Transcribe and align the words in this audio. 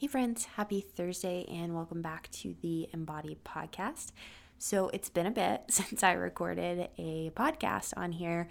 Hey, 0.00 0.06
friends, 0.06 0.46
happy 0.56 0.80
Thursday, 0.80 1.44
and 1.46 1.74
welcome 1.74 2.00
back 2.00 2.30
to 2.30 2.54
the 2.62 2.88
Embodied 2.94 3.44
Podcast. 3.44 4.12
So, 4.56 4.88
it's 4.94 5.10
been 5.10 5.26
a 5.26 5.30
bit 5.30 5.64
since 5.68 6.02
I 6.02 6.12
recorded 6.12 6.88
a 6.96 7.28
podcast 7.36 7.92
on 7.98 8.12
here. 8.12 8.48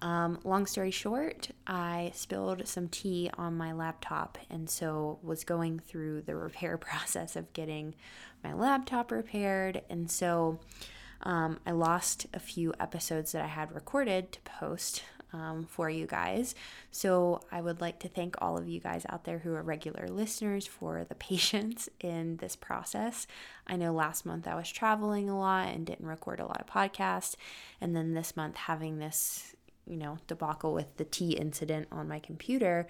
Um, 0.00 0.38
long 0.44 0.64
story 0.64 0.92
short, 0.92 1.48
I 1.66 2.12
spilled 2.14 2.68
some 2.68 2.88
tea 2.88 3.32
on 3.36 3.56
my 3.56 3.72
laptop, 3.72 4.38
and 4.48 4.70
so 4.70 5.18
was 5.24 5.42
going 5.42 5.80
through 5.80 6.22
the 6.22 6.36
repair 6.46 6.78
process 6.78 7.34
of 7.34 7.52
getting 7.52 7.96
my 8.44 8.52
laptop 8.52 9.10
repaired. 9.10 9.82
And 9.90 10.08
so, 10.08 10.60
um, 11.24 11.58
I 11.66 11.72
lost 11.72 12.28
a 12.32 12.38
few 12.38 12.74
episodes 12.78 13.32
that 13.32 13.42
I 13.42 13.48
had 13.48 13.74
recorded 13.74 14.30
to 14.30 14.40
post 14.42 15.02
um, 15.32 15.66
for 15.68 15.88
you 15.88 16.06
guys. 16.06 16.54
So 16.90 17.40
I 17.50 17.60
would 17.60 17.80
like 17.80 17.98
to 18.00 18.08
thank 18.08 18.36
all 18.40 18.56
of 18.58 18.68
you 18.68 18.80
guys 18.80 19.06
out 19.08 19.24
there 19.24 19.38
who 19.38 19.54
are 19.54 19.62
regular 19.62 20.08
listeners 20.08 20.66
for 20.66 21.04
the 21.04 21.14
patience 21.32 21.88
in 22.00 22.36
this 22.36 22.56
process. 22.56 23.26
I 23.66 23.76
know 23.76 23.92
last 23.92 24.26
month 24.26 24.46
I 24.46 24.54
was 24.54 24.70
traveling 24.70 25.28
a 25.28 25.38
lot 25.38 25.68
and 25.68 25.86
didn't 25.86 26.06
record 26.06 26.40
a 26.40 26.46
lot 26.46 26.60
of 26.60 26.66
podcasts. 26.66 27.36
And 27.80 27.96
then 27.96 28.14
this 28.14 28.36
month, 28.36 28.56
having 28.56 28.98
this 28.98 29.54
you 29.86 29.96
know, 29.96 30.18
debacle 30.26 30.72
with 30.72 30.96
the 30.96 31.04
tea 31.04 31.32
incident 31.32 31.88
on 31.90 32.08
my 32.08 32.18
computer. 32.18 32.86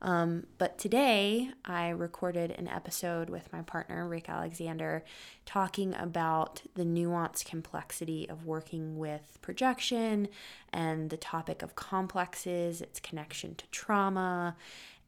Um, 0.00 0.46
but 0.58 0.78
today 0.78 1.50
I 1.64 1.88
recorded 1.88 2.52
an 2.52 2.68
episode 2.68 3.30
with 3.30 3.52
my 3.52 3.62
partner, 3.62 4.06
Rick 4.06 4.28
Alexander, 4.28 5.04
talking 5.44 5.94
about 5.94 6.62
the 6.74 6.84
nuanced 6.84 7.46
complexity 7.46 8.28
of 8.28 8.46
working 8.46 8.98
with 8.98 9.38
projection 9.42 10.28
and 10.72 11.10
the 11.10 11.16
topic 11.16 11.62
of 11.62 11.74
complexes, 11.74 12.80
its 12.80 13.00
connection 13.00 13.54
to 13.56 13.66
trauma, 13.68 14.56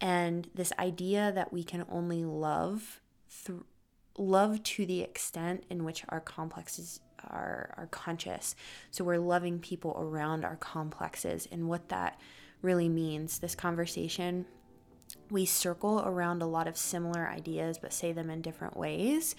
and 0.00 0.48
this 0.54 0.72
idea 0.78 1.32
that 1.32 1.52
we 1.52 1.62
can 1.62 1.84
only 1.90 2.24
love 2.24 3.00
love 4.16 4.62
to 4.64 4.84
the 4.84 5.00
extent 5.00 5.64
in 5.70 5.84
which 5.84 6.04
our 6.08 6.20
complexes 6.20 7.00
are, 7.24 7.88
conscious. 7.90 8.54
So 8.90 9.04
we're 9.04 9.18
loving 9.18 9.58
people 9.58 9.96
around 9.98 10.44
our 10.44 10.56
complexes 10.56 11.48
and 11.50 11.68
what 11.68 11.88
that 11.88 12.20
really 12.62 12.88
means. 12.88 13.38
This 13.38 13.54
conversation, 13.54 14.44
we 15.30 15.44
circle 15.46 16.02
around 16.04 16.42
a 16.42 16.46
lot 16.46 16.68
of 16.68 16.76
similar 16.76 17.28
ideas 17.28 17.78
but 17.78 17.92
say 17.92 18.12
them 18.12 18.30
in 18.30 18.42
different 18.42 18.76
ways. 18.76 19.34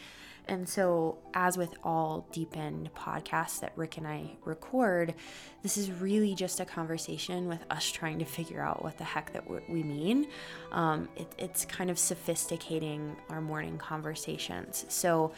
And 0.49 0.67
so, 0.67 1.19
as 1.35 1.57
with 1.57 1.75
all 1.83 2.27
deep 2.31 2.57
end 2.57 2.89
podcasts 2.95 3.59
that 3.59 3.71
Rick 3.75 3.97
and 3.97 4.07
I 4.07 4.31
record, 4.45 5.13
this 5.61 5.77
is 5.77 5.91
really 5.91 6.33
just 6.33 6.59
a 6.59 6.65
conversation 6.65 7.47
with 7.47 7.63
us 7.69 7.85
trying 7.91 8.17
to 8.17 8.25
figure 8.25 8.59
out 8.59 8.83
what 8.83 8.97
the 8.97 9.03
heck 9.03 9.31
that 9.33 9.47
we 9.69 9.83
mean. 9.83 10.27
Um, 10.71 11.07
it, 11.15 11.27
it's 11.37 11.65
kind 11.65 11.91
of 11.91 11.99
sophisticating 11.99 13.15
our 13.29 13.41
morning 13.41 13.77
conversations. 13.77 14.85
So, 14.89 15.33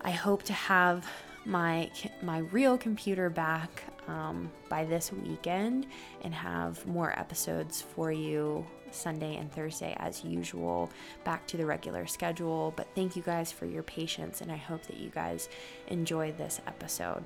I 0.00 0.10
hope 0.12 0.44
to 0.44 0.52
have 0.52 1.08
my 1.46 1.90
my 2.22 2.38
real 2.38 2.76
computer 2.76 3.30
back 3.30 3.84
um, 4.08 4.50
by 4.68 4.84
this 4.84 5.12
weekend 5.12 5.86
and 6.22 6.34
have 6.34 6.84
more 6.86 7.18
episodes 7.18 7.82
for 7.82 8.12
you 8.12 8.66
Sunday 8.90 9.36
and 9.36 9.52
Thursday 9.52 9.94
as 9.98 10.24
usual, 10.24 10.90
back 11.24 11.46
to 11.48 11.56
the 11.56 11.66
regular 11.66 12.06
schedule. 12.06 12.72
But 12.76 12.88
thank 12.94 13.16
you 13.16 13.22
guys 13.22 13.52
for 13.52 13.66
your 13.66 13.82
patience, 13.82 14.40
and 14.40 14.50
I 14.50 14.56
hope 14.56 14.86
that 14.86 14.96
you 14.96 15.10
guys 15.10 15.48
enjoy 15.88 16.32
this 16.32 16.60
episode. 16.66 17.24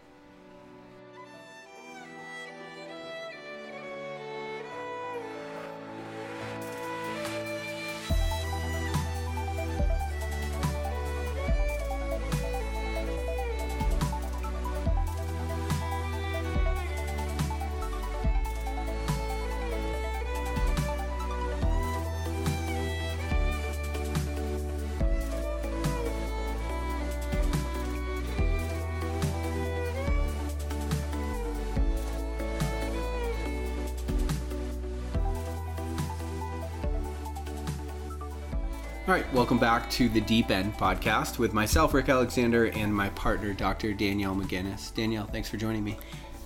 All 39.10 39.16
right, 39.16 39.34
welcome 39.34 39.59
back 39.59 39.91
to 39.91 40.09
the 40.09 40.21
Deep 40.21 40.53
End 40.53 40.72
podcast 40.76 41.41
with 41.41 41.53
myself, 41.53 41.94
Rick 41.94 42.09
Alexander, 42.09 42.66
and 42.66 42.94
my 42.94 43.09
partner, 43.09 43.53
Dr. 43.53 43.93
Danielle 43.93 44.37
McGinnis. 44.37 44.94
Danielle, 44.94 45.26
thanks 45.26 45.48
for 45.48 45.56
joining 45.56 45.82
me. 45.82 45.98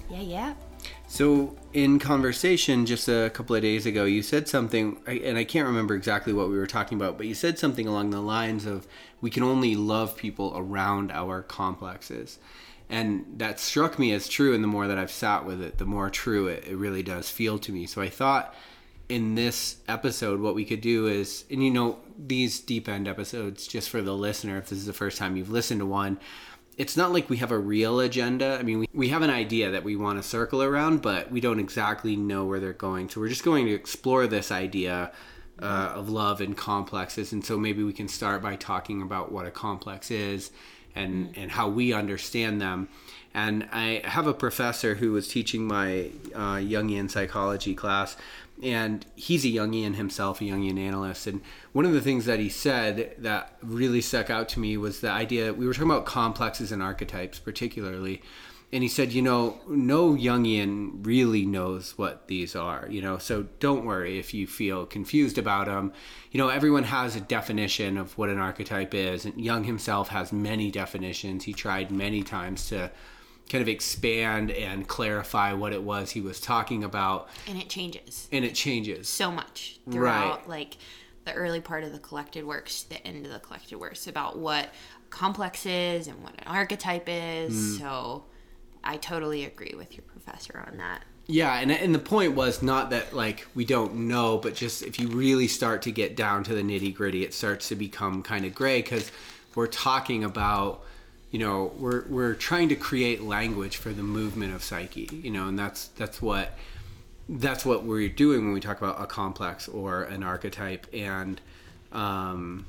Yeah, 0.08 0.22
yeah. 0.22 0.54
So, 1.06 1.56
in 1.74 1.98
conversation 1.98 2.86
just 2.86 3.06
a 3.06 3.28
couple 3.34 3.54
of 3.54 3.60
days 3.60 3.84
ago, 3.84 4.06
you 4.06 4.22
said 4.22 4.48
something, 4.48 4.98
and 5.06 5.36
I 5.36 5.44
can't 5.44 5.66
remember 5.66 5.94
exactly 5.94 6.32
what 6.32 6.48
we 6.48 6.56
were 6.56 6.66
talking 6.66 6.96
about, 6.96 7.18
but 7.18 7.26
you 7.26 7.34
said 7.34 7.58
something 7.58 7.86
along 7.86 8.08
the 8.08 8.22
lines 8.22 8.64
of 8.64 8.86
we 9.20 9.28
can 9.28 9.42
only 9.42 9.76
love 9.76 10.16
people 10.16 10.54
around 10.56 11.12
our 11.12 11.42
complexes. 11.42 12.38
And 12.88 13.26
that 13.36 13.60
struck 13.60 13.98
me 13.98 14.10
as 14.12 14.26
true, 14.26 14.54
and 14.54 14.64
the 14.64 14.68
more 14.68 14.88
that 14.88 14.96
I've 14.96 15.10
sat 15.10 15.44
with 15.44 15.60
it, 15.60 15.76
the 15.76 15.84
more 15.84 16.08
true 16.08 16.46
it, 16.46 16.64
it 16.66 16.76
really 16.76 17.02
does 17.02 17.28
feel 17.28 17.58
to 17.58 17.72
me. 17.72 17.84
So, 17.84 18.00
I 18.00 18.08
thought 18.08 18.54
in 19.08 19.34
this 19.34 19.76
episode, 19.88 20.40
what 20.40 20.54
we 20.54 20.64
could 20.64 20.80
do 20.80 21.06
is, 21.06 21.44
and 21.50 21.62
you 21.62 21.70
know, 21.70 21.98
these 22.18 22.60
deep 22.60 22.88
end 22.88 23.06
episodes, 23.06 23.66
just 23.66 23.90
for 23.90 24.00
the 24.00 24.14
listener, 24.14 24.58
if 24.58 24.68
this 24.68 24.78
is 24.78 24.86
the 24.86 24.92
first 24.92 25.18
time 25.18 25.36
you've 25.36 25.50
listened 25.50 25.80
to 25.80 25.86
one, 25.86 26.18
it's 26.76 26.96
not 26.96 27.12
like 27.12 27.30
we 27.30 27.36
have 27.36 27.52
a 27.52 27.58
real 27.58 28.00
agenda. 28.00 28.56
I 28.58 28.62
mean, 28.62 28.80
we, 28.80 28.88
we 28.92 29.08
have 29.08 29.22
an 29.22 29.30
idea 29.30 29.70
that 29.70 29.84
we 29.84 29.94
want 29.94 30.20
to 30.20 30.28
circle 30.28 30.62
around, 30.62 31.02
but 31.02 31.30
we 31.30 31.40
don't 31.40 31.60
exactly 31.60 32.16
know 32.16 32.44
where 32.44 32.60
they're 32.60 32.72
going. 32.72 33.08
So 33.08 33.20
we're 33.20 33.28
just 33.28 33.44
going 33.44 33.66
to 33.66 33.72
explore 33.72 34.26
this 34.26 34.50
idea 34.50 35.12
uh, 35.60 35.92
of 35.94 36.08
love 36.08 36.40
and 36.40 36.56
complexes. 36.56 37.32
And 37.32 37.44
so 37.44 37.56
maybe 37.56 37.84
we 37.84 37.92
can 37.92 38.08
start 38.08 38.42
by 38.42 38.56
talking 38.56 39.02
about 39.02 39.30
what 39.30 39.46
a 39.46 39.50
complex 39.50 40.10
is 40.10 40.50
and, 40.94 41.28
mm. 41.28 41.42
and 41.42 41.50
how 41.52 41.68
we 41.68 41.92
understand 41.92 42.60
them. 42.60 42.88
And 43.34 43.68
I 43.72 44.00
have 44.04 44.28
a 44.28 44.34
professor 44.34 44.94
who 44.94 45.12
was 45.12 45.26
teaching 45.26 45.66
my 45.66 46.10
uh, 46.34 46.56
Jungian 46.56 47.10
psychology 47.10 47.74
class 47.74 48.16
and 48.64 49.04
he's 49.14 49.44
a 49.44 49.48
Jungian 49.48 49.94
himself, 49.94 50.40
a 50.40 50.44
Jungian 50.44 50.78
analyst. 50.78 51.26
And 51.26 51.42
one 51.72 51.84
of 51.84 51.92
the 51.92 52.00
things 52.00 52.24
that 52.24 52.40
he 52.40 52.48
said 52.48 53.14
that 53.18 53.56
really 53.62 54.00
stuck 54.00 54.30
out 54.30 54.48
to 54.50 54.60
me 54.60 54.76
was 54.78 55.00
the 55.00 55.10
idea 55.10 55.52
we 55.52 55.66
were 55.66 55.74
talking 55.74 55.90
about 55.90 56.06
complexes 56.06 56.72
and 56.72 56.82
archetypes, 56.82 57.38
particularly. 57.38 58.22
And 58.72 58.82
he 58.82 58.88
said, 58.88 59.12
you 59.12 59.22
know, 59.22 59.60
no 59.68 60.14
Jungian 60.14 61.06
really 61.06 61.44
knows 61.44 61.96
what 61.96 62.26
these 62.26 62.56
are, 62.56 62.88
you 62.90 63.02
know, 63.02 63.18
so 63.18 63.46
don't 63.60 63.84
worry 63.84 64.18
if 64.18 64.32
you 64.34 64.46
feel 64.46 64.86
confused 64.86 65.38
about 65.38 65.66
them. 65.66 65.92
You 66.32 66.38
know, 66.38 66.48
everyone 66.48 66.84
has 66.84 67.14
a 67.14 67.20
definition 67.20 67.98
of 67.98 68.16
what 68.18 68.30
an 68.30 68.38
archetype 68.38 68.94
is, 68.94 69.26
and 69.26 69.38
Jung 69.38 69.64
himself 69.64 70.08
has 70.08 70.32
many 70.32 70.72
definitions. 70.72 71.44
He 71.44 71.52
tried 71.52 71.92
many 71.92 72.22
times 72.22 72.68
to 72.70 72.90
kind 73.48 73.62
of 73.62 73.68
expand 73.68 74.50
and 74.50 74.88
clarify 74.88 75.52
what 75.52 75.72
it 75.72 75.82
was 75.82 76.10
he 76.10 76.20
was 76.20 76.40
talking 76.40 76.84
about. 76.84 77.28
And 77.46 77.58
it 77.58 77.68
changes. 77.68 78.28
And 78.32 78.44
it 78.44 78.54
changes. 78.54 79.08
So 79.08 79.30
much 79.30 79.80
throughout 79.90 80.40
right. 80.40 80.48
like 80.48 80.76
the 81.24 81.32
early 81.32 81.60
part 81.60 81.84
of 81.84 81.92
the 81.92 81.98
collected 81.98 82.44
works, 82.44 82.82
the 82.82 83.04
end 83.06 83.26
of 83.26 83.32
the 83.32 83.38
collected 83.38 83.78
works 83.78 84.06
about 84.06 84.38
what 84.38 84.70
complex 85.10 85.66
is 85.66 86.06
and 86.06 86.22
what 86.22 86.34
an 86.34 86.46
archetype 86.46 87.04
is. 87.08 87.54
Mm. 87.54 87.78
So 87.78 88.24
I 88.82 88.96
totally 88.96 89.44
agree 89.44 89.74
with 89.76 89.96
your 89.96 90.02
professor 90.02 90.64
on 90.66 90.78
that. 90.78 91.04
Yeah, 91.26 91.58
and 91.58 91.72
and 91.72 91.94
the 91.94 92.00
point 92.00 92.34
was 92.34 92.62
not 92.62 92.90
that 92.90 93.14
like 93.14 93.46
we 93.54 93.64
don't 93.64 93.94
know, 94.08 94.36
but 94.36 94.54
just 94.54 94.82
if 94.82 95.00
you 95.00 95.08
really 95.08 95.48
start 95.48 95.80
to 95.82 95.90
get 95.90 96.16
down 96.16 96.44
to 96.44 96.54
the 96.54 96.60
nitty 96.60 96.94
gritty, 96.94 97.24
it 97.24 97.32
starts 97.32 97.68
to 97.68 97.76
become 97.76 98.22
kind 98.22 98.44
of 98.44 98.54
gray 98.54 98.82
because 98.82 99.10
we're 99.54 99.66
talking 99.66 100.22
about 100.22 100.84
you 101.34 101.40
know 101.40 101.72
we're 101.80 102.04
we're 102.06 102.34
trying 102.34 102.68
to 102.68 102.76
create 102.76 103.20
language 103.20 103.76
for 103.76 103.88
the 103.90 104.04
movement 104.04 104.54
of 104.54 104.62
psyche 104.62 105.08
you 105.20 105.32
know 105.32 105.48
and 105.48 105.58
that's 105.58 105.88
that's 105.88 106.22
what 106.22 106.56
that's 107.28 107.66
what 107.66 107.82
we're 107.82 108.08
doing 108.08 108.44
when 108.44 108.54
we 108.54 108.60
talk 108.60 108.78
about 108.78 109.02
a 109.02 109.06
complex 109.06 109.66
or 109.66 110.04
an 110.04 110.22
archetype 110.22 110.86
and 110.94 111.40
um, 111.90 112.64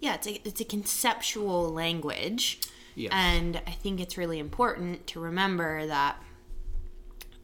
yeah 0.00 0.14
it's 0.14 0.26
a, 0.26 0.48
it's 0.48 0.62
a 0.62 0.64
conceptual 0.64 1.70
language 1.70 2.58
yes. 2.94 3.12
and 3.14 3.60
i 3.66 3.72
think 3.72 4.00
it's 4.00 4.16
really 4.16 4.38
important 4.38 5.06
to 5.06 5.20
remember 5.20 5.86
that 5.86 6.16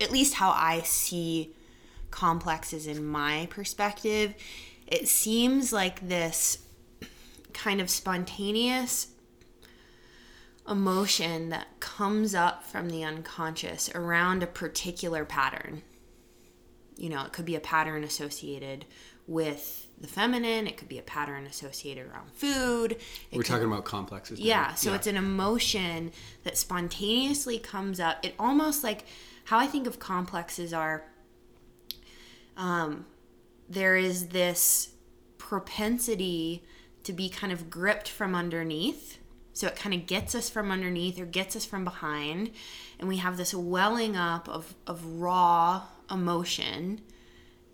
at 0.01 0.11
least 0.11 0.33
how 0.33 0.49
i 0.53 0.81
see 0.87 1.51
complexes 2.11 2.87
in 2.87 3.05
my 3.05 3.47
perspective 3.51 4.33
it 4.87 5.07
seems 5.07 5.71
like 5.71 6.09
this 6.09 6.61
kind 7.53 7.79
of 7.79 7.91
spontaneous 7.91 9.09
emotion 10.69 11.49
that 11.51 11.81
comes 11.81 12.35
up 12.35 12.65
from 12.65 12.91
the 12.91 13.03
unconscious 13.05 13.91
around 13.95 14.43
a 14.43 14.47
particular 14.47 15.25
pattern. 15.25 15.83
You 16.97 17.09
know, 17.11 17.25
it 17.25 17.33
could 17.33 17.45
be 17.45 17.55
a 17.57 17.61
pattern 17.61 18.05
associated 18.05 18.85
with 19.27 19.87
the 20.01 20.09
feminine. 20.09 20.67
It 20.67 20.77
could 20.77 20.89
be 20.89 20.99
a 20.99 21.03
pattern 21.03 21.47
associated 21.47 22.07
around 22.11 22.33
food. 22.33 22.93
It 22.93 23.01
We're 23.33 23.43
could- 23.43 23.49
talking 23.51 23.67
about 23.67 23.85
complexes. 23.85 24.39
now. 24.41 24.45
yeah, 24.47 24.75
so 24.75 24.95
it's 24.95 25.07
an 25.07 25.17
emotion 25.17 26.13
that 26.45 26.57
spontaneously 26.57 27.59
comes 27.59 28.01
up. 28.01 28.25
It 28.25 28.35
almost 28.39 28.83
like 28.83 29.05
how 29.45 29.59
I 29.59 29.67
think 29.67 29.87
of 29.87 29.99
complexes 29.99 30.73
are 30.73 31.05
um, 32.57 33.07
there 33.69 33.97
is 33.97 34.29
this 34.29 34.91
propensity 35.37 36.65
to 37.05 37.13
be 37.13 37.29
kind 37.29 37.53
of 37.53 37.71
gripped 37.71 38.09
from 38.09 38.35
underneath. 38.35 39.18
So 39.59 39.67
it 39.67 39.75
kind 39.75 39.93
of 39.93 40.07
gets 40.07 40.37
us 40.37 40.49
from 40.49 40.71
underneath 40.71 41.19
or 41.19 41.27
gets 41.27 41.57
us 41.57 41.65
from 41.65 41.83
behind. 41.83 42.53
And 43.01 43.09
we 43.09 43.17
have 43.17 43.37
this 43.37 43.53
welling 43.53 44.17
up 44.17 44.49
of, 44.49 44.77
of 44.87 45.05
raw 45.05 45.83
emotion. 46.09 47.01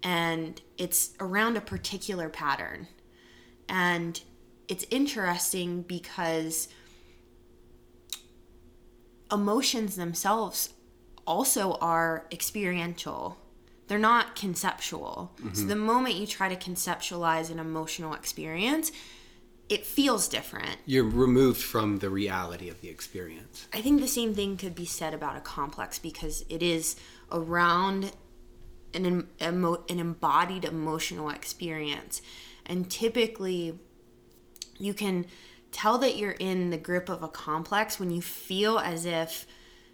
And 0.03 0.63
it's 0.79 1.11
around 1.21 1.59
a 1.59 1.61
particular 1.61 2.31
pattern. 2.31 2.89
And 3.69 4.19
it's 4.67 4.87
interesting 4.91 5.83
because 5.83 6.69
emotions 9.31 9.97
themselves 9.97 10.73
also 11.27 11.73
are 11.83 12.27
experiential. 12.33 13.37
They're 13.89 13.99
not 13.99 14.37
conceptual. 14.37 15.33
So 15.37 15.45
mm-hmm. 15.49 15.69
the 15.69 15.77
moment 15.77 16.15
you 16.15 16.27
try 16.27 16.49
to 16.49 16.57
conceptualize 16.57 17.51
an 17.51 17.59
emotional 17.59 18.15
experience, 18.15 18.91
it 19.69 19.87
feels 19.87 20.29
different. 20.29 20.77
You're 20.85 21.05
removed 21.05 21.63
from 21.63 21.99
the 21.99 22.11
reality 22.11 22.69
of 22.69 22.81
the 22.81 22.89
experience. 22.89 23.67
I 23.73 23.81
think 23.81 24.01
the 24.01 24.09
same 24.09 24.35
thing 24.35 24.57
could 24.57 24.75
be 24.75 24.85
said 24.85 25.15
about 25.15 25.37
a 25.37 25.41
complex 25.41 25.99
because 25.99 26.45
it 26.49 26.63
is 26.63 26.97
around 27.33 28.13
an, 28.93 29.29
emo- 29.41 29.85
an 29.89 29.99
embodied 29.99 30.65
emotional 30.65 31.31
experience. 31.31 32.21
And 32.67 32.91
typically, 32.91 33.79
you 34.79 34.95
can 34.95 35.27
tell 35.73 35.99
that 35.99 36.17
you're 36.17 36.33
in 36.33 36.71
the 36.71 36.79
grip 36.79 37.09
of 37.09 37.23
a 37.23 37.29
complex 37.29 37.99
when 37.99 38.11
you 38.11 38.23
feel 38.23 38.79
as 38.79 39.07
if 39.07 39.47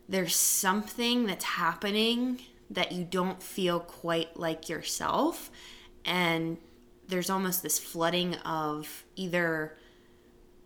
there's 0.09 0.35
something 0.35 1.27
that's 1.27 1.45
happening 1.45 2.41
that 2.69 2.93
you 2.93 3.05
don't 3.05 3.43
feel 3.43 3.81
quite 3.81 4.37
like 4.37 4.69
yourself. 4.69 5.51
And 6.05 6.59
there's 7.11 7.31
almost 7.31 7.63
this 7.63 7.79
flooding 7.79 8.35
of 8.37 9.05
either 9.17 9.77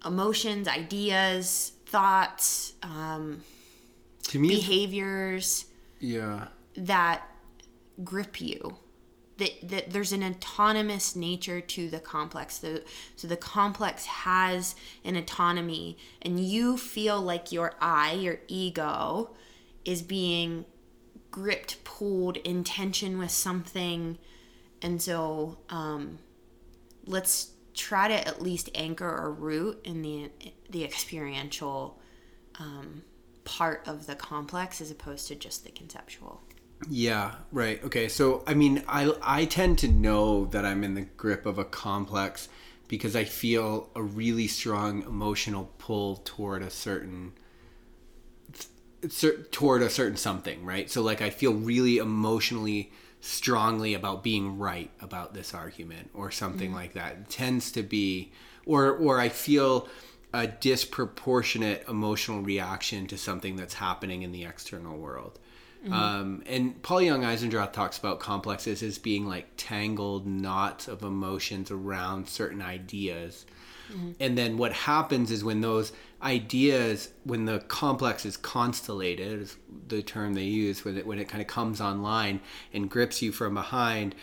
emotions, 0.05 0.69
ideas, 0.69 1.73
thoughts, 1.87 2.75
um, 2.82 3.43
To 4.25 4.38
me, 4.38 4.49
behaviors 4.49 5.67
yeah. 5.99 6.49
that 6.76 7.23
grip 8.02 8.41
you. 8.41 8.76
That, 9.38 9.69
that 9.69 9.91
there's 9.91 10.12
an 10.12 10.23
autonomous 10.23 11.17
nature 11.17 11.61
to 11.61 11.91
the 11.91 11.99
complex. 11.99 12.58
The, 12.58 12.85
so 13.17 13.26
the 13.26 13.37
complex 13.37 14.06
has 14.06 14.76
an 15.05 15.17
autonomy, 15.17 15.99
and 16.23 16.38
you 16.38 16.76
feel 16.79 17.20
like 17.20 17.50
your 17.50 17.75
I, 17.81 18.12
your 18.12 18.38
ego, 18.46 19.35
is 19.85 20.02
being 20.02 20.67
gripped, 21.32 21.82
pulled 21.82 22.37
in 22.38 22.62
tension 22.62 23.19
with 23.19 23.32
something. 23.32 24.19
And 24.81 25.02
so 25.02 25.58
um, 25.69 26.20
let's 27.06 27.51
try 27.75 28.09
to 28.09 28.29
at 28.29 28.41
least 28.41 28.71
anchor 28.75 29.09
or 29.09 29.33
root 29.33 29.81
in 29.85 30.03
the 30.03 30.31
the 30.71 30.85
experiential 30.85 32.01
um, 32.59 33.03
part 33.45 33.83
of 33.87 34.06
the 34.06 34.15
complex 34.15 34.81
as 34.81 34.91
opposed 34.91 35.29
to 35.29 35.35
just 35.35 35.65
the 35.65 35.71
conceptual. 35.71 36.43
Yeah, 36.89 37.35
right. 37.53 37.83
Okay. 37.85 38.09
So, 38.09 38.43
I 38.47 38.55
mean, 38.55 38.85
I 38.89 39.12
I 39.23 39.45
tend 39.45 39.79
to 39.79 39.89
know 39.89 40.47
that 40.47 40.65
I'm 40.65 40.85
in 40.85 40.95
the 40.95 41.03
grip 41.03 41.47
of 41.47 41.59
a 41.59 41.65
complex 41.65 42.49
because 42.89 43.17
I 43.17 43.25
feel 43.25 43.91
a 43.95 44.03
really 44.03 44.47
strong 44.47 45.03
emotional 45.03 45.71
pull 45.79 46.17
toward 46.17 46.62
a 46.62 46.71
certain 46.71 47.33
cer- 49.09 49.43
toward 49.45 49.83
a 49.83 49.91
certain 49.91 50.17
something, 50.17 50.65
right? 50.65 50.91
So 50.91 51.03
like 51.03 51.23
I 51.23 51.31
feel 51.31 51.55
really 51.55 51.99
emotionally 51.99 52.93
strongly 53.25 53.94
about 53.94 54.23
being 54.23 54.59
right 54.59 54.91
about 55.00 55.32
this 55.32 55.55
argument 55.55 56.11
or 56.12 56.31
something 56.31 56.75
like 56.75 56.93
that. 56.93 57.12
It 57.12 57.31
tends 57.31 57.73
to 57.73 57.82
be 57.82 58.32
or 58.67 58.93
or 58.93 59.19
I 59.19 59.31
feel 59.31 59.88
a 60.35 60.47
disproportionate 60.47 61.88
emotional 61.88 62.43
reaction 62.43 63.06
to 63.06 63.17
something 63.17 63.56
that's 63.56 63.75
happening 63.75 64.23
in 64.23 64.32
the 64.32 64.44
external 64.44 64.99
world. 64.99 65.38
Um, 65.91 66.43
and 66.47 66.82
Polly 66.82 67.06
Young-Eisendrath 67.06 67.73
talks 67.73 67.99
about 67.99 68.19
complexes 68.19 68.82
as 68.82 68.97
being 68.99 69.27
like 69.27 69.49
tangled 69.59 70.27
knots 70.27 70.88
of 70.88 71.03
emotions 71.03 71.70
around 71.70 72.27
certain 72.27 72.62
ideas. 72.62 73.44
Mm-hmm. 73.92 74.12
And 74.20 74.38
then 74.38 74.56
what 74.56 74.72
happens 74.72 75.31
is 75.31 75.44
when 75.44 75.60
those 75.60 75.92
ideas, 76.22 77.10
when 77.25 77.44
the 77.44 77.60
complex 77.60 78.25
is 78.25 78.36
constellated, 78.36 79.42
is 79.42 79.56
the 79.88 80.02
term 80.02 80.34
they 80.34 80.44
use, 80.44 80.84
when 80.84 80.98
it, 80.98 81.06
when 81.06 81.19
it 81.19 81.28
kind 81.28 81.40
of 81.40 81.46
comes 81.46 81.81
online 81.81 82.40
and 82.72 82.90
grips 82.90 83.22
you 83.22 83.32
from 83.32 83.54
behind, 83.54 84.14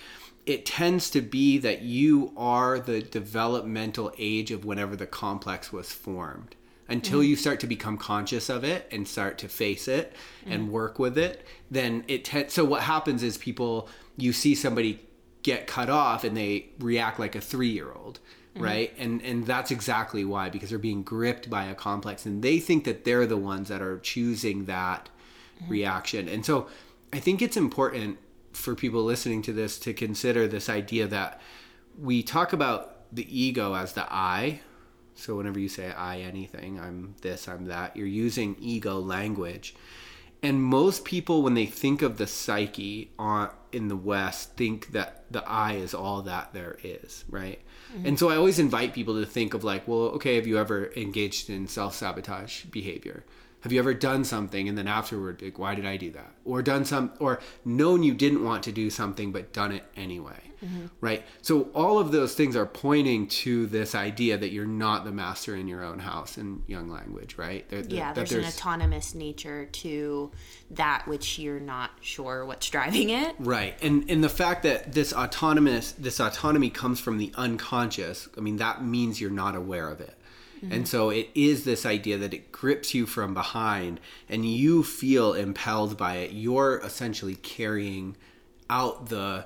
it 0.46 0.66
tends 0.66 1.10
to 1.12 1.22
be 1.22 1.58
that 1.60 1.82
you 1.82 2.34
are 2.36 2.80
the 2.80 3.02
developmental 3.02 4.12
age 4.18 4.52
of 4.52 4.66
whenever 4.66 4.96
the 4.96 5.08
complex 5.08 5.72
was 5.72 5.92
formed. 5.92 6.56
Until 6.90 7.20
mm-hmm. 7.20 7.30
you 7.30 7.36
start 7.38 7.62
to 7.62 7.68
become 7.68 7.98
conscious 7.98 8.50
of 8.50 8.66
it 8.66 8.88
and 8.92 9.08
start 9.08 9.38
to 9.38 9.48
face 9.48 9.88
it 9.88 10.14
and 10.46 10.64
mm-hmm. 10.64 10.72
work 10.72 11.00
with 11.00 11.18
it 11.18 11.46
then 11.72 12.04
it 12.10 12.26
te- 12.26 12.50
so 12.50 12.66
what 12.66 12.82
happens 12.82 13.24
is 13.24 13.38
people 13.38 13.88
you 14.18 14.34
see 14.34 14.54
somebody 14.54 15.00
get 15.44 15.66
cut 15.66 15.90
off 15.90 16.24
and 16.24 16.38
they 16.38 16.68
react 16.80 17.20
like 17.20 17.36
a 17.36 17.42
3-year-old 18.56 18.66
right? 18.66 18.94
And 18.98 19.22
and 19.22 19.46
that's 19.46 19.72
exactly 19.72 20.26
why 20.26 20.50
because 20.50 20.70
they're 20.70 20.80
being 20.80 21.04
gripped 21.04 21.50
by 21.50 21.66
a 21.66 21.76
complex 21.76 22.26
and 22.26 22.42
they 22.44 22.60
think 22.60 22.84
that 22.84 23.06
they're 23.06 23.26
the 23.26 23.38
ones 23.38 23.70
that 23.70 23.82
are 23.82 24.00
choosing 24.00 24.66
that 24.66 25.10
mm-hmm. 25.62 25.72
reaction. 25.72 26.28
And 26.28 26.46
so 26.46 26.68
i 27.14 27.20
think 27.20 27.42
it's 27.42 27.58
important 27.58 28.18
for 28.54 28.76
people 28.76 29.04
listening 29.04 29.42
to 29.42 29.54
this 29.54 29.80
to 29.80 29.94
consider 29.94 30.48
this 30.48 30.70
idea 30.70 31.08
that 31.08 31.42
we 32.00 32.24
talk 32.24 32.54
about 32.54 33.14
the 33.14 33.28
ego 33.38 33.74
as 33.74 33.94
the 33.94 34.06
i. 34.12 34.62
So 35.16 35.36
whenever 35.36 35.60
you 35.60 35.70
say 35.70 35.92
I 35.92 36.20
anything, 36.20 36.80
I'm 36.80 37.16
this, 37.22 37.48
I'm 37.48 37.66
that, 37.66 37.96
you're 37.96 38.08
using 38.08 38.56
ego 38.60 39.00
language. 39.00 39.76
And 40.44 40.64
most 40.64 41.06
people, 41.06 41.44
when 41.44 41.54
they 41.54 41.68
think 41.68 42.02
of 42.02 42.18
the 42.18 42.26
psyche 42.26 43.12
on, 43.20 43.52
in 43.72 43.90
the 43.90 43.96
West, 43.96 44.58
think 44.58 44.92
that 44.94 45.26
the 45.30 45.48
I 45.48 45.74
is 45.74 45.94
all 45.94 46.24
that 46.24 46.52
there 46.52 46.78
is, 46.84 47.24
right? 47.30 47.60
Mm-hmm. 47.94 48.08
And 48.08 48.20
so 48.20 48.30
I 48.30 48.38
always 48.38 48.58
invite 48.58 48.94
people 48.94 49.20
to 49.20 49.26
think 49.26 49.54
of 49.54 49.64
like, 49.64 49.88
well, 49.88 50.00
okay, 50.16 50.36
have 50.36 50.48
you 50.48 50.58
ever 50.58 50.92
engaged 50.96 51.50
in 51.50 51.68
self 51.68 51.94
sabotage 51.94 52.66
behavior? 52.66 53.24
Have 53.62 53.72
you 53.72 53.80
ever 53.80 53.94
done 53.94 54.24
something 54.24 54.68
and 54.68 54.78
then 54.78 54.88
afterward, 54.88 55.42
like, 55.42 55.60
why 55.60 55.76
did 55.76 55.86
I 55.86 55.96
do 55.98 56.12
that? 56.12 56.32
Or 56.46 56.62
done 56.62 56.84
some, 56.84 57.14
or 57.20 57.40
known 57.64 58.02
you 58.04 58.14
didn't 58.14 58.44
want 58.44 58.64
to 58.64 58.72
do 58.72 58.90
something 58.90 59.32
but 59.32 59.54
done 59.54 59.72
it 59.72 59.84
anyway, 59.96 60.42
mm-hmm. 60.66 60.88
right? 61.00 61.24
So 61.44 61.70
all 61.76 62.00
of 62.00 62.12
those 62.12 62.34
things 62.34 62.56
are 62.56 62.66
pointing 62.66 63.28
to 63.28 63.68
this 63.68 63.94
idea 63.94 64.38
that 64.40 64.52
you're 64.52 64.66
not 64.66 65.06
the 65.06 65.12
master 65.12 65.56
in 65.56 65.68
your 65.68 65.84
own 65.84 66.00
house 66.00 66.40
in 66.40 66.64
Jung 66.66 66.90
language, 66.90 67.38
right? 67.38 67.70
That- 67.70 67.84
that- 67.90 67.96
Yeah, 67.96 68.14
that 68.14 68.28
there's, 68.28 68.44
an 68.44 68.52
autonomous 68.52 69.14
nature 69.14 69.66
to 69.66 70.32
that 70.72 71.08
which 71.08 71.38
you're 71.38 71.60
not 71.60 71.92
sure 72.02 72.44
what's 72.46 72.68
driving 72.70 73.10
it. 73.12 73.36
Right. 73.38 73.78
And 73.84 74.10
and 74.10 74.24
the 74.24 74.30
fact 74.30 74.64
that 74.64 74.94
this 74.94 75.14
autonomous 75.14 75.92
this 75.92 76.20
autonomy 76.20 76.70
comes 76.72 77.00
from 77.00 77.18
the 77.20 77.32
unconscious, 77.36 78.28
I 78.38 78.42
mean 78.42 78.58
that 78.58 78.84
means 78.84 79.22
you're 79.22 79.30
not 79.30 79.56
aware 79.56 79.88
of 79.90 80.02
it. 80.02 80.16
Mm-hmm. 80.64 80.74
And 80.74 80.88
so 80.88 81.10
it 81.10 81.30
is 81.34 81.64
this 81.64 81.86
idea 81.86 82.18
that 82.18 82.34
it 82.34 82.52
grips 82.52 82.94
you 82.94 83.06
from 83.06 83.34
behind 83.34 84.00
and 84.30 84.46
you 84.46 84.84
feel 84.84 85.34
impelled 85.34 85.98
by 85.98 86.18
it. 86.18 86.32
You're 86.32 86.80
essentially 86.80 87.36
carrying 87.36 88.16
out 88.70 89.10
the 89.10 89.46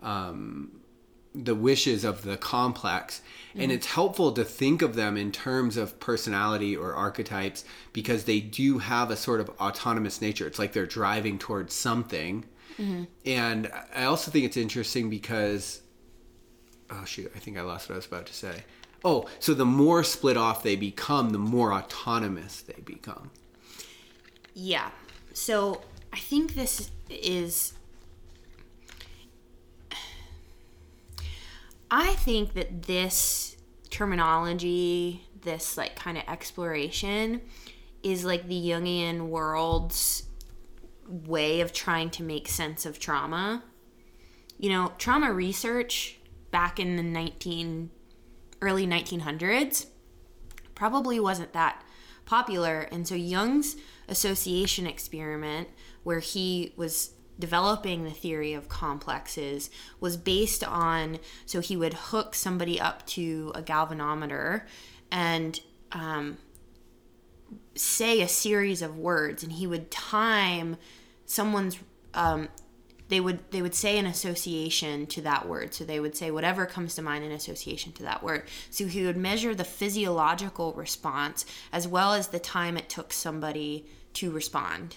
um, 0.00 0.80
the 1.34 1.54
wishes 1.54 2.04
of 2.04 2.22
the 2.22 2.36
complex. 2.36 3.20
And 3.54 3.62
mm-hmm. 3.62 3.70
it's 3.72 3.86
helpful 3.86 4.32
to 4.32 4.44
think 4.44 4.82
of 4.82 4.94
them 4.94 5.16
in 5.16 5.32
terms 5.32 5.76
of 5.76 5.98
personality 5.98 6.76
or 6.76 6.94
archetypes 6.94 7.64
because 7.92 8.24
they 8.24 8.40
do 8.40 8.78
have 8.78 9.10
a 9.10 9.16
sort 9.16 9.40
of 9.40 9.48
autonomous 9.60 10.20
nature. 10.20 10.46
It's 10.46 10.58
like 10.58 10.72
they're 10.72 10.86
driving 10.86 11.38
towards 11.38 11.74
something. 11.74 12.44
Mm-hmm. 12.78 13.04
And 13.26 13.70
i 13.94 14.04
also 14.04 14.30
think 14.30 14.44
it's 14.44 14.56
interesting 14.56 15.08
because 15.08 15.80
oh 16.90 17.04
shoot 17.04 17.30
i 17.34 17.38
think 17.38 17.56
i 17.56 17.62
lost 17.62 17.88
what 17.88 17.94
i 17.94 17.96
was 17.96 18.06
about 18.06 18.26
to 18.26 18.34
say 18.34 18.64
oh 19.04 19.26
so 19.38 19.54
the 19.54 19.64
more 19.64 20.02
split 20.02 20.36
off 20.36 20.62
they 20.62 20.76
become 20.76 21.30
the 21.30 21.38
more 21.38 21.72
autonomous 21.72 22.62
they 22.62 22.80
become 22.84 23.30
Yeah. 24.54 24.90
So 25.32 25.82
I 26.12 26.18
think 26.18 26.54
this 26.54 26.90
is. 27.10 27.74
I 31.90 32.14
think 32.14 32.54
that 32.54 32.84
this 32.84 33.56
terminology, 33.90 35.26
this 35.42 35.76
like 35.76 35.96
kind 35.96 36.16
of 36.16 36.24
exploration, 36.26 37.42
is 38.02 38.24
like 38.24 38.48
the 38.48 38.68
Jungian 38.68 39.28
world's 39.28 40.24
way 41.06 41.60
of 41.60 41.72
trying 41.72 42.10
to 42.10 42.22
make 42.22 42.48
sense 42.48 42.86
of 42.86 42.98
trauma. 42.98 43.62
You 44.58 44.70
know, 44.70 44.92
trauma 44.98 45.32
research 45.32 46.18
back 46.50 46.80
in 46.80 46.96
the 46.96 47.02
19 47.02 47.90
early 48.64 48.86
1900s 48.86 49.86
probably 50.74 51.20
wasn't 51.20 51.52
that 51.52 51.84
popular. 52.24 52.88
And 52.90 53.06
so 53.06 53.14
Jung's 53.14 53.76
association 54.08 54.86
experiment 54.86 55.68
where 56.02 56.20
he 56.20 56.72
was 56.76 57.10
developing 57.38 58.04
the 58.04 58.10
theory 58.10 58.52
of 58.52 58.68
complexes 58.68 59.70
was 60.00 60.16
based 60.16 60.62
on 60.62 61.18
so 61.46 61.60
he 61.60 61.76
would 61.76 61.94
hook 61.94 62.34
somebody 62.34 62.80
up 62.80 63.04
to 63.06 63.50
a 63.56 63.62
galvanometer 63.62 64.62
and 65.10 65.60
um, 65.90 66.36
say 67.74 68.20
a 68.20 68.28
series 68.28 68.82
of 68.82 68.96
words 68.96 69.42
and 69.42 69.52
he 69.52 69.66
would 69.66 69.90
time 69.90 70.76
someone's 71.26 71.78
um, 72.14 72.48
they 73.14 73.20
would 73.20 73.48
they 73.52 73.62
would 73.62 73.76
say 73.76 73.96
an 73.96 74.06
association 74.06 75.06
to 75.06 75.20
that 75.20 75.46
word. 75.46 75.72
So 75.72 75.84
they 75.84 76.00
would 76.00 76.16
say 76.16 76.32
whatever 76.32 76.66
comes 76.66 76.96
to 76.96 77.02
mind 77.02 77.24
in 77.24 77.30
association 77.30 77.92
to 77.92 78.02
that 78.02 78.24
word. 78.24 78.42
So 78.70 78.86
he 78.86 79.06
would 79.06 79.16
measure 79.16 79.54
the 79.54 79.62
physiological 79.62 80.72
response 80.72 81.46
as 81.72 81.86
well 81.86 82.12
as 82.12 82.26
the 82.28 82.40
time 82.40 82.76
it 82.76 82.88
took 82.88 83.12
somebody 83.12 83.86
to 84.14 84.32
respond. 84.32 84.96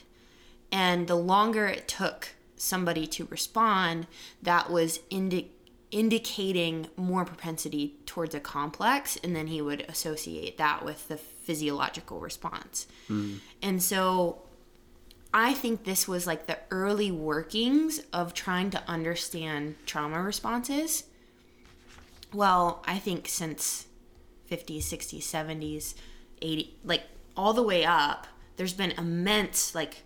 And 0.72 1.06
the 1.06 1.16
longer 1.16 1.68
it 1.68 1.88
took 1.88 2.30
somebody 2.56 3.06
to 3.06 3.28
respond 3.30 4.08
that 4.42 4.72
was 4.72 5.00
indi- 5.12 5.52
indicating 5.92 6.88
more 6.98 7.24
propensity 7.24 7.98
towards 8.08 8.34
a 8.34 8.40
complex 8.40 9.16
and 9.24 9.36
then 9.36 9.46
he 9.46 9.62
would 9.62 9.86
associate 9.88 10.58
that 10.58 10.84
with 10.84 11.08
the 11.08 11.18
physiological 11.18 12.20
response. 12.20 12.88
Mm. 13.12 13.42
and 13.62 13.84
so 13.84 14.42
I 15.40 15.54
think 15.54 15.84
this 15.84 16.08
was 16.08 16.26
like 16.26 16.48
the 16.48 16.58
early 16.72 17.12
workings 17.12 18.00
of 18.12 18.34
trying 18.34 18.72
to 18.72 18.82
understand 18.88 19.76
trauma 19.86 20.20
responses. 20.20 21.04
Well, 22.34 22.84
I 22.88 22.98
think 22.98 23.28
since 23.28 23.86
50s, 24.50 24.80
60s, 24.80 25.20
70s, 25.20 25.94
80, 26.42 26.78
like 26.84 27.04
all 27.38 27.54
the 27.54 27.62
way 27.62 27.86
up, 27.86 28.26
there's 28.56 28.74
been 28.74 28.94
immense 28.98 29.76
like 29.76 30.02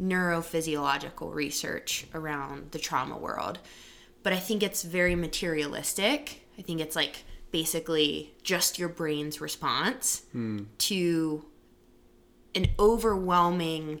neurophysiological 0.00 1.32
research 1.32 2.08
around 2.12 2.72
the 2.72 2.80
trauma 2.80 3.16
world. 3.16 3.60
But 4.24 4.32
I 4.32 4.38
think 4.38 4.64
it's 4.64 4.82
very 4.82 5.14
materialistic. 5.14 6.44
I 6.58 6.62
think 6.62 6.80
it's 6.80 6.96
like 6.96 7.22
basically 7.52 8.34
just 8.42 8.80
your 8.80 8.88
brain's 8.88 9.40
response 9.40 10.24
hmm. 10.32 10.64
to 10.78 11.44
an 12.56 12.66
overwhelming 12.80 14.00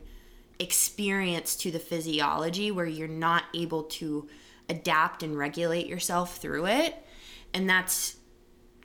experience 0.58 1.56
to 1.56 1.70
the 1.70 1.78
physiology 1.78 2.70
where 2.70 2.86
you're 2.86 3.08
not 3.08 3.44
able 3.54 3.84
to 3.84 4.28
adapt 4.68 5.22
and 5.22 5.36
regulate 5.36 5.86
yourself 5.86 6.38
through 6.38 6.66
it. 6.66 6.94
And 7.54 7.68
that's 7.68 8.16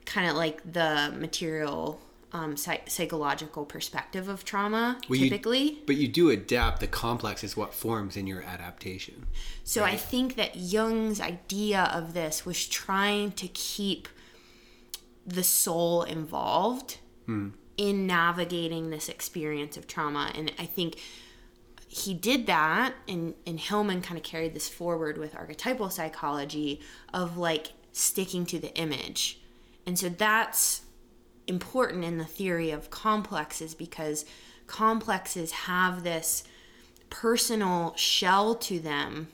kind 0.04 0.28
of 0.28 0.36
like 0.36 0.60
the 0.70 1.14
material 1.18 2.00
um, 2.32 2.56
psych- 2.56 2.90
psychological 2.90 3.64
perspective 3.64 4.28
of 4.28 4.44
trauma 4.44 4.98
well, 5.08 5.18
typically. 5.18 5.62
You, 5.62 5.78
but 5.86 5.96
you 5.96 6.08
do 6.08 6.30
adapt. 6.30 6.80
The 6.80 6.86
complex 6.86 7.42
is 7.42 7.56
what 7.56 7.72
forms 7.72 8.16
in 8.16 8.26
your 8.26 8.42
adaptation. 8.42 9.26
So 9.64 9.82
right? 9.82 9.94
I 9.94 9.96
think 9.96 10.36
that 10.36 10.56
Jung's 10.56 11.20
idea 11.20 11.90
of 11.92 12.14
this 12.14 12.44
was 12.44 12.66
trying 12.66 13.32
to 13.32 13.48
keep 13.48 14.08
the 15.26 15.44
soul 15.44 16.02
involved 16.02 16.98
hmm. 17.26 17.50
in 17.76 18.06
navigating 18.06 18.90
this 18.90 19.08
experience 19.08 19.76
of 19.76 19.86
trauma. 19.86 20.30
And 20.34 20.52
I 20.58 20.66
think 20.66 20.98
he 21.88 22.12
did 22.12 22.46
that 22.46 22.94
and 23.08 23.34
and 23.46 23.58
Hillman 23.58 24.02
kind 24.02 24.18
of 24.18 24.22
carried 24.22 24.54
this 24.54 24.68
forward 24.68 25.16
with 25.16 25.34
archetypal 25.34 25.88
psychology 25.90 26.80
of 27.12 27.38
like 27.38 27.72
sticking 27.92 28.44
to 28.46 28.58
the 28.58 28.74
image. 28.76 29.40
And 29.86 29.98
so 29.98 30.10
that's 30.10 30.82
important 31.46 32.04
in 32.04 32.18
the 32.18 32.26
theory 32.26 32.70
of 32.70 32.90
complexes 32.90 33.74
because 33.74 34.26
complexes 34.66 35.50
have 35.50 36.04
this 36.04 36.44
personal 37.08 37.94
shell 37.96 38.54
to 38.54 38.78
them 38.78 39.28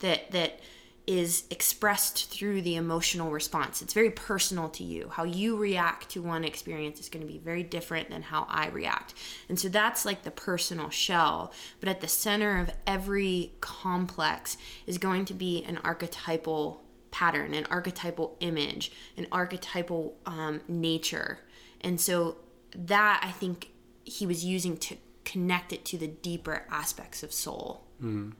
that 0.00 0.32
that 0.32 0.58
is 1.06 1.44
expressed 1.50 2.30
through 2.30 2.62
the 2.62 2.76
emotional 2.76 3.30
response. 3.30 3.82
It's 3.82 3.92
very 3.92 4.10
personal 4.10 4.70
to 4.70 4.82
you. 4.82 5.10
How 5.10 5.24
you 5.24 5.56
react 5.56 6.08
to 6.10 6.22
one 6.22 6.44
experience 6.44 6.98
is 6.98 7.10
going 7.10 7.26
to 7.26 7.30
be 7.30 7.38
very 7.38 7.62
different 7.62 8.08
than 8.08 8.22
how 8.22 8.46
I 8.48 8.68
react. 8.68 9.12
And 9.48 9.58
so 9.58 9.68
that's 9.68 10.06
like 10.06 10.22
the 10.22 10.30
personal 10.30 10.88
shell. 10.88 11.52
But 11.80 11.90
at 11.90 12.00
the 12.00 12.08
center 12.08 12.58
of 12.58 12.70
every 12.86 13.52
complex 13.60 14.56
is 14.86 14.96
going 14.96 15.26
to 15.26 15.34
be 15.34 15.62
an 15.64 15.78
archetypal 15.84 16.82
pattern, 17.10 17.52
an 17.52 17.66
archetypal 17.70 18.36
image, 18.40 18.90
an 19.16 19.26
archetypal 19.30 20.16
um, 20.24 20.62
nature. 20.68 21.40
And 21.82 22.00
so 22.00 22.36
that 22.74 23.20
I 23.22 23.30
think 23.30 23.70
he 24.04 24.26
was 24.26 24.44
using 24.44 24.78
to 24.78 24.96
connect 25.24 25.72
it 25.72 25.84
to 25.86 25.98
the 25.98 26.08
deeper 26.08 26.64
aspects 26.70 27.22
of 27.22 27.32
soul. 27.32 27.84
Mm. 28.02 28.32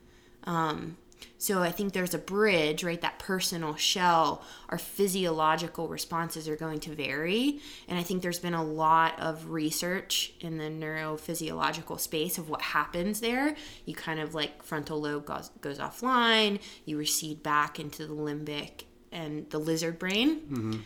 Um, 0.45 0.97
so 1.39 1.63
I 1.63 1.71
think 1.71 1.93
there's 1.93 2.15
a 2.15 2.19
bridge, 2.19 2.83
right? 2.83 3.01
That 3.01 3.19
personal 3.19 3.75
shell, 3.77 4.43
our 4.71 4.79
physiological 4.79 5.89
responses 5.89 6.49
are 6.49 6.57
going 6.57 6.81
to 6.81 6.95
vary. 6.95 7.61
And 7.87 7.99
I 7.99 8.03
think 8.03 8.23
there's 8.23 8.39
been 8.39 8.55
a 8.55 8.65
lot 8.65 9.21
of 9.21 9.51
research 9.51 10.33
in 10.41 10.57
the 10.59 10.65
neurophysiological 10.65 12.01
space 12.01 12.39
of 12.39 12.49
what 12.49 12.63
happens 12.63 13.21
there. 13.21 13.57
You 13.85 13.95
kind 13.95 14.21
of 14.21 14.35
like 14.35 14.63
frontal 14.63 15.01
lobe 15.01 15.27
goes, 15.27 15.51
goes 15.61 15.79
offline, 15.79 16.61
you 16.87 16.97
recede 16.97 17.43
back 17.43 17.79
into 17.79 18.07
the 18.07 18.15
limbic 18.15 18.85
and 19.13 19.49
the 19.51 19.59
lizard 19.59 19.99
brain. 19.99 20.41
Mm-hmm. 20.41 20.81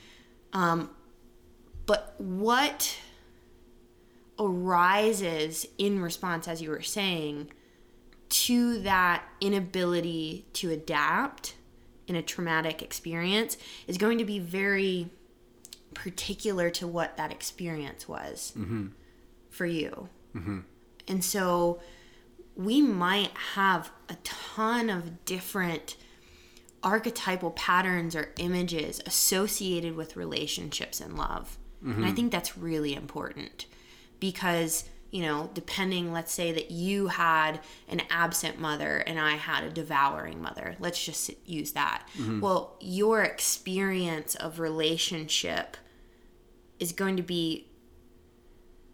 Um, 0.53 0.91
but 1.87 2.15
what 2.19 2.99
arises 4.39 5.67
in 5.79 6.01
response, 6.01 6.49
as 6.49 6.61
you 6.61 6.71
were 6.71 6.83
saying, 6.83 7.51
to 8.29 8.81
that 8.81 9.25
inability 9.41 10.47
to 10.55 10.71
adapt 10.71 11.55
in 12.07 12.17
a 12.17 12.23
traumatic 12.23 12.83
experience 12.83 13.57
is 13.87 13.99
going 13.99 14.19
to 14.19 14.25
be 14.25 14.39
very 14.39 15.11
particular 15.95 16.71
to 16.71 16.87
what 16.87 17.17
that 17.17 17.31
experience 17.31 18.09
was 18.09 18.53
mm-hmm. 18.57 18.89
for 19.51 19.67
you. 19.67 20.09
Mm-hmm. 20.35 20.61
And 21.07 21.25
so 21.25 21.81
we 22.55 22.83
might 22.83 23.31
have 23.55 23.91
a 24.09 24.17
ton 24.25 24.91
of 24.91 25.25
different 25.25 25.97
archetypal 26.83 27.51
patterns 27.53 28.15
or 28.15 28.33
images 28.39 29.01
associated 29.07 29.97
with 29.97 30.17
relationships 30.17 31.01
and 31.01 31.17
love. 31.17 31.59
Mm-hmm. 31.83 31.93
And 31.93 32.05
I 32.05 32.09
mm-hmm. 32.09 32.17
think 32.17 32.33
that's 32.33 32.57
really 32.57 32.95
important 32.95 33.67
because 34.21 34.85
you 35.11 35.23
know, 35.23 35.51
depending, 35.55 36.13
let's 36.13 36.33
say 36.33 36.53
that 36.53 36.71
you 36.71 37.09
had 37.09 37.61
an 37.89 38.03
absent 38.11 38.61
mother 38.61 38.99
and 38.99 39.19
I 39.19 39.37
had 39.37 39.65
a 39.65 39.71
devouring 39.71 40.43
mother. 40.43 40.77
Let's 40.79 41.03
just 41.03 41.31
use 41.47 41.73
that. 41.73 42.07
Mm-hmm. 42.19 42.41
Well, 42.41 42.77
your 42.81 43.23
experience 43.23 44.35
of 44.35 44.61
relationship 44.61 45.77
is 46.79 46.93
going 46.93 47.17
to 47.17 47.23
be 47.23 47.69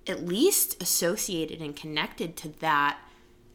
at 0.07 0.25
least 0.25 0.81
associated 0.83 1.61
and 1.61 1.75
connected 1.75 2.37
to 2.37 2.49
that 2.61 2.99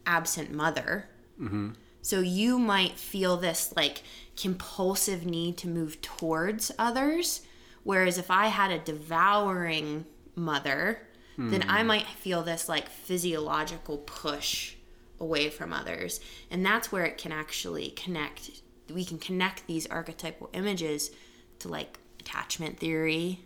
absent 0.05 0.51
mother. 0.51 1.07
Mm-hmm. 1.39 1.71
So 2.01 2.19
you 2.19 2.59
might 2.59 2.97
feel 2.97 3.37
this 3.37 3.73
like 3.75 4.03
compulsive 4.35 5.25
need 5.25 5.57
to 5.59 5.67
move 5.67 6.01
towards 6.01 6.71
others. 6.77 7.41
Whereas 7.83 8.17
if 8.17 8.29
I 8.29 8.47
had 8.47 8.71
a 8.71 8.79
devouring 8.79 10.05
mother, 10.35 11.07
then 11.47 11.63
I 11.63 11.81
hmm. 11.81 11.87
might 11.87 12.05
feel 12.05 12.43
this 12.43 12.67
like 12.67 12.89
physiological 12.89 13.99
push 13.99 14.75
away 15.19 15.49
from 15.49 15.71
others. 15.71 16.19
And 16.51 16.65
that's 16.65 16.91
where 16.91 17.05
it 17.05 17.17
can 17.17 17.31
actually 17.31 17.91
connect. 17.91 18.51
We 18.93 19.05
can 19.05 19.19
connect 19.19 19.67
these 19.67 19.87
archetypal 19.87 20.49
images 20.53 21.11
to 21.59 21.67
like 21.67 21.99
attachment 22.19 22.79
theory 22.79 23.39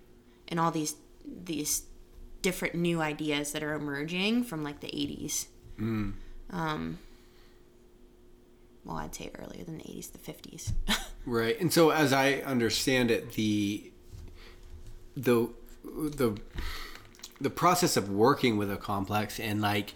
and 0.48 0.60
all 0.60 0.72
these 0.72 0.96
these 1.26 1.84
different 2.42 2.76
new 2.76 3.02
ideas 3.02 3.54
that 3.54 3.64
are 3.64 3.74
emerging 3.74 4.44
from 4.44 4.64
like 4.64 4.82
the 4.82 4.88
80s. 4.88 5.48
Mm. 5.80 6.14
Um, 6.50 6.98
well, 8.84 8.98
I'd 8.98 9.16
say 9.16 9.32
earlier 9.40 9.64
than 9.64 9.78
the 9.78 9.84
80s, 9.84 10.12
the 10.12 10.18
50s. 10.18 10.74
right. 11.26 11.60
And 11.60 11.72
so 11.72 11.92
as 11.92 12.12
I 12.12 12.34
understand 12.46 13.12
it, 13.12 13.34
the 13.34 13.92
the 15.16 15.50
the 15.84 16.38
the 17.44 17.50
process 17.50 17.98
of 17.98 18.10
working 18.10 18.58
with 18.58 18.72
a 18.72 18.78
complex 18.78 19.40
and 19.40 19.62
like 19.62 19.94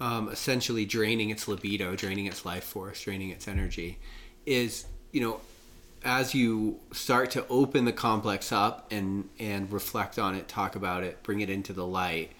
um, 0.00 0.28
essentially 0.28 0.84
draining 0.84 1.30
its 1.30 1.48
libido, 1.48 1.96
draining 1.96 2.26
its 2.26 2.44
life 2.44 2.64
force, 2.64 3.02
draining 3.02 3.30
its 3.30 3.48
energy, 3.48 3.98
is 4.44 4.86
you 5.12 5.20
know 5.20 5.40
as 6.04 6.34
you 6.34 6.78
start 6.92 7.30
to 7.32 7.46
open 7.48 7.84
the 7.84 7.92
complex 7.92 8.52
up 8.52 8.86
and 8.90 9.28
and 9.38 9.72
reflect 9.72 10.18
on 10.18 10.34
it, 10.34 10.48
talk 10.48 10.76
about 10.76 11.02
it, 11.02 11.22
bring 11.22 11.40
it 11.40 11.50
into 11.50 11.72
the 11.72 11.86
light, 11.86 12.32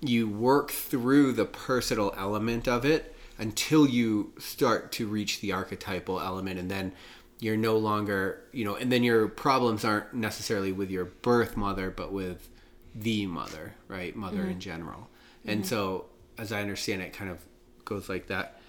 you 0.00 0.28
work 0.28 0.70
through 0.70 1.32
the 1.32 1.44
personal 1.44 2.14
element 2.16 2.66
of 2.66 2.84
it 2.84 3.14
until 3.38 3.86
you 3.86 4.32
start 4.38 4.92
to 4.92 5.06
reach 5.06 5.40
the 5.40 5.52
archetypal 5.52 6.20
element, 6.20 6.58
and 6.58 6.70
then 6.70 6.92
you're 7.38 7.56
no 7.56 7.78
longer, 7.78 8.42
you 8.52 8.64
know, 8.64 8.74
and 8.74 8.92
then 8.92 9.02
your 9.02 9.26
problems 9.28 9.82
aren't 9.82 10.12
necessarily 10.12 10.72
with 10.72 10.90
your 10.90 11.06
birth 11.06 11.56
mother, 11.56 11.90
but 11.90 12.12
with 12.12 12.50
the 12.94 13.26
mother, 13.26 13.74
right? 13.88 14.14
Mother 14.14 14.42
in 14.44 14.60
general. 14.60 15.08
And 15.46 15.64
so, 15.64 16.06
as 16.38 16.52
I 16.52 16.60
understand 16.60 17.02
it, 17.02 17.12
kind 17.12 17.30
of 17.30 17.38
goes 17.84 18.08
like 18.08 18.26
that. 18.28 18.60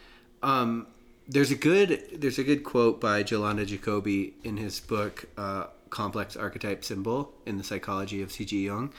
Um, 0.41 0.87
there's 1.27 1.51
a 1.51 1.55
good 1.55 2.01
there's 2.13 2.39
a 2.39 2.43
good 2.43 2.63
quote 2.63 2.99
by 2.99 3.23
Jolande 3.23 3.65
Jacobi 3.65 4.33
in 4.43 4.57
his 4.57 4.79
book 4.79 5.25
uh, 5.37 5.65
Complex 5.89 6.35
Archetype 6.35 6.83
Symbol 6.83 7.33
in 7.45 7.57
the 7.57 7.63
Psychology 7.63 8.21
of 8.21 8.31
C.G. 8.31 8.65
Jung. 8.65 8.91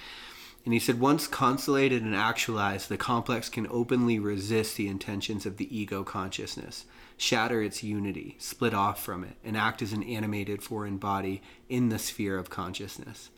And 0.64 0.73
he 0.73 0.79
said, 0.79 1.00
once 1.00 1.26
constellated 1.26 2.05
and 2.05 2.14
actualized, 2.14 2.88
the 2.88 2.97
complex 2.97 3.49
can 3.49 3.67
openly 3.69 4.21
resist 4.21 4.76
the 4.76 4.87
intentions 4.87 5.45
of 5.45 5.57
the 5.57 5.76
ego 5.76 6.05
consciousness, 6.05 6.85
shatter 7.17 7.61
its 7.62 7.83
unity, 7.83 8.37
split 8.38 8.73
off 8.73 9.02
from 9.02 9.25
it, 9.25 9.35
and 9.43 9.57
act 9.57 9.83
as 9.83 9.93
an 9.93 10.05
animated 10.05 10.62
foreign 10.62 10.99
body 10.99 11.43
in 11.69 11.88
the 11.88 11.99
sphere 11.99 12.38
of 12.38 12.49
consciousness. 12.49 13.31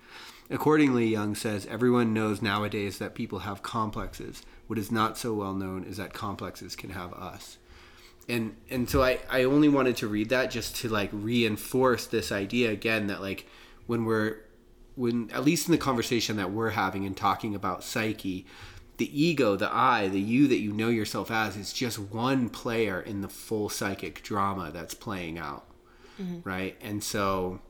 Accordingly, 0.50 1.08
Jung 1.08 1.34
says, 1.34 1.66
everyone 1.66 2.12
knows 2.12 2.42
nowadays 2.42 2.98
that 2.98 3.14
people 3.14 3.40
have 3.40 3.62
complexes. 3.62 4.42
What 4.66 4.78
is 4.78 4.92
not 4.92 5.16
so 5.16 5.32
well 5.32 5.54
known 5.54 5.84
is 5.84 5.96
that 5.96 6.12
complexes 6.12 6.76
can 6.76 6.90
have 6.90 7.12
us. 7.14 7.58
And 8.28 8.56
and 8.70 8.88
so 8.88 9.02
I 9.02 9.20
I 9.30 9.44
only 9.44 9.68
wanted 9.68 9.96
to 9.98 10.08
read 10.08 10.30
that 10.30 10.50
just 10.50 10.76
to 10.76 10.88
like 10.88 11.10
reinforce 11.12 12.06
this 12.06 12.32
idea 12.32 12.70
again 12.70 13.06
that 13.08 13.20
like 13.20 13.46
when 13.86 14.04
we're 14.04 14.38
when 14.96 15.30
at 15.30 15.44
least 15.44 15.68
in 15.68 15.72
the 15.72 15.78
conversation 15.78 16.36
that 16.36 16.50
we're 16.50 16.70
having 16.70 17.04
and 17.04 17.16
talking 17.16 17.54
about 17.54 17.82
psyche 17.82 18.46
the 18.96 19.22
ego 19.22 19.56
the 19.56 19.74
i 19.74 20.06
the 20.08 20.20
you 20.20 20.46
that 20.46 20.60
you 20.60 20.72
know 20.72 20.88
yourself 20.88 21.30
as 21.30 21.56
is 21.56 21.72
just 21.72 21.98
one 21.98 22.48
player 22.48 23.00
in 23.00 23.20
the 23.20 23.28
full 23.28 23.68
psychic 23.68 24.22
drama 24.22 24.70
that's 24.72 24.94
playing 24.94 25.38
out. 25.38 25.66
Mm-hmm. 26.20 26.48
Right? 26.48 26.76
And 26.80 27.02
so 27.02 27.60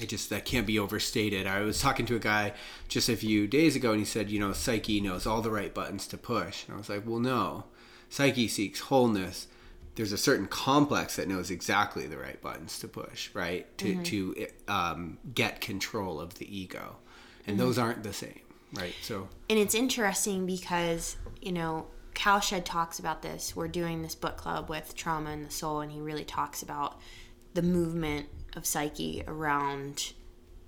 I 0.00 0.04
just 0.06 0.30
that 0.30 0.44
can't 0.44 0.66
be 0.66 0.78
overstated. 0.78 1.46
I 1.46 1.60
was 1.60 1.80
talking 1.80 2.06
to 2.06 2.16
a 2.16 2.20
guy 2.20 2.54
just 2.88 3.08
a 3.08 3.16
few 3.16 3.46
days 3.46 3.76
ago, 3.76 3.90
and 3.90 4.00
he 4.00 4.06
said, 4.06 4.30
you 4.30 4.40
know, 4.40 4.52
psyche 4.52 5.00
knows 5.00 5.26
all 5.26 5.42
the 5.42 5.50
right 5.50 5.72
buttons 5.72 6.06
to 6.08 6.16
push. 6.16 6.64
And 6.66 6.74
I 6.74 6.78
was 6.78 6.88
like, 6.88 7.06
well, 7.06 7.20
no, 7.20 7.64
psyche 8.08 8.48
seeks 8.48 8.80
wholeness. 8.80 9.48
There's 9.94 10.12
a 10.12 10.18
certain 10.18 10.46
complex 10.46 11.16
that 11.16 11.28
knows 11.28 11.50
exactly 11.50 12.06
the 12.06 12.16
right 12.16 12.40
buttons 12.40 12.78
to 12.78 12.88
push, 12.88 13.28
right, 13.34 13.66
to 13.78 14.02
to 14.02 14.46
um, 14.66 15.18
get 15.34 15.60
control 15.60 16.18
of 16.20 16.34
the 16.34 16.56
ego, 16.56 16.96
and 17.46 17.60
those 17.60 17.76
aren't 17.76 18.02
the 18.02 18.14
same, 18.14 18.40
right? 18.72 18.94
So 19.02 19.28
And 19.50 19.58
it's 19.58 19.74
interesting 19.74 20.46
because, 20.46 21.16
you 21.42 21.52
know, 21.52 21.88
Kalsched 22.14 22.64
talks 22.64 22.98
about 22.98 23.20
this. 23.20 23.54
We're 23.54 23.68
doing 23.68 24.00
this 24.00 24.14
book 24.14 24.38
club 24.38 24.70
with 24.70 24.94
Trauma 24.94 25.30
and 25.30 25.44
the 25.44 25.50
Soul, 25.50 25.80
and 25.80 25.92
he 25.92 26.00
really 26.00 26.24
talks 26.24 26.62
about 26.62 26.98
the 27.54 27.62
movement 27.62 28.26
of 28.56 28.66
psyche 28.66 29.22
around 29.26 30.12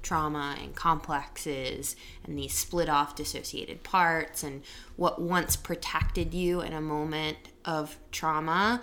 trauma 0.02 0.56
and 0.62 0.74
complexes 0.74 1.96
and 2.24 2.38
these 2.38 2.52
split 2.52 2.88
off 2.88 3.16
dissociated 3.16 3.82
parts 3.82 4.42
and 4.42 4.62
what 4.96 5.20
once 5.20 5.56
protected 5.56 6.34
you 6.34 6.60
in 6.60 6.72
a 6.74 6.80
moment 6.80 7.38
of 7.64 7.96
trauma 8.12 8.82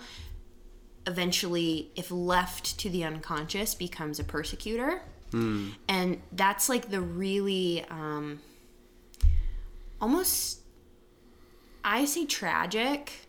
eventually 1.06 1.90
if 1.96 2.10
left 2.10 2.78
to 2.78 2.90
the 2.90 3.04
unconscious 3.04 3.74
becomes 3.74 4.18
a 4.18 4.24
persecutor. 4.24 5.02
And 5.88 6.20
that's 6.32 6.68
like 6.68 6.90
the 6.90 7.00
really 7.00 7.84
um, 7.88 8.40
almost 10.00 10.60
I 11.84 12.04
say 12.04 12.26
tragic 12.26 13.26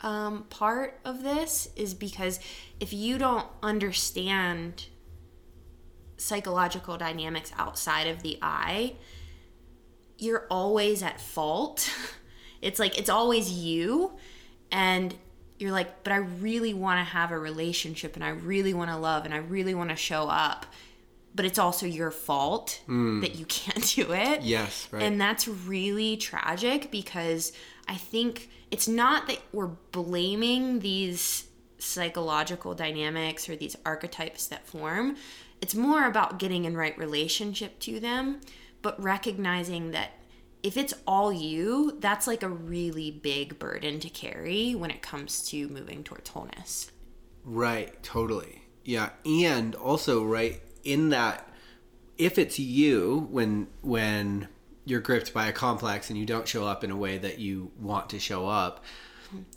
um, 0.00 0.44
part 0.50 1.00
of 1.04 1.22
this 1.22 1.68
is 1.76 1.94
because 1.94 2.40
if 2.80 2.92
you 2.92 3.18
don't 3.18 3.46
understand 3.62 4.86
psychological 6.18 6.96
dynamics 6.96 7.52
outside 7.58 8.06
of 8.06 8.22
the 8.22 8.38
I, 8.42 8.94
you're 10.18 10.46
always 10.50 11.02
at 11.02 11.20
fault. 11.20 11.90
It's 12.62 12.80
like 12.80 12.98
it's 12.98 13.10
always 13.10 13.52
you, 13.52 14.12
and 14.72 15.14
you're 15.58 15.72
like, 15.72 16.02
but 16.02 16.12
I 16.12 16.16
really 16.16 16.72
want 16.72 16.98
to 16.98 17.04
have 17.04 17.30
a 17.30 17.38
relationship 17.38 18.16
and 18.16 18.24
I 18.24 18.30
really 18.30 18.72
want 18.72 18.90
to 18.90 18.96
love 18.96 19.26
and 19.26 19.34
I 19.34 19.36
really 19.36 19.74
want 19.74 19.90
to 19.90 19.96
show 19.96 20.26
up. 20.28 20.66
But 21.34 21.44
it's 21.44 21.58
also 21.58 21.84
your 21.84 22.10
fault 22.10 22.80
that 22.88 23.36
you 23.36 23.44
can't 23.44 23.86
do 23.94 24.10
it. 24.12 24.42
yes, 24.42 24.88
right. 24.90 25.02
And 25.02 25.20
that's 25.20 25.46
really 25.46 26.16
tragic 26.16 26.90
because 26.90 27.52
I 27.86 27.94
think 27.96 28.48
it's 28.70 28.88
not 28.88 29.26
that 29.28 29.38
we're 29.52 29.68
blaming 29.92 30.80
these 30.80 31.46
psychological 31.78 32.74
dynamics 32.74 33.48
or 33.48 33.56
these 33.56 33.76
archetypes 33.84 34.46
that 34.48 34.66
form. 34.66 35.16
It's 35.60 35.74
more 35.74 36.06
about 36.06 36.38
getting 36.38 36.64
in 36.64 36.76
right 36.76 36.96
relationship 36.98 37.78
to 37.80 38.00
them, 38.00 38.40
but 38.82 39.00
recognizing 39.02 39.92
that 39.92 40.12
if 40.62 40.76
it's 40.76 40.94
all 41.06 41.32
you, 41.32 41.96
that's 42.00 42.26
like 42.26 42.42
a 42.42 42.48
really 42.48 43.10
big 43.10 43.58
burden 43.58 44.00
to 44.00 44.08
carry 44.08 44.74
when 44.74 44.90
it 44.90 45.02
comes 45.02 45.46
to 45.48 45.68
moving 45.68 46.02
towards 46.02 46.30
wholeness. 46.30 46.90
Right, 47.44 48.02
totally. 48.02 48.62
Yeah, 48.84 49.10
and 49.24 49.74
also 49.74 50.24
right 50.24 50.60
in 50.82 51.10
that 51.10 51.48
if 52.18 52.38
it's 52.38 52.58
you 52.58 53.28
when 53.30 53.68
when 53.82 54.48
you're 54.86 55.00
gripped 55.00 55.34
by 55.34 55.48
a 55.48 55.52
complex 55.52 56.08
and 56.08 56.18
you 56.18 56.24
don't 56.24 56.48
show 56.48 56.66
up 56.66 56.82
in 56.82 56.90
a 56.90 56.96
way 56.96 57.18
that 57.18 57.38
you 57.38 57.70
want 57.78 58.08
to 58.10 58.18
show 58.18 58.48
up, 58.48 58.82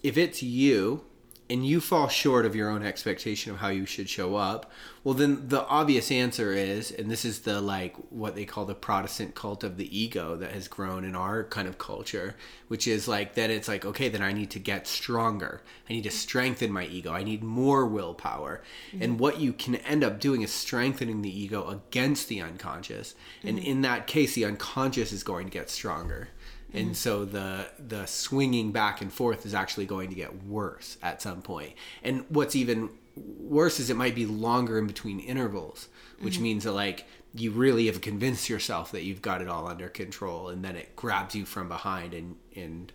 if 0.04 0.18
it's 0.18 0.44
you 0.44 1.06
and 1.50 1.66
you 1.66 1.82
fall 1.82 2.08
short 2.08 2.46
of 2.46 2.56
your 2.56 2.70
own 2.70 2.84
expectation 2.84 3.52
of 3.52 3.58
how 3.58 3.70
you 3.70 3.86
should 3.86 4.08
show 4.08 4.36
up, 4.36 4.72
well 5.04 5.16
then 5.16 5.48
the 5.48 5.66
obvious 5.66 6.12
answer 6.12 6.52
is 6.52 6.92
and 6.92 7.10
this 7.10 7.26
is 7.26 7.40
the 7.40 7.60
like 7.60 7.96
what 8.12 8.36
they 8.36 8.46
call 8.46 8.66
the 8.66 8.76
Protestant 8.76 9.34
cult 9.34 9.64
of 9.64 9.78
the 9.78 9.98
ego 9.98 10.36
that 10.36 10.52
has 10.52 10.68
grown 10.68 11.04
in 11.04 11.16
our 11.16 11.44
kind 11.44 11.68
of 11.68 11.78
culture, 11.78 12.36
which 12.68 12.88
is 12.88 13.08
like 13.08 13.34
that 13.34 13.50
it's 13.50 13.68
like 13.68 13.84
okay, 13.86 14.10
then 14.10 14.22
I 14.22 14.32
need 14.32 14.52
to 14.52 14.60
get 14.60 14.88
stronger. 14.88 15.62
I 15.90 15.94
need 15.94 16.04
to 16.04 16.12
strengthen 16.12 16.72
my 16.72 16.86
ego. 16.86 17.12
I 17.12 17.24
need 17.24 17.44
more 17.44 17.86
willpower. 17.86 18.62
Mm-hmm. 18.92 19.04
And 19.04 19.20
what 19.20 19.40
you 19.40 19.54
can 19.54 19.78
end 19.78 20.04
up 20.04 20.20
doing 20.20 20.44
is 20.44 20.52
strengthening 20.52 21.22
the 21.22 21.42
ego 21.42 21.68
against 21.68 22.28
the 22.28 22.42
unconscious. 22.42 23.16
And 23.44 23.58
mm-hmm. 23.58 23.66
in 23.66 23.82
that 23.82 24.06
case 24.06 24.36
the 24.36 24.46
unconscious 24.46 25.12
is 25.12 25.24
going 25.24 25.48
to 25.48 25.52
get 25.52 25.70
stronger 25.70 26.30
and 26.74 26.86
mm-hmm. 26.86 26.94
so 26.94 27.26
the 27.26 27.68
the 27.80 28.06
swinging 28.06 28.72
back 28.72 29.02
and 29.02 29.12
forth 29.12 29.46
is 29.46 29.54
actually 29.54 29.86
going 29.86 30.10
to 30.10 30.16
get 30.16 30.44
worse 30.44 30.98
at 31.02 31.22
some 31.22 31.42
point. 31.42 31.74
And 32.04 32.26
what's 32.30 32.56
even 32.56 32.90
worse 33.16 33.80
is 33.80 33.90
it 33.90 33.98
might 33.98 34.16
be 34.16 34.26
longer 34.26 34.78
in 34.78 34.88
between 34.88 35.20
intervals 35.20 35.90
which 36.22 36.36
mm-hmm. 36.36 36.44
means 36.44 36.64
that 36.64 36.74
like 36.74 37.06
you 37.34 37.52
really 37.52 37.86
have 37.88 38.02
convinced 38.02 38.50
yourself 38.50 38.92
that 38.92 39.04
you've 39.04 39.22
got 39.22 39.42
it 39.42 39.48
all 39.48 39.68
under 39.68 39.88
control 39.88 40.50
and 40.50 40.64
then 40.64 40.76
it 40.76 40.96
grabs 40.96 41.36
you 41.36 41.46
from 41.46 41.68
behind 41.68 42.14
and 42.14 42.36
and 42.56 42.92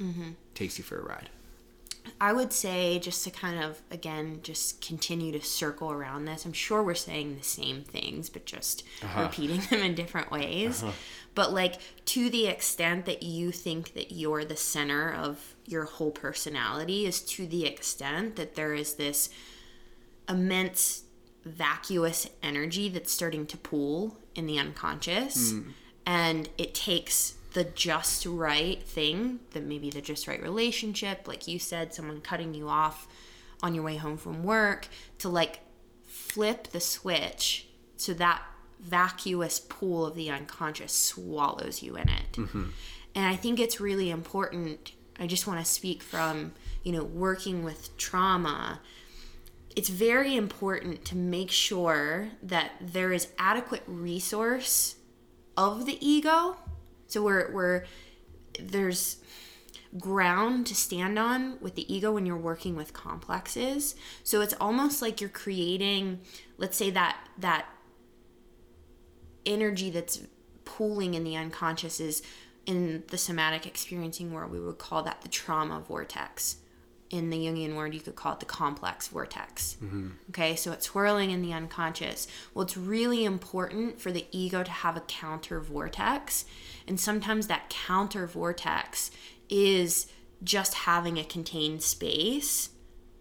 mm-hmm. 0.00 0.30
takes 0.54 0.78
you 0.78 0.84
for 0.84 0.98
a 0.98 1.02
ride. 1.02 1.30
I 2.20 2.32
would 2.32 2.54
say 2.54 2.98
just 2.98 3.22
to 3.24 3.30
kind 3.30 3.62
of 3.62 3.80
again 3.90 4.40
just 4.42 4.80
continue 4.80 5.32
to 5.32 5.40
circle 5.40 5.90
around 5.92 6.24
this. 6.24 6.44
I'm 6.44 6.52
sure 6.52 6.82
we're 6.82 6.94
saying 6.94 7.36
the 7.36 7.44
same 7.44 7.82
things, 7.82 8.28
but 8.28 8.44
just 8.44 8.82
uh-huh. 9.02 9.22
repeating 9.22 9.60
them 9.70 9.80
in 9.80 9.94
different 9.94 10.30
ways. 10.30 10.82
Uh-huh. 10.82 10.92
But 11.38 11.52
like 11.52 11.78
to 12.06 12.30
the 12.30 12.48
extent 12.48 13.06
that 13.06 13.22
you 13.22 13.52
think 13.52 13.94
that 13.94 14.10
you're 14.10 14.44
the 14.44 14.56
center 14.56 15.14
of 15.14 15.54
your 15.66 15.84
whole 15.84 16.10
personality 16.10 17.06
is 17.06 17.20
to 17.20 17.46
the 17.46 17.64
extent 17.64 18.34
that 18.34 18.56
there 18.56 18.74
is 18.74 18.94
this 18.94 19.30
immense 20.28 21.04
vacuous 21.44 22.28
energy 22.42 22.88
that's 22.88 23.12
starting 23.12 23.46
to 23.46 23.56
pool 23.56 24.18
in 24.34 24.46
the 24.46 24.58
unconscious. 24.58 25.52
Hmm. 25.52 25.70
And 26.04 26.48
it 26.58 26.74
takes 26.74 27.34
the 27.52 27.62
just 27.62 28.26
right 28.26 28.82
thing 28.82 29.38
that 29.52 29.62
maybe 29.62 29.90
the 29.90 30.00
just 30.00 30.26
right 30.26 30.42
relationship 30.42 31.28
like 31.28 31.46
you 31.46 31.60
said 31.60 31.94
someone 31.94 32.20
cutting 32.20 32.52
you 32.52 32.68
off 32.68 33.06
on 33.62 33.76
your 33.76 33.84
way 33.84 33.96
home 33.96 34.16
from 34.16 34.42
work 34.42 34.88
to 35.18 35.28
like 35.28 35.60
flip 36.04 36.66
the 36.72 36.80
switch 36.80 37.68
so 37.96 38.12
that 38.12 38.42
vacuous 38.80 39.60
pool 39.60 40.06
of 40.06 40.14
the 40.14 40.30
unconscious 40.30 40.92
swallows 40.92 41.82
you 41.82 41.96
in 41.96 42.08
it. 42.08 42.32
Mm-hmm. 42.32 42.64
And 43.14 43.26
i 43.26 43.34
think 43.34 43.58
it's 43.58 43.80
really 43.80 44.10
important 44.10 44.92
i 45.18 45.26
just 45.26 45.46
want 45.46 45.58
to 45.58 45.64
speak 45.64 46.02
from 46.02 46.52
you 46.88 46.92
know 46.92 47.04
working 47.04 47.64
with 47.64 47.94
trauma. 47.98 48.80
It's 49.76 49.90
very 49.90 50.34
important 50.36 51.04
to 51.04 51.16
make 51.16 51.50
sure 51.50 52.30
that 52.42 52.72
there 52.80 53.12
is 53.12 53.28
adequate 53.38 53.82
resource 53.86 54.96
of 55.56 55.84
the 55.84 55.98
ego. 56.04 56.56
So 57.06 57.22
we're, 57.22 57.52
we're 57.52 57.84
there's 58.58 59.18
ground 59.98 60.66
to 60.68 60.74
stand 60.74 61.18
on 61.18 61.58
with 61.60 61.74
the 61.74 61.92
ego 61.94 62.12
when 62.12 62.24
you're 62.24 62.36
working 62.36 62.74
with 62.74 62.92
complexes. 62.94 63.94
So 64.24 64.40
it's 64.40 64.54
almost 64.60 65.02
like 65.02 65.20
you're 65.20 65.30
creating 65.30 66.20
let's 66.56 66.76
say 66.76 66.90
that 66.90 67.18
that 67.36 67.66
energy 69.46 69.90
that's 69.90 70.20
pooling 70.64 71.14
in 71.14 71.24
the 71.24 71.36
unconscious 71.36 72.00
is 72.00 72.22
in 72.66 73.02
the 73.08 73.18
somatic 73.18 73.66
experiencing 73.66 74.32
world 74.32 74.52
we 74.52 74.60
would 74.60 74.78
call 74.78 75.02
that 75.02 75.22
the 75.22 75.28
trauma 75.28 75.80
vortex 75.80 76.56
in 77.10 77.30
the 77.30 77.38
Jungian 77.38 77.74
word, 77.74 77.94
you 77.94 78.00
could 78.00 78.16
call 78.16 78.34
it 78.34 78.40
the 78.40 78.46
complex 78.46 79.08
vortex. 79.08 79.76
Mm-hmm. 79.82 80.08
Okay, 80.30 80.56
so 80.56 80.72
it's 80.72 80.86
swirling 80.86 81.30
in 81.30 81.42
the 81.42 81.52
unconscious. 81.52 82.28
Well, 82.52 82.64
it's 82.64 82.76
really 82.76 83.24
important 83.24 84.00
for 84.00 84.12
the 84.12 84.26
ego 84.30 84.62
to 84.62 84.70
have 84.70 84.96
a 84.96 85.00
counter 85.00 85.60
vortex. 85.60 86.44
And 86.86 87.00
sometimes 87.00 87.46
that 87.46 87.70
counter 87.70 88.26
vortex 88.26 89.10
is 89.48 90.06
just 90.42 90.74
having 90.74 91.18
a 91.18 91.24
contained 91.24 91.82
space, 91.82 92.70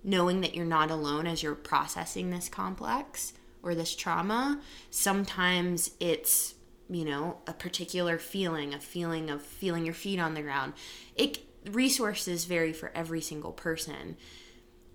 knowing 0.03 0.41
that 0.41 0.53
you're 0.53 0.65
not 0.65 0.91
alone 0.91 1.25
as 1.25 1.41
you're 1.41 1.55
processing 1.55 2.29
this 2.29 2.49
complex 2.49 3.33
or 3.67 3.75
this 3.75 3.95
trauma. 3.95 4.61
Sometimes 4.89 5.91
it's 5.99 6.55
you 6.89 7.03
know 7.03 7.37
a 7.45 7.53
particular 7.53 8.17
feeling 8.17 8.73
a 8.73 8.79
feeling 8.79 9.29
of 9.29 9.41
feeling 9.41 9.83
your 9.85 9.93
feet 9.93 10.19
on 10.19 10.33
the 10.33 10.41
ground. 10.41 10.73
It 11.15 11.39
resources 11.69 12.45
vary 12.45 12.71
for 12.71 12.91
every 12.95 13.21
single 13.21 13.51
person. 13.51 14.15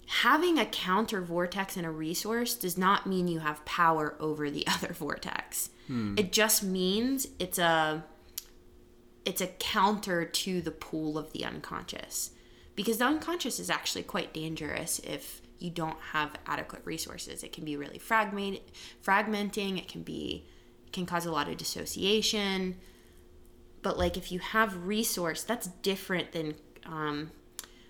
Having 0.06 0.58
a 0.58 0.66
counter 0.66 1.20
vortex 1.20 1.76
and 1.76 1.86
a 1.86 1.90
resource 1.90 2.54
does 2.54 2.76
not 2.76 3.06
mean 3.06 3.28
you 3.28 3.40
have 3.40 3.64
power 3.64 4.16
over 4.18 4.50
the 4.50 4.66
other 4.66 4.92
vortex. 4.92 5.70
Hmm. 5.86 6.14
It 6.16 6.32
just 6.32 6.62
means 6.62 7.28
it's 7.38 7.58
a 7.58 8.04
it's 9.24 9.40
a 9.40 9.46
counter 9.46 10.24
to 10.24 10.60
the 10.62 10.70
pool 10.70 11.18
of 11.18 11.32
the 11.32 11.44
unconscious. 11.44 12.30
Because 12.74 12.96
the 12.96 13.04
unconscious 13.04 13.60
is 13.60 13.68
actually 13.68 14.02
quite 14.02 14.32
dangerous 14.32 14.98
if 15.00 15.41
you 15.62 15.70
don't 15.70 15.98
have 16.12 16.30
adequate 16.46 16.82
resources 16.84 17.42
it 17.42 17.52
can 17.52 17.64
be 17.64 17.76
really 17.76 17.98
fragment 17.98 18.60
fragmenting 19.04 19.78
it 19.78 19.88
can 19.88 20.02
be 20.02 20.44
can 20.92 21.06
cause 21.06 21.26
a 21.26 21.32
lot 21.32 21.48
of 21.48 21.56
dissociation. 21.56 22.76
But 23.82 23.98
like 23.98 24.16
if 24.16 24.30
you 24.30 24.38
have 24.38 24.86
resource, 24.86 25.42
that's 25.42 25.66
different 25.66 26.32
than 26.32 26.54
um, 26.86 27.32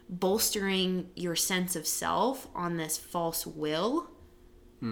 bolstering 0.08 1.10
your 1.14 1.36
sense 1.36 1.76
of 1.76 1.86
self 1.86 2.48
on 2.54 2.76
this 2.76 2.96
false 2.96 3.46
will 3.46 4.08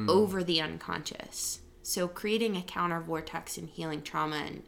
over 0.08 0.44
the 0.44 0.60
unconscious. 0.60 1.60
So 1.82 2.06
creating 2.06 2.56
a 2.56 2.62
counter 2.62 3.00
vortex 3.00 3.56
and 3.56 3.68
healing 3.68 4.02
trauma 4.02 4.36
and 4.36 4.62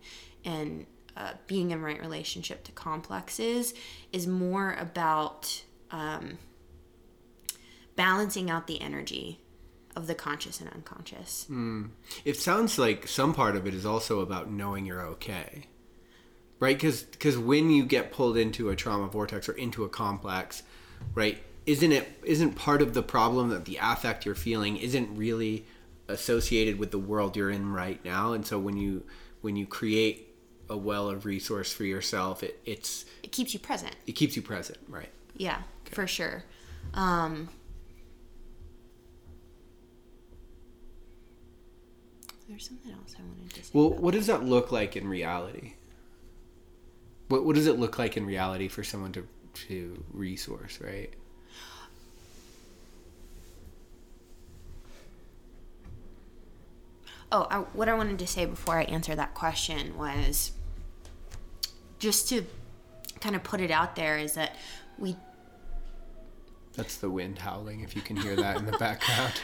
and 0.45 0.87
uh, 1.17 1.35
being 1.47 1.71
in 1.71 1.83
right 1.83 2.01
relationship 2.01 2.65
to 2.65 2.73
complexes 2.73 3.75
is 4.13 4.27
more 4.27 4.75
about 4.81 5.63
um, 5.91 6.39
balancing 7.97 8.51
out 8.51 8.67
the 8.67 8.81
energy 8.81 9.41
of 9.95 10.07
the 10.07 10.15
conscious 10.15 10.61
and 10.61 10.71
unconscious. 10.71 11.47
It 12.25 12.37
sounds 12.37 12.79
like 12.79 13.07
some 13.07 13.35
part 13.35 13.57
of 13.57 13.67
it 13.67 13.75
is 13.75 13.85
also 13.85 14.21
about 14.21 14.51
knowing 14.51 14.87
you're 14.87 15.03
okay. 15.03 15.67
Right? 16.61 16.79
Because 16.79 17.37
when 17.37 17.71
you 17.71 17.85
get 17.85 18.13
pulled 18.13 18.37
into 18.37 18.71
a 18.71 18.77
trauma 18.77 19.09
vortex 19.09 19.49
or 19.49 19.53
into 19.53 19.85
a 19.85 19.89
complex, 19.89 20.63
right, 21.15 21.39
isn't 21.67 21.93
it 21.93 22.09
isn't 22.25 22.55
part 22.55 22.83
of 22.83 22.95
the 22.95 23.03
problem 23.03 23.51
that 23.51 23.65
the 23.65 23.79
affect 23.83 24.25
you're 24.25 24.35
feeling 24.37 24.77
isn't 24.77 25.17
really 25.17 25.67
associated 26.09 26.79
with 26.79 26.91
the 26.91 26.99
world 26.99 27.37
you're 27.37 27.51
in 27.51 27.73
right 27.73 28.03
now? 28.05 28.33
And 28.33 28.47
so 28.47 28.59
when 28.59 28.77
you 28.77 29.05
when 29.41 29.57
you 29.57 29.67
create 29.67 30.29
a 30.71 30.77
well 30.77 31.11
of 31.11 31.25
resource 31.27 31.73
for 31.73 31.85
yourself, 31.85 32.43
it, 32.45 32.61
it's 32.65 33.05
It 33.25 33.33
keeps 33.33 33.53
you 33.53 33.59
present. 33.61 33.95
it 34.07 34.13
keeps 34.13 34.37
you 34.37 34.43
present, 34.43 34.79
right? 34.89 35.11
Yeah, 35.37 35.63
for 35.85 36.07
sure. 36.07 36.45
Um, 36.95 37.49
there's 42.53 42.69
something 42.69 42.93
else 42.93 43.17
I 43.19 43.23
wanted 43.23 43.55
to 43.55 43.65
say. 43.65 43.71
Well, 43.73 43.91
what 43.91 44.13
does 44.13 44.27
that 44.27 44.45
look 44.45 44.71
like 44.73 44.95
in 44.95 45.09
reality? 45.09 45.73
What 47.29 47.47
what 47.47 47.57
does 47.57 47.67
it 47.67 47.79
look 47.79 47.99
like 47.99 48.19
in 48.19 48.27
reality 48.27 48.69
for 48.69 48.85
someone 48.85 49.11
to 49.13 49.27
to 49.55 50.05
resource, 50.13 50.79
right? 50.83 51.11
Oh, 57.35 57.47
I, 57.51 57.59
what 57.73 57.89
I 57.89 57.95
wanted 57.95 58.19
to 58.19 58.27
say 58.27 58.45
before 58.45 58.79
I 58.79 58.83
answer 58.83 59.15
that 59.15 59.33
question 59.33 59.97
was 59.97 60.53
just 61.99 62.29
to 62.29 62.45
kind 63.21 63.35
of 63.35 63.43
put 63.43 63.63
it 63.63 63.71
out 63.71 63.97
there 63.97 64.19
is 64.19 64.35
that 64.35 64.57
we 64.99 65.17
That's 66.75 66.99
the 66.99 67.09
wind 67.09 67.39
howling 67.39 67.81
if 67.81 67.97
you 67.97 68.03
can 68.03 68.17
hear 68.19 68.37
that 68.37 68.59
in 68.59 68.67
the 68.67 68.73
background. 68.79 69.41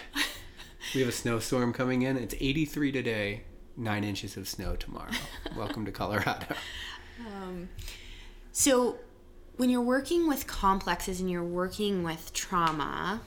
We 0.95 1.01
have 1.01 1.09
a 1.09 1.13
snowstorm 1.13 1.73
coming 1.75 2.03
in. 2.03 2.17
It's 2.17 2.35
83 2.41 2.93
today, 2.93 3.43
9 3.77 4.05
inches 4.05 4.37
of 4.39 4.49
snow 4.49 4.75
tomorrow. 4.75 5.11
Welcome 5.57 5.85
to 5.85 5.93
Colorado. 5.93 6.55
Um, 7.27 7.69
so, 8.53 8.97
when 9.59 9.69
you're 9.69 9.83
working 9.83 10.29
with 10.29 10.47
complexes 10.47 11.21
and 11.21 11.31
you're 11.31 11.45
working 11.45 12.05
with 12.05 12.33
trauma, 12.33 13.21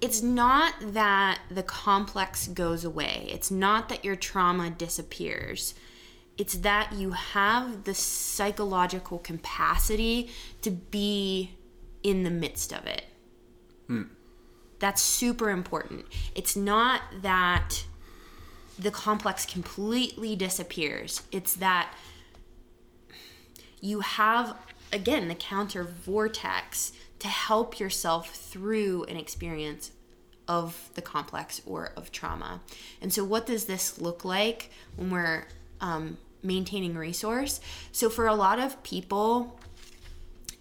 it's 0.00 0.22
not 0.22 0.74
that 0.80 1.40
the 1.50 1.62
complex 1.62 2.48
goes 2.48 2.84
away. 2.84 3.28
It's 3.30 3.50
not 3.50 3.88
that 3.88 4.04
your 4.04 4.16
trauma 4.16 4.68
disappears. 4.68 5.74
It's 6.36 6.54
that 6.58 6.92
you 6.92 7.12
have 7.12 7.84
the 7.84 7.94
psychological 7.94 9.18
capacity 9.18 10.28
to 10.60 10.70
be 10.70 11.52
in 12.02 12.24
the 12.24 12.30
midst 12.30 12.72
of 12.72 12.84
it. 12.86 13.04
Hmm. 13.86 14.02
That's 14.78 15.00
super 15.02 15.50
important. 15.50 16.06
It's 16.34 16.56
not 16.56 17.02
that 17.22 17.84
the 18.78 18.90
complex 18.90 19.46
completely 19.46 20.34
disappears. 20.36 21.22
It's 21.30 21.54
that 21.56 21.92
you 23.80 24.00
have 24.00 24.56
again 24.92 25.28
the 25.28 25.34
counter 25.34 25.84
vortex 25.84 26.92
to 27.18 27.28
help 27.28 27.78
yourself 27.78 28.30
through 28.30 29.04
an 29.04 29.16
experience 29.16 29.92
of 30.46 30.90
the 30.94 31.02
complex 31.02 31.62
or 31.64 31.92
of 31.96 32.12
trauma. 32.12 32.60
And 33.00 33.12
so, 33.12 33.24
what 33.24 33.46
does 33.46 33.64
this 33.64 34.00
look 34.00 34.24
like 34.24 34.70
when 34.96 35.10
we're 35.10 35.44
um, 35.80 36.18
maintaining 36.42 36.96
resource? 36.96 37.60
So, 37.92 38.10
for 38.10 38.26
a 38.26 38.34
lot 38.34 38.58
of 38.58 38.82
people 38.82 39.58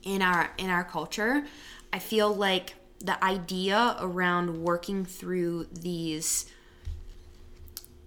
in 0.03 0.21
our 0.21 0.51
in 0.57 0.69
our 0.69 0.83
culture, 0.83 1.45
I 1.91 1.99
feel 1.99 2.33
like 2.33 2.75
the 3.03 3.21
idea 3.23 3.97
around 3.99 4.63
working 4.63 5.05
through 5.05 5.67
these 5.71 6.45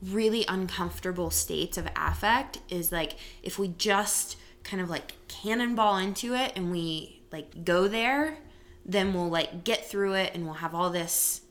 really 0.03 0.45
uncomfortable 0.49 1.31
states 1.31 1.77
of 1.79 1.89
affect 1.97 2.59
is 2.69 2.91
like 2.91 3.13
if 3.43 3.59
we 3.59 3.69
just 3.69 4.37
kind 4.63 4.83
of 4.83 4.91
like 4.91 5.15
cannonball 5.29 5.97
into 5.97 6.35
it 6.35 6.53
and 6.57 6.71
we 6.71 7.21
like 7.31 7.65
go 7.65 7.87
there 7.89 8.39
then 8.87 9.13
we'll 9.13 9.29
like 9.29 9.65
get 9.65 9.85
through 9.85 10.15
it 10.15 10.33
and 10.35 10.45
we'll 10.45 10.55
have 10.55 10.75
all 10.75 10.91
this 10.91 11.43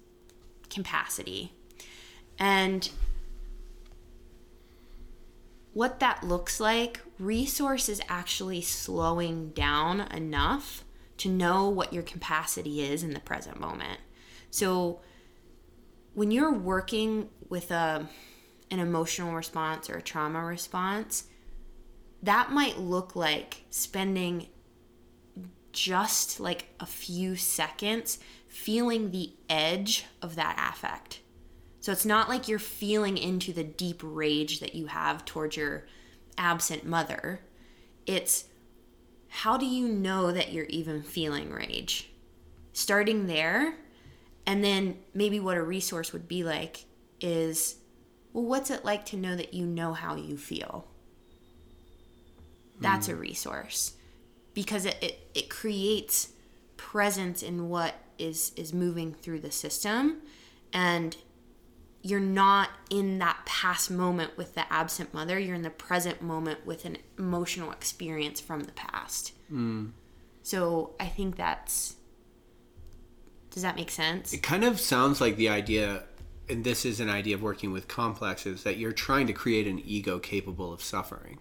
capacity. 0.69 1.51
And 2.39 2.89
what 5.73 5.99
that 5.99 6.23
looks 6.23 6.60
like 6.60 7.01
resource 7.19 7.89
is 7.89 8.01
actually 8.08 8.62
slowing 8.62 9.49
down 9.49 10.01
enough 10.01 10.84
to 11.17 11.30
know 11.30 11.69
what 11.69 11.93
your 11.93 12.04
capacity 12.04 12.82
is 12.82 13.04
in 13.04 13.13
the 13.13 13.19
present 13.19 13.60
moment. 13.60 13.99
So 14.51 15.01
when 16.13 16.32
you're 16.32 16.54
working 16.54 17.30
with 17.49 17.71
a 17.71 18.08
an 18.71 18.80
emotional 18.80 19.34
response 19.34 19.89
or 19.89 19.97
a 19.97 20.01
trauma 20.01 20.43
response 20.43 21.25
that 22.23 22.51
might 22.51 22.80
look 22.80 23.15
like 23.15 23.63
spending 23.69 24.47
just 25.71 26.39
like 26.39 26.69
a 26.80 26.86
few 26.86 27.36
seconds 27.36 28.17
feeling 28.47 29.12
the 29.12 29.34
edge 29.49 30.06
of 30.21 30.36
that 30.36 30.71
affect. 30.73 31.19
So 31.82 31.91
it's 31.91 32.06
not 32.06 32.30
like 32.30 32.47
you're 32.47 32.58
feeling 32.58 33.17
into 33.17 33.54
the 33.54 33.63
deep 33.63 34.01
rage 34.04 34.60
that 34.62 34.73
you 34.73 34.88
have 34.88 35.25
towards 35.25 35.58
your 35.58 35.86
absent 36.38 36.86
mother. 36.86 37.41
It's 38.08 38.45
how 39.35 39.57
do 39.57 39.65
you 39.65 39.87
know 39.87 40.31
that 40.31 40.53
you're 40.53 40.65
even 40.65 41.03
feeling 41.03 41.51
rage 41.51 42.09
starting 42.71 43.27
there 43.27 43.75
and 44.45 44.63
then 44.63 44.97
maybe 45.13 45.39
what 45.39 45.57
a 45.57 45.61
resource 45.61 46.13
would 46.13 46.27
be 46.27 46.43
like 46.43 46.85
is 47.19 47.75
well, 48.31 48.45
what's 48.45 48.69
it 48.69 48.83
like 48.83 49.05
to 49.07 49.17
know 49.17 49.35
that 49.35 49.53
you 49.53 49.65
know 49.65 49.93
how 49.93 50.15
you 50.15 50.37
feel? 50.37 50.87
That's 52.81 53.07
a 53.07 53.13
hmm. 53.13 53.19
resource 53.19 53.93
because 54.53 54.85
it, 54.85 54.97
it, 55.01 55.19
it 55.33 55.49
creates 55.49 56.33
presence 56.75 57.41
in 57.41 57.69
what 57.69 57.95
is, 58.17 58.51
is 58.57 58.73
moving 58.73 59.13
through 59.13 59.39
the 59.39 59.51
system. 59.51 60.21
And 60.73 61.15
you're 62.05 62.19
not 62.19 62.69
in 62.91 63.17
that 63.17 63.43
past 63.47 63.89
moment 63.89 64.37
with 64.37 64.53
the 64.53 64.71
absent 64.71 65.11
mother, 65.11 65.39
you're 65.39 65.55
in 65.55 65.63
the 65.63 65.71
present 65.71 66.21
moment 66.21 66.63
with 66.63 66.85
an 66.85 66.99
emotional 67.17 67.71
experience 67.71 68.39
from 68.39 68.61
the 68.61 68.71
past. 68.73 69.33
Mm. 69.51 69.89
So 70.43 70.93
I 70.99 71.07
think 71.07 71.35
that's. 71.35 71.95
Does 73.49 73.63
that 73.63 73.75
make 73.75 73.89
sense? 73.89 74.33
It 74.33 74.43
kind 74.43 74.63
of 74.63 74.79
sounds 74.79 75.19
like 75.19 75.35
the 75.35 75.49
idea, 75.49 76.03
and 76.47 76.63
this 76.63 76.85
is 76.85 76.99
an 76.99 77.09
idea 77.09 77.33
of 77.33 77.41
working 77.41 77.71
with 77.71 77.87
complexes, 77.87 78.61
that 78.61 78.77
you're 78.77 78.91
trying 78.91 79.25
to 79.25 79.33
create 79.33 79.65
an 79.65 79.81
ego 79.83 80.19
capable 80.19 80.71
of 80.71 80.83
suffering. 80.83 81.39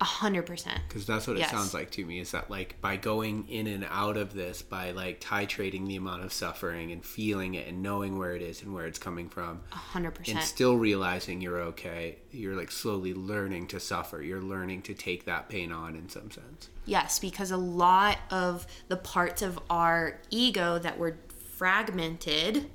A 0.00 0.04
hundred 0.04 0.46
percent. 0.46 0.80
because 0.88 1.04
that's 1.04 1.26
what 1.26 1.36
it 1.38 1.46
sounds 1.48 1.74
like 1.74 1.90
to 1.90 2.04
me 2.06 2.20
is 2.20 2.30
that 2.30 2.50
like 2.50 2.80
by 2.80 2.96
going 2.96 3.46
in 3.48 3.66
and 3.66 3.86
out 3.90 4.16
of 4.16 4.32
this 4.32 4.62
by 4.62 4.92
like 4.92 5.20
titrating 5.20 5.86
the 5.86 5.96
amount 5.96 6.24
of 6.24 6.32
suffering 6.32 6.90
and 6.90 7.04
feeling 7.04 7.54
it 7.54 7.68
and 7.68 7.82
knowing 7.82 8.16
where 8.18 8.34
it 8.34 8.40
is 8.40 8.62
and 8.62 8.72
where 8.72 8.86
it's 8.86 8.98
coming 8.98 9.28
from 9.28 9.60
A 9.72 9.76
hundred 9.76 10.12
percent. 10.12 10.38
And 10.38 10.46
still 10.46 10.76
realizing 10.76 11.42
you're 11.42 11.60
okay 11.60 12.16
you're 12.30 12.56
like 12.56 12.70
slowly 12.70 13.12
learning 13.12 13.66
to 13.68 13.78
suffer 13.80 14.22
you're 14.22 14.40
learning 14.40 14.80
to 14.82 14.94
take 14.94 15.26
that 15.26 15.48
pain 15.50 15.70
on 15.70 15.94
in 15.94 16.08
some 16.08 16.30
sense 16.30 16.70
Yes, 16.86 17.18
because 17.18 17.50
a 17.50 17.56
lot 17.58 18.18
of 18.30 18.66
the 18.88 18.96
parts 18.96 19.42
of 19.42 19.60
our 19.68 20.18
ego 20.30 20.78
that 20.78 20.98
were 20.98 21.18
fragmented 21.56 22.70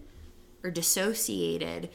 or 0.64 0.70
dissociated, 0.72 1.90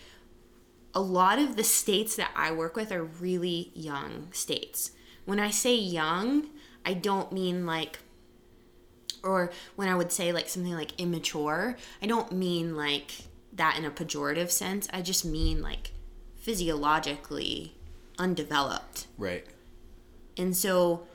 a 0.92 1.00
lot 1.00 1.38
of 1.38 1.56
the 1.56 1.64
states 1.64 2.16
that 2.16 2.30
I 2.36 2.50
work 2.52 2.76
with 2.76 2.92
are 2.92 3.04
really 3.04 3.70
young 3.74 4.28
states. 4.32 4.90
When 5.30 5.38
I 5.38 5.50
say 5.50 5.76
young, 5.76 6.48
I 6.84 6.92
don't 6.92 7.30
mean 7.30 7.64
like, 7.64 8.00
or 9.22 9.52
when 9.76 9.86
I 9.86 9.94
would 9.94 10.10
say 10.10 10.32
like 10.32 10.48
something 10.48 10.72
like 10.72 10.98
immature, 10.98 11.76
I 12.02 12.06
don't 12.08 12.32
mean 12.32 12.76
like 12.76 13.12
that 13.52 13.78
in 13.78 13.84
a 13.84 13.92
pejorative 13.92 14.50
sense. 14.50 14.88
I 14.92 15.02
just 15.02 15.24
mean 15.24 15.62
like 15.62 15.92
physiologically 16.34 17.76
undeveloped. 18.18 19.06
right 19.16 19.46
And 20.36 20.56
so 20.56 21.06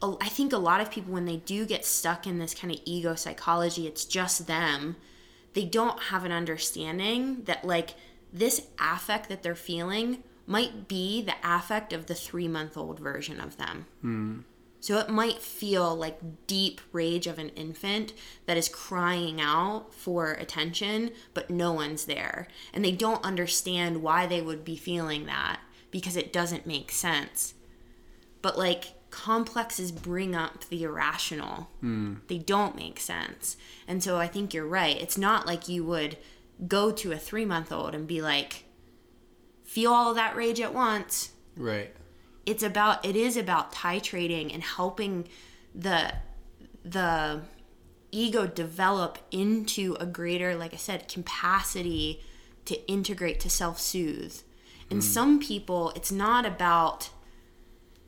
I 0.00 0.28
think 0.28 0.52
a 0.52 0.58
lot 0.58 0.80
of 0.80 0.88
people, 0.88 1.12
when 1.12 1.24
they 1.24 1.38
do 1.38 1.66
get 1.66 1.84
stuck 1.84 2.28
in 2.28 2.38
this 2.38 2.54
kind 2.54 2.72
of 2.72 2.78
ego 2.84 3.16
psychology, 3.16 3.88
it's 3.88 4.04
just 4.04 4.46
them. 4.46 4.94
They 5.54 5.64
don't 5.64 6.00
have 6.00 6.24
an 6.24 6.30
understanding 6.30 7.42
that, 7.46 7.64
like, 7.64 7.94
this 8.32 8.68
affect 8.78 9.28
that 9.30 9.42
they're 9.42 9.56
feeling 9.56 10.22
might 10.46 10.88
be 10.88 11.22
the 11.22 11.34
affect 11.42 11.92
of 11.92 12.06
the 12.06 12.14
three 12.14 12.48
month 12.48 12.76
old 12.76 12.98
version 12.98 13.40
of 13.40 13.56
them. 13.56 13.86
Hmm. 14.00 14.38
So 14.80 14.98
it 14.98 15.08
might 15.08 15.40
feel 15.40 15.96
like 15.96 16.46
deep 16.46 16.80
rage 16.92 17.26
of 17.26 17.40
an 17.40 17.48
infant 17.50 18.12
that 18.44 18.56
is 18.56 18.68
crying 18.68 19.40
out 19.40 19.92
for 19.92 20.32
attention, 20.34 21.10
but 21.34 21.50
no 21.50 21.72
one's 21.72 22.04
there. 22.04 22.46
And 22.72 22.84
they 22.84 22.92
don't 22.92 23.24
understand 23.24 24.02
why 24.02 24.26
they 24.26 24.40
would 24.40 24.64
be 24.64 24.76
feeling 24.76 25.26
that 25.26 25.58
because 25.90 26.16
it 26.16 26.32
doesn't 26.32 26.66
make 26.66 26.92
sense. 26.92 27.54
But 28.42 28.58
like 28.58 28.92
complexes 29.10 29.90
bring 29.90 30.36
up 30.36 30.68
the 30.68 30.84
irrational, 30.84 31.68
hmm. 31.80 32.16
they 32.28 32.38
don't 32.38 32.76
make 32.76 33.00
sense. 33.00 33.56
And 33.88 34.04
so 34.04 34.18
I 34.18 34.28
think 34.28 34.54
you're 34.54 34.66
right. 34.66 35.00
It's 35.00 35.18
not 35.18 35.46
like 35.46 35.68
you 35.68 35.84
would 35.84 36.16
go 36.68 36.92
to 36.92 37.12
a 37.12 37.18
three 37.18 37.44
month 37.44 37.72
old 37.72 37.94
and 37.94 38.06
be 38.06 38.22
like, 38.22 38.65
feel 39.66 39.92
all 39.92 40.10
of 40.10 40.16
that 40.16 40.34
rage 40.36 40.60
at 40.60 40.72
once. 40.72 41.32
Right. 41.56 41.94
It's 42.46 42.62
about 42.62 43.04
it 43.04 43.16
is 43.16 43.36
about 43.36 43.72
titrating 43.72 44.54
and 44.54 44.62
helping 44.62 45.28
the 45.74 46.14
the 46.84 47.42
ego 48.12 48.46
develop 48.46 49.18
into 49.30 49.96
a 49.98 50.06
greater 50.06 50.54
like 50.54 50.72
i 50.72 50.76
said 50.76 51.08
capacity 51.08 52.22
to 52.64 52.88
integrate 52.88 53.40
to 53.40 53.50
self-soothe. 53.50 54.40
And 54.88 55.00
mm. 55.00 55.02
some 55.02 55.40
people 55.40 55.92
it's 55.96 56.12
not 56.12 56.46
about 56.46 57.10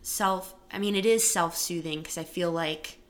self 0.01 0.55
i 0.71 0.79
mean 0.79 0.95
it 0.95 1.05
is 1.05 1.29
self-soothing 1.29 1.99
because 1.99 2.17
i 2.17 2.25
feel 2.25 2.53
like 2.53 3.01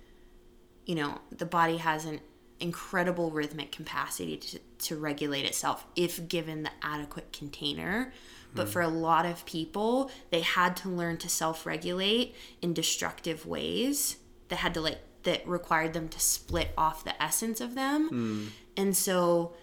you 0.86 0.94
know 0.94 1.20
the 1.30 1.46
body 1.46 1.76
has 1.76 2.06
an 2.06 2.20
incredible 2.60 3.30
rhythmic 3.30 3.70
capacity 3.70 4.36
to, 4.36 4.58
to 4.78 4.96
regulate 4.96 5.44
itself 5.44 5.86
if 5.94 6.28
given 6.28 6.62
the 6.62 6.70
adequate 6.82 7.32
container 7.32 8.12
but 8.58 8.66
mm. 8.66 8.70
for 8.70 8.82
a 8.82 8.88
lot 8.88 9.24
of 9.24 9.44
people 9.46 10.10
they 10.30 10.40
had 10.40 10.76
to 10.76 10.88
learn 10.88 11.16
to 11.16 11.28
self-regulate 11.28 12.34
in 12.60 12.74
destructive 12.74 13.46
ways 13.46 14.18
that 14.48 14.56
had 14.56 14.74
to 14.74 14.80
like 14.80 14.98
that 15.22 15.46
required 15.46 15.92
them 15.92 16.08
to 16.08 16.20
split 16.20 16.70
off 16.78 17.04
the 17.04 17.22
essence 17.22 17.60
of 17.60 17.74
them. 17.74 18.10
Mm. 18.10 18.48
And 18.76 18.96
so 18.96 19.54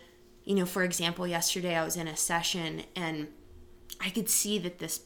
you 0.43 0.55
know 0.55 0.65
for 0.65 0.83
example 0.83 1.25
yesterday 1.25 1.75
i 1.75 1.83
was 1.83 1.97
in 1.97 2.07
a 2.07 2.15
session 2.15 2.83
and 2.95 3.27
i 3.99 4.11
could 4.11 4.29
see 4.29 4.59
that 4.59 4.77
this 4.77 5.01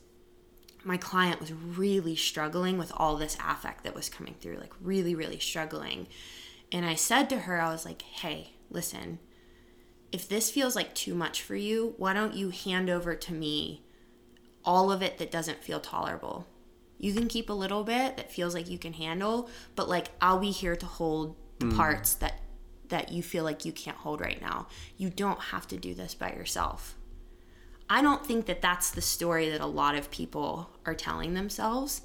my 0.84 0.98
client 0.98 1.40
was 1.40 1.52
really 1.52 2.16
struggling 2.16 2.78
with 2.78 2.92
all 2.96 3.16
this 3.16 3.38
affect 3.46 3.84
that 3.84 3.96
was 3.96 4.10
coming 4.10 4.36
through, 4.40 4.58
like 4.58 4.74
really, 4.82 5.16
really 5.16 5.40
struggling. 5.40 6.08
And 6.72 6.86
I 6.86 6.96
said 6.96 7.30
to 7.30 7.40
her, 7.40 7.60
I 7.60 7.72
was 7.72 7.86
like, 7.86 8.02
hey, 8.02 8.54
listen, 8.70 9.20
if 10.12 10.28
this 10.28 10.50
feels 10.50 10.76
like 10.76 10.94
too 10.96 11.14
much 11.14 11.42
for 11.42 11.56
you, 11.56 11.94
why 11.98 12.14
don't 12.14 12.34
you 12.34 12.50
hand 12.50 12.90
over 12.90 13.16
to 13.16 13.34
me 13.34 13.84
all 14.66 14.92
of 14.92 15.02
it 15.02 15.18
that 15.18 15.32
doesn't 15.32 15.64
feel 15.64 15.80
tolerable? 15.80 16.48
You 16.98 17.14
can 17.14 17.28
keep 17.28 17.50
a 17.50 17.54
little 17.54 17.84
bit 17.84 18.18
that 18.18 18.32
feels 18.32 18.54
like 18.54 18.70
you 18.70 18.78
can 18.78 18.94
handle, 18.94 19.50
but 19.76 19.88
like 19.88 20.08
I'll 20.22 20.40
be 20.40 20.52
here 20.52 20.76
to 20.76 20.86
hold 20.86 21.36
the 21.60 21.68
mm. 21.68 21.76
parts 21.76 22.14
that 22.16 22.42
that 22.90 23.12
you 23.12 23.22
feel 23.22 23.44
like 23.44 23.66
you 23.66 23.72
can't 23.72 23.98
hold 23.98 24.20
right 24.20 24.42
now. 24.42 24.68
You 24.98 25.12
don't 25.12 25.40
have 25.40 25.68
to 25.68 25.78
do 25.78 25.94
this 25.94 26.16
by 26.16 26.32
yourself. 26.32 26.96
I 27.88 28.02
don't 28.02 28.26
think 28.26 28.48
that 28.48 28.62
that's 28.62 28.90
the 28.90 29.02
story 29.02 29.50
that 29.50 29.62
a 29.62 29.68
lot 29.68 29.96
of 29.96 30.12
people 30.12 30.72
are 30.86 30.96
telling 30.96 31.36
themselves. 31.36 32.02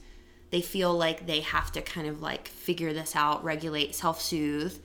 They 0.51 0.61
feel 0.61 0.95
like 0.95 1.27
they 1.27 1.41
have 1.41 1.73
to 1.73 1.83
kind 1.83 2.07
of 2.07 2.23
like 2.23 2.49
figure 2.49 2.93
this 2.93 3.17
out, 3.17 3.43
regulate, 3.43 3.95
self 3.95 4.21
soothe. 4.21 4.79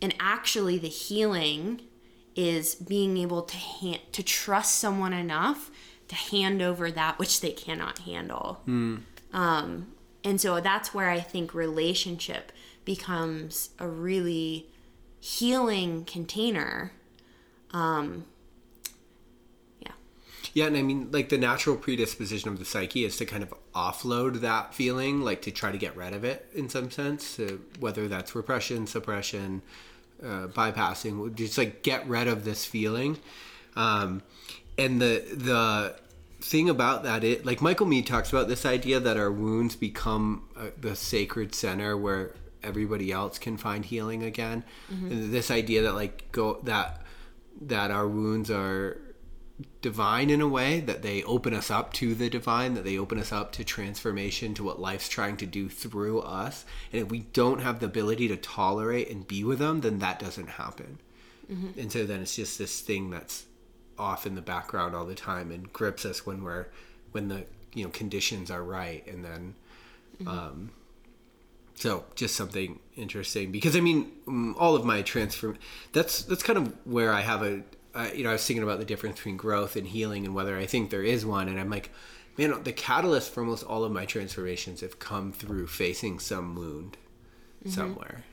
And 0.00 0.14
actually, 0.20 0.78
the 0.78 0.88
healing 0.88 1.80
is 2.38 2.76
being 2.76 3.16
able 3.16 3.42
to 3.42 3.56
hand, 3.56 3.98
to 4.12 4.22
trust 4.22 4.76
someone 4.76 5.12
enough 5.12 5.72
to 6.06 6.14
hand 6.14 6.62
over 6.62 6.88
that 6.88 7.18
which 7.18 7.40
they 7.40 7.50
cannot 7.50 7.98
handle. 7.98 8.60
Um, 9.32 9.88
and 10.22 10.40
so 10.40 10.60
that's 10.60 10.94
where 10.94 11.10
I 11.10 11.18
think 11.18 11.52
relationship 11.52 12.52
becomes 12.84 13.70
a 13.80 13.88
really 13.88 14.68
healing 15.18 16.04
container. 16.04 16.92
Um, 17.72 18.24
yeah. 19.80 19.92
Yeah, 20.54 20.66
and 20.66 20.76
I 20.76 20.82
mean, 20.82 21.10
like 21.10 21.30
the 21.30 21.38
natural 21.38 21.74
predisposition 21.74 22.50
of 22.50 22.60
the 22.60 22.64
psyche 22.64 23.04
is 23.04 23.16
to 23.16 23.26
kind 23.26 23.42
of 23.42 23.52
offload 23.74 24.42
that 24.42 24.76
feeling, 24.76 25.22
like 25.22 25.42
to 25.42 25.50
try 25.50 25.72
to 25.72 25.78
get 25.78 25.96
rid 25.96 26.12
of 26.12 26.22
it 26.22 26.48
in 26.54 26.68
some 26.68 26.92
sense, 26.92 27.40
whether 27.80 28.06
that's 28.06 28.36
repression, 28.36 28.86
suppression, 28.86 29.62
uh, 30.22 30.48
bypassing, 30.48 31.34
just 31.34 31.58
like 31.58 31.82
get 31.82 32.06
rid 32.08 32.28
of 32.28 32.44
this 32.44 32.64
feeling. 32.64 33.18
Um, 33.76 34.22
and 34.76 35.00
the 35.00 35.24
the 35.32 35.96
thing 36.40 36.68
about 36.68 37.02
that, 37.04 37.24
it 37.24 37.44
like 37.44 37.60
Michael 37.60 37.86
Meade 37.86 38.06
talks 38.06 38.30
about 38.30 38.48
this 38.48 38.64
idea 38.64 39.00
that 39.00 39.16
our 39.16 39.30
wounds 39.30 39.76
become 39.76 40.48
uh, 40.56 40.66
the 40.80 40.94
sacred 40.96 41.54
center 41.54 41.96
where 41.96 42.34
everybody 42.62 43.12
else 43.12 43.38
can 43.38 43.56
find 43.56 43.84
healing 43.84 44.22
again. 44.22 44.64
And 45.10 45.32
this 45.32 45.50
idea 45.50 45.82
that 45.82 45.94
like 45.94 46.30
go 46.32 46.60
that 46.64 47.02
that 47.62 47.90
our 47.90 48.06
wounds 48.06 48.50
are 48.50 49.00
divine 49.80 50.30
in 50.30 50.40
a 50.40 50.48
way 50.48 50.80
that 50.80 51.02
they 51.02 51.22
open 51.24 51.52
us 51.52 51.70
up 51.70 51.92
to 51.92 52.14
the 52.14 52.30
divine 52.30 52.74
that 52.74 52.84
they 52.84 52.98
open 52.98 53.18
us 53.18 53.32
up 53.32 53.52
to 53.52 53.64
transformation 53.64 54.54
to 54.54 54.62
what 54.62 54.80
life's 54.80 55.08
trying 55.08 55.36
to 55.36 55.46
do 55.46 55.68
through 55.68 56.20
us. 56.20 56.64
And 56.92 57.02
if 57.02 57.10
we 57.10 57.20
don't 57.32 57.60
have 57.60 57.80
the 57.80 57.86
ability 57.86 58.28
to 58.28 58.36
tolerate 58.36 59.10
and 59.10 59.26
be 59.26 59.42
with 59.42 59.58
them 59.58 59.80
then 59.80 59.98
that 59.98 60.18
doesn't 60.18 60.50
happen. 60.50 60.98
And 61.78 61.90
so 61.90 62.04
then 62.06 62.20
it's 62.20 62.36
just 62.36 62.58
this 62.58 62.80
thing 62.80 63.10
that's 63.10 63.46
off 63.98 64.26
in 64.26 64.34
the 64.36 64.42
background 64.42 64.94
all 64.94 65.04
the 65.04 65.14
time 65.14 65.50
and 65.50 65.72
grips 65.72 66.04
us 66.04 66.24
when 66.24 66.44
we're 66.44 66.66
when 67.10 67.28
the 67.28 67.44
you 67.74 67.84
know 67.84 67.90
conditions 67.90 68.50
are 68.50 68.62
right. 68.62 69.04
And 69.06 69.24
then 69.24 69.54
um 70.26 70.70
so 71.74 72.04
just 72.14 72.36
something 72.36 72.80
interesting 72.96 73.50
because 73.50 73.74
I 73.76 73.80
mean 73.80 74.12
mm, 74.26 74.54
all 74.58 74.76
of 74.76 74.84
my 74.84 75.02
transform 75.02 75.58
that's 75.92 76.22
that's 76.22 76.42
kind 76.42 76.58
of 76.58 76.74
where 76.84 77.12
I 77.12 77.22
have 77.22 77.42
a 77.42 77.62
uh, 77.94 78.08
you 78.14 78.24
know 78.24 78.30
I 78.30 78.34
was 78.34 78.46
thinking 78.46 78.62
about 78.62 78.78
the 78.78 78.84
difference 78.84 79.16
between 79.16 79.36
growth 79.36 79.76
and 79.76 79.86
healing 79.86 80.24
and 80.24 80.34
whether 80.34 80.56
I 80.56 80.66
think 80.66 80.90
there 80.90 81.02
is 81.02 81.24
one 81.24 81.48
and 81.48 81.58
I'm 81.58 81.70
like 81.70 81.90
man 82.36 82.62
the 82.62 82.72
catalyst 82.72 83.32
for 83.32 83.42
almost 83.42 83.64
all 83.64 83.84
of 83.84 83.92
my 83.92 84.04
transformations 84.04 84.80
have 84.80 84.98
come 84.98 85.32
through 85.32 85.66
facing 85.66 86.18
some 86.18 86.54
wound 86.54 86.96
somewhere. 87.66 88.24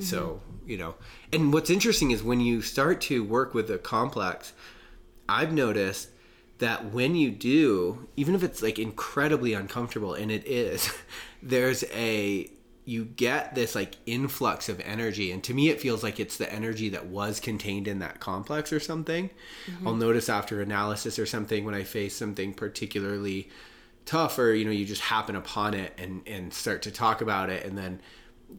So 0.00 0.40
you 0.66 0.78
know 0.78 0.94
and 1.32 1.52
what's 1.52 1.70
interesting 1.70 2.10
is 2.10 2.22
when 2.22 2.40
you 2.40 2.62
start 2.62 3.00
to 3.02 3.22
work 3.22 3.54
with 3.54 3.70
a 3.70 3.78
complex 3.78 4.52
I've 5.28 5.52
noticed 5.52 6.08
that 6.58 6.92
when 6.92 7.16
you 7.16 7.30
do, 7.30 8.08
even 8.16 8.34
if 8.34 8.42
it's 8.42 8.62
like 8.62 8.78
incredibly 8.78 9.52
uncomfortable, 9.52 10.14
and 10.14 10.30
it 10.30 10.46
is, 10.46 10.92
there's 11.42 11.84
a 11.92 12.50
you 12.84 13.04
get 13.04 13.54
this 13.54 13.74
like 13.74 13.96
influx 14.06 14.68
of 14.68 14.80
energy 14.80 15.30
and 15.30 15.44
to 15.44 15.54
me 15.54 15.68
it 15.68 15.80
feels 15.80 16.02
like 16.02 16.18
it's 16.18 16.36
the 16.36 16.52
energy 16.52 16.88
that 16.88 17.06
was 17.06 17.38
contained 17.38 17.86
in 17.86 18.00
that 18.00 18.18
complex 18.18 18.72
or 18.72 18.80
something 18.80 19.30
mm-hmm. 19.66 19.86
i'll 19.86 19.94
notice 19.94 20.28
after 20.28 20.60
analysis 20.60 21.18
or 21.18 21.26
something 21.26 21.64
when 21.64 21.74
i 21.74 21.82
face 21.82 22.14
something 22.14 22.52
particularly 22.52 23.48
tough 24.04 24.38
or 24.38 24.52
you 24.52 24.64
know 24.64 24.70
you 24.70 24.84
just 24.84 25.02
happen 25.02 25.36
upon 25.36 25.74
it 25.74 25.92
and 25.96 26.22
and 26.26 26.52
start 26.52 26.82
to 26.82 26.90
talk 26.90 27.20
about 27.20 27.48
it 27.50 27.64
and 27.64 27.78
then 27.78 28.00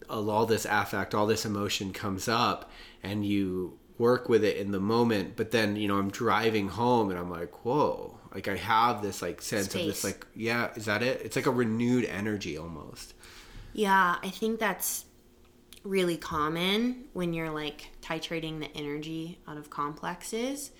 all 0.08 0.46
this 0.46 0.66
affect 0.68 1.14
all 1.14 1.26
this 1.26 1.44
emotion 1.44 1.92
comes 1.92 2.26
up 2.26 2.70
and 3.02 3.26
you 3.26 3.78
work 3.98 4.28
with 4.28 4.42
it 4.42 4.56
in 4.56 4.72
the 4.72 4.80
moment 4.80 5.36
but 5.36 5.50
then 5.50 5.76
you 5.76 5.86
know 5.86 5.98
i'm 5.98 6.10
driving 6.10 6.68
home 6.68 7.10
and 7.10 7.18
i'm 7.18 7.30
like 7.30 7.64
whoa 7.64 8.18
Like 8.34 8.48
I 8.48 8.56
have 8.56 9.00
this 9.00 9.22
like 9.22 9.40
sense 9.40 9.74
of 9.74 9.82
this 9.82 10.02
like 10.02 10.26
yeah, 10.34 10.70
is 10.74 10.86
that 10.86 11.02
it? 11.02 11.22
It's 11.24 11.36
like 11.36 11.46
a 11.46 11.52
renewed 11.52 12.04
energy 12.04 12.58
almost. 12.58 13.13
Yeah, 13.74 14.16
I 14.22 14.30
think 14.30 14.58
that's 14.58 15.04
really 15.82 16.16
common 16.16 17.04
when 17.12 17.34
you're 17.34 17.50
like 17.50 17.90
titrating 18.00 18.60
the 18.60 18.74
energy 18.74 19.38
out 19.46 19.58
of 19.58 19.68
complexes. 19.68 20.70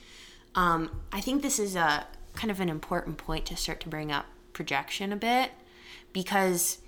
Um, 0.54 1.02
I 1.12 1.20
think 1.20 1.42
this 1.42 1.59
is 1.59 1.76
a 1.76 2.07
kind 2.35 2.50
of 2.50 2.61
an 2.61 2.68
important 2.68 3.18
point 3.18 3.46
to 3.46 3.57
start 3.57 3.80
to 3.80 3.88
bring 3.88 4.11
up 4.11 4.26
projection 4.52 5.12
a 5.12 5.16
bit 5.16 5.50
because 6.12 6.78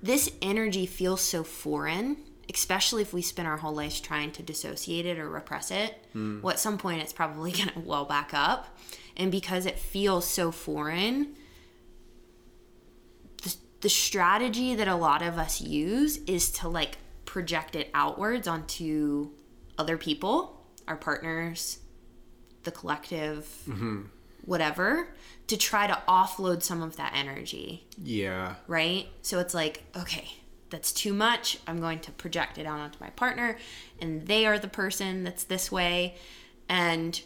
this 0.00 0.30
energy 0.42 0.86
feels 0.86 1.20
so 1.20 1.42
foreign, 1.42 2.18
especially 2.52 3.02
if 3.02 3.12
we 3.12 3.22
spend 3.22 3.48
our 3.48 3.56
whole 3.56 3.74
lives 3.74 4.00
trying 4.00 4.30
to 4.32 4.42
dissociate 4.42 5.06
it 5.06 5.18
or 5.18 5.28
repress 5.28 5.70
it. 5.70 5.94
Well, 6.42 6.52
at 6.52 6.60
some 6.60 6.76
point, 6.76 7.02
it's 7.02 7.12
probably 7.12 7.52
going 7.52 7.70
to 7.70 7.80
well 7.80 8.04
back 8.04 8.32
up. 8.34 8.78
And 9.16 9.32
because 9.32 9.66
it 9.66 9.78
feels 9.78 10.26
so 10.26 10.52
foreign, 10.52 11.34
the, 13.82 13.88
strategy 13.88 14.74
that 14.74 14.88
a 14.88 14.94
lot 14.94 15.22
of 15.22 15.38
us 15.38 15.60
use 15.60 16.18
is 16.26 16.50
to 16.50 16.68
like 16.68 16.98
project 17.24 17.76
it 17.76 17.90
outwards 17.94 18.48
onto 18.48 19.30
other 19.78 19.96
people, 19.96 20.64
our 20.88 20.96
partners, 20.96 21.78
the 22.64 22.70
collective, 22.70 23.46
mm-hmm. 23.68 24.02
whatever, 24.44 25.14
to 25.48 25.56
try 25.56 25.86
to 25.86 26.02
offload 26.08 26.62
some 26.62 26.82
of 26.82 26.96
that 26.96 27.12
energy 27.14 27.86
Yeah. 28.02 28.54
right? 28.66 29.08
So 29.22 29.38
it's 29.38 29.54
like, 29.54 29.84
okay, 29.96 30.28
that's 30.70 30.92
too 30.92 31.12
much. 31.12 31.58
I'm 31.66 31.80
going 31.80 32.00
to 32.00 32.12
project 32.12 32.58
it 32.58 32.66
out 32.66 32.80
onto 32.80 32.98
my 33.00 33.10
partner, 33.10 33.58
and 34.00 34.26
they 34.26 34.46
are 34.46 34.58
the 34.58 34.68
person 34.68 35.24
that's 35.24 35.44
this 35.44 35.70
way. 35.70 36.16
And 36.68 37.20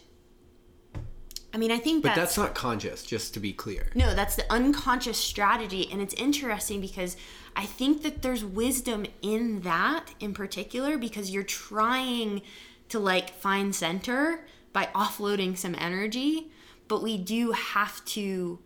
I 1.57 1.59
mean, 1.59 1.71
I 1.71 1.79
think 1.79 2.03
But 2.03 2.09
that's, 2.09 2.35
that's 2.35 2.37
not 2.37 2.53
conscious, 2.53 3.03
just 3.03 3.33
to 3.33 3.39
be 3.39 3.51
clear. 3.51 3.87
no, 3.95 4.13
that's 4.13 4.35
the 4.35 4.45
unconscious 4.53 5.17
strategy. 5.17 5.89
And 5.91 6.03
it's 6.03 6.13
interesting 6.13 6.79
because 6.79 7.17
I 7.55 7.65
think 7.65 8.03
that 8.03 8.21
there's 8.21 8.45
wisdom 8.45 9.07
in 9.23 9.61
that 9.61 10.13
in 10.19 10.35
particular 10.35 10.99
because 10.99 11.31
you're 11.31 11.41
trying 11.41 12.43
to 12.89 12.99
like 12.99 13.31
find 13.31 13.73
center 13.73 14.45
by 14.71 14.89
offloading 14.93 15.57
some 15.57 15.73
energy. 15.79 16.51
But 16.87 17.01
we 17.01 17.17
do 17.17 17.53
have 17.53 18.05
to 18.05 18.59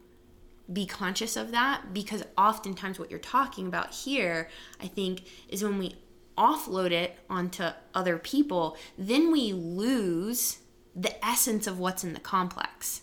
be 0.73 0.85
conscious 0.85 1.37
of 1.37 1.51
that 1.51 1.93
because 1.93 2.25
oftentimes 2.37 2.99
what 2.99 3.09
you're 3.09 3.21
talking 3.21 3.67
about 3.67 3.93
here, 3.93 4.49
I 4.81 4.87
think, 4.87 5.23
is 5.47 5.63
when 5.63 5.79
we 5.79 5.95
offload 6.37 6.91
it 6.91 7.17
onto 7.29 7.69
other 7.95 8.17
people, 8.17 8.75
then 8.97 9.31
we 9.31 9.53
lose 9.53 10.57
the 10.95 11.23
essence 11.25 11.67
of 11.67 11.79
what's 11.79 12.03
in 12.03 12.13
the 12.13 12.19
complex. 12.19 13.01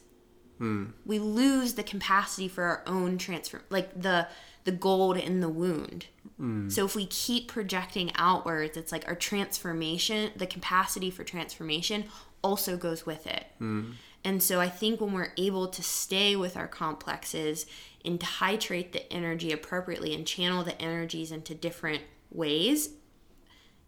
Hmm. 0.59 0.87
We 1.07 1.19
lose 1.19 1.75
the 1.75 1.83
capacity 1.83 2.49
for 2.49 2.65
our 2.65 2.83
own 2.87 3.19
transfer 3.19 3.63
like 3.71 4.01
the 4.01 4.29
the 4.65 4.73
gold 4.73 5.17
in 5.17 5.41
the 5.41 5.49
wound. 5.49 6.07
Hmm. 6.37 6.69
So 6.69 6.85
if 6.85 6.95
we 6.95 7.07
keep 7.07 7.49
projecting 7.49 8.11
outwards 8.17 8.77
it's 8.77 8.93
like 8.93 9.07
our 9.07 9.15
transformation 9.15 10.33
the 10.37 10.47
capacity 10.47 11.11
for 11.11 11.25
transformation 11.25 12.05
also 12.43 12.77
goes 12.77 13.07
with 13.07 13.27
it. 13.27 13.47
Hmm. 13.59 13.93
And 14.25 14.43
so 14.43 14.61
i 14.61 14.69
think 14.69 15.01
when 15.01 15.13
we're 15.13 15.33
able 15.37 15.69
to 15.69 15.83
stay 15.83 16.35
with 16.35 16.57
our 16.57 16.69
complexes 16.69 17.67
and 18.05 18.19
titrate 18.19 18.93
the 18.93 19.11
energy 19.13 19.53
appropriately 19.53 20.15
and 20.15 20.27
channel 20.27 20.65
the 20.65 20.81
energies 20.83 21.31
into 21.31 21.55
different 21.55 22.03
ways 22.31 22.91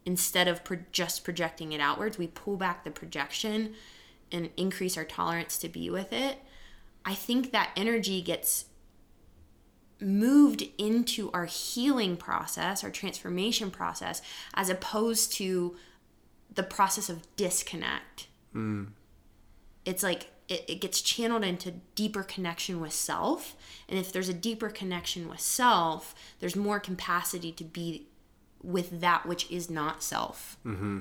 instead 0.05 0.49
of 0.49 0.65
pro- 0.65 0.79
just 0.93 1.25
projecting 1.25 1.73
it 1.73 1.81
outwards, 1.81 2.19
we 2.19 2.27
pull 2.27 2.57
back 2.57 2.85
the 2.85 2.91
projection 2.91 3.75
and 4.33 4.51
increase 4.57 4.97
our 4.97 5.05
tolerance 5.05 5.59
to 5.59 5.69
be 5.69 5.91
with 5.91 6.13
it. 6.13 6.39
I 7.05 7.15
think 7.15 7.53
that 7.53 7.71
energy 7.77 8.23
gets 8.23 8.67
moved 10.01 10.65
into 10.79 11.31
our 11.33 11.45
healing 11.45 12.17
process, 12.17 12.83
our 12.83 12.91
transformation 12.91 13.71
process, 13.71 14.23
as 14.55 14.71
opposed 14.71 15.33
to 15.35 15.77
the 16.55 16.63
process 16.63 17.09
of 17.09 17.25
disconnect. 17.37 18.29
Mm. 18.55 18.89
It's 19.85 20.03
like 20.03 20.31
it, 20.49 20.65
it 20.69 20.81
gets 20.81 21.01
channeled 21.01 21.45
into 21.45 21.75
deeper 21.95 22.23
connection 22.23 22.81
with 22.81 22.93
self. 22.93 23.57
And 23.89 23.99
if 23.99 24.13
there's 24.13 24.29
a 24.29 24.35
deeper 24.35 24.69
connection 24.69 25.29
with 25.29 25.41
self, 25.41 26.15
there's 26.41 26.57
more 26.57 26.81
capacity 26.81 27.53
to 27.53 27.65
be 27.65 28.09
with 28.63 29.01
that 29.01 29.27
which 29.27 29.51
is 29.51 29.71
not 29.71 30.03
self. 30.03 30.57
Mm-hmm. 30.65 31.01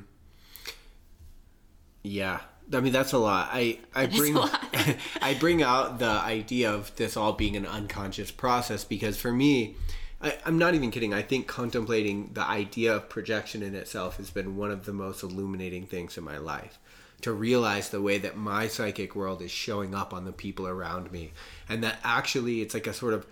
Yeah. 2.04 2.42
I 2.72 2.80
mean 2.82 2.94
that's 2.94 3.14
a 3.14 3.18
lot. 3.18 3.50
I 3.52 3.80
I 3.96 4.06
bring. 4.06 4.38
I 5.22 5.36
bring 5.40 5.62
out 5.62 6.00
the 6.00 6.06
idea 6.06 6.72
of 6.72 6.96
this 6.96 7.18
all 7.18 7.34
being 7.34 7.56
an 7.56 7.66
unconscious 7.66 8.32
process 8.32 8.84
because 8.84 9.18
for 9.18 9.32
me, 9.32 9.76
I, 10.22 10.38
I'm 10.46 10.58
not 10.58 10.76
even 10.76 10.92
kidding. 10.92 11.14
I 11.14 11.22
think 11.22 11.48
contemplating 11.48 12.32
the 12.34 12.46
idea 12.46 12.96
of 12.96 13.10
projection 13.10 13.64
in 13.64 13.76
itself 13.76 14.18
has 14.18 14.30
been 14.30 14.58
one 14.58 14.72
of 14.72 14.86
the 14.86 14.94
most 14.94 15.24
illuminating 15.24 15.86
things 15.86 16.18
in 16.18 16.24
my 16.24 16.38
life. 16.38 16.80
To 17.22 17.34
realize 17.34 17.90
the 17.90 18.02
way 18.02 18.18
that 18.20 18.38
my 18.38 18.68
psychic 18.68 19.14
world 19.14 19.42
is 19.42 19.52
showing 19.52 19.94
up 19.94 20.14
on 20.14 20.24
the 20.24 20.32
people 20.32 20.66
around 20.66 21.12
me, 21.12 21.34
and 21.68 21.84
that 21.84 22.00
actually 22.02 22.62
it's 22.62 22.74
like 22.74 22.88
a 22.88 22.94
sort 22.94 23.14
of, 23.14 23.28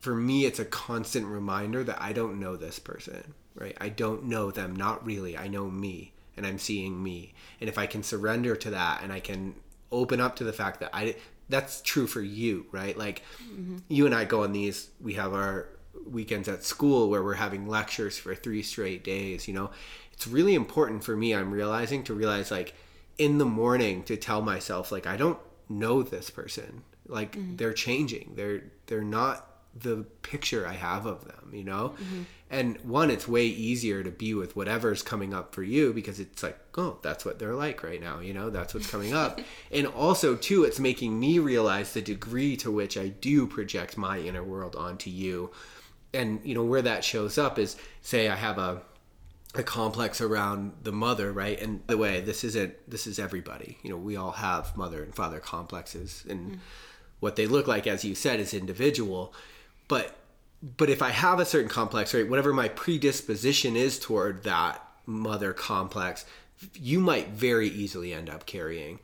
for 0.00 0.14
me, 0.14 0.44
it's 0.44 0.58
a 0.58 0.66
constant 0.66 1.26
reminder 1.26 1.82
that 1.82 2.00
I 2.00 2.12
don't 2.12 2.38
know 2.38 2.56
this 2.56 2.78
person, 2.78 3.32
right? 3.54 3.76
I 3.80 3.88
don't 3.88 4.24
know 4.24 4.50
them, 4.50 4.74
not 4.74 5.04
really. 5.04 5.36
I 5.36 5.48
know 5.48 5.70
me, 5.70 6.12
and 6.36 6.46
I'm 6.46 6.58
seeing 6.58 7.02
me. 7.02 7.34
And 7.60 7.68
if 7.68 7.78
I 7.78 7.86
can 7.86 8.02
surrender 8.02 8.56
to 8.56 8.70
that, 8.70 9.02
and 9.02 9.12
I 9.12 9.20
can 9.20 9.54
open 9.90 10.20
up 10.20 10.36
to 10.36 10.44
the 10.44 10.52
fact 10.52 10.80
that 10.80 10.90
I 10.92 11.16
that's 11.48 11.82
true 11.82 12.06
for 12.06 12.22
you, 12.22 12.66
right? 12.72 12.96
Like 12.96 13.22
mm-hmm. 13.44 13.78
you 13.88 14.06
and 14.06 14.14
I 14.14 14.24
go 14.24 14.42
on 14.42 14.52
these 14.52 14.88
we 15.00 15.14
have 15.14 15.34
our 15.34 15.68
weekends 16.06 16.48
at 16.48 16.64
school 16.64 17.10
where 17.10 17.22
we're 17.22 17.34
having 17.34 17.68
lectures 17.68 18.18
for 18.18 18.34
3 18.34 18.62
straight 18.62 19.04
days, 19.04 19.46
you 19.46 19.54
know. 19.54 19.70
It's 20.12 20.26
really 20.26 20.54
important 20.54 21.04
for 21.04 21.16
me 21.16 21.34
I'm 21.34 21.52
realizing 21.52 22.04
to 22.04 22.14
realize 22.14 22.50
like 22.50 22.74
in 23.18 23.38
the 23.38 23.44
morning 23.44 24.02
to 24.04 24.16
tell 24.16 24.40
myself 24.40 24.90
like 24.90 25.06
I 25.06 25.16
don't 25.16 25.38
know 25.68 26.02
this 26.02 26.30
person. 26.30 26.82
Like 27.06 27.36
mm-hmm. 27.36 27.56
they're 27.56 27.74
changing. 27.74 28.32
They're 28.34 28.62
they're 28.86 29.04
not 29.04 29.46
the 29.74 30.04
picture 30.22 30.66
I 30.66 30.74
have 30.74 31.06
of 31.06 31.24
them, 31.24 31.50
you 31.52 31.64
know? 31.64 31.94
Mm-hmm. 31.96 32.22
And 32.52 32.78
one, 32.82 33.10
it's 33.10 33.26
way 33.26 33.46
easier 33.46 34.04
to 34.04 34.10
be 34.10 34.34
with 34.34 34.54
whatever's 34.54 35.02
coming 35.02 35.32
up 35.32 35.54
for 35.54 35.62
you 35.62 35.94
because 35.94 36.20
it's 36.20 36.42
like, 36.42 36.58
oh, 36.76 36.98
that's 37.00 37.24
what 37.24 37.38
they're 37.38 37.54
like 37.54 37.82
right 37.82 38.00
now, 38.00 38.20
you 38.20 38.34
know? 38.34 38.50
That's 38.50 38.74
what's 38.74 38.90
coming 38.90 39.14
up. 39.14 39.40
and 39.72 39.86
also, 39.86 40.36
two, 40.36 40.64
it's 40.64 40.78
making 40.78 41.18
me 41.18 41.38
realize 41.38 41.94
the 41.94 42.02
degree 42.02 42.58
to 42.58 42.70
which 42.70 42.98
I 42.98 43.08
do 43.08 43.46
project 43.46 43.96
my 43.96 44.18
inner 44.18 44.44
world 44.44 44.76
onto 44.76 45.08
you. 45.08 45.50
And, 46.12 46.42
you 46.44 46.54
know, 46.54 46.62
where 46.62 46.82
that 46.82 47.04
shows 47.04 47.38
up 47.38 47.58
is 47.58 47.76
say 48.02 48.28
I 48.28 48.36
have 48.36 48.58
a 48.58 48.82
a 49.54 49.62
complex 49.62 50.20
around 50.20 50.72
the 50.82 50.92
mother, 50.92 51.30
right? 51.30 51.60
And 51.60 51.86
by 51.86 51.94
the 51.94 51.98
way, 51.98 52.20
this 52.20 52.42
isn't 52.42 52.74
this 52.90 53.06
is 53.06 53.18
everybody. 53.18 53.78
You 53.82 53.90
know, 53.90 53.96
we 53.96 54.16
all 54.16 54.30
have 54.30 54.76
mother 54.76 55.02
and 55.02 55.14
father 55.14 55.40
complexes 55.40 56.24
and 56.28 56.52
mm. 56.52 56.58
what 57.20 57.36
they 57.36 57.46
look 57.46 57.66
like 57.66 57.86
as 57.86 58.04
you 58.04 58.14
said 58.14 58.40
is 58.40 58.54
individual. 58.54 59.34
But 59.88 60.16
but 60.62 60.88
if 60.88 61.02
I 61.02 61.10
have 61.10 61.40
a 61.40 61.44
certain 61.44 61.68
complex, 61.68 62.14
right, 62.14 62.28
whatever 62.28 62.52
my 62.52 62.68
predisposition 62.68 63.76
is 63.76 63.98
toward 63.98 64.44
that 64.44 64.82
mother 65.06 65.52
complex, 65.52 66.24
you 66.74 67.00
might 67.00 67.28
very 67.30 67.68
easily 67.68 68.12
end 68.12 68.30
up 68.30 68.46
carrying. 68.46 69.00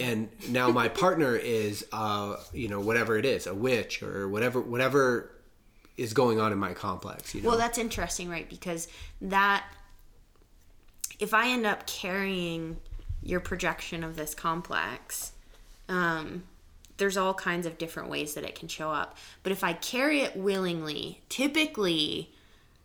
And 0.00 0.28
now 0.48 0.70
my 0.70 0.88
partner 0.88 1.36
is 1.36 1.86
uh, 1.92 2.36
you 2.52 2.68
know, 2.68 2.80
whatever 2.80 3.16
it 3.16 3.24
is, 3.24 3.46
a 3.46 3.54
witch 3.54 4.02
or 4.02 4.28
whatever 4.28 4.60
whatever 4.60 5.30
is 5.96 6.12
going 6.12 6.40
on 6.40 6.52
in 6.52 6.58
my 6.58 6.74
complex, 6.74 7.34
you 7.34 7.42
know. 7.42 7.50
Well, 7.50 7.58
that's 7.58 7.78
interesting, 7.78 8.28
right? 8.28 8.48
Because 8.48 8.88
that, 9.20 9.64
if 11.18 11.32
I 11.32 11.48
end 11.48 11.66
up 11.66 11.86
carrying 11.86 12.78
your 13.22 13.40
projection 13.40 14.04
of 14.04 14.16
this 14.16 14.34
complex, 14.34 15.32
um, 15.88 16.42
there's 16.96 17.16
all 17.16 17.34
kinds 17.34 17.66
of 17.66 17.78
different 17.78 18.08
ways 18.08 18.34
that 18.34 18.44
it 18.44 18.54
can 18.54 18.68
show 18.68 18.90
up. 18.90 19.16
But 19.42 19.52
if 19.52 19.62
I 19.62 19.72
carry 19.72 20.20
it 20.20 20.36
willingly, 20.36 21.22
typically, 21.28 22.32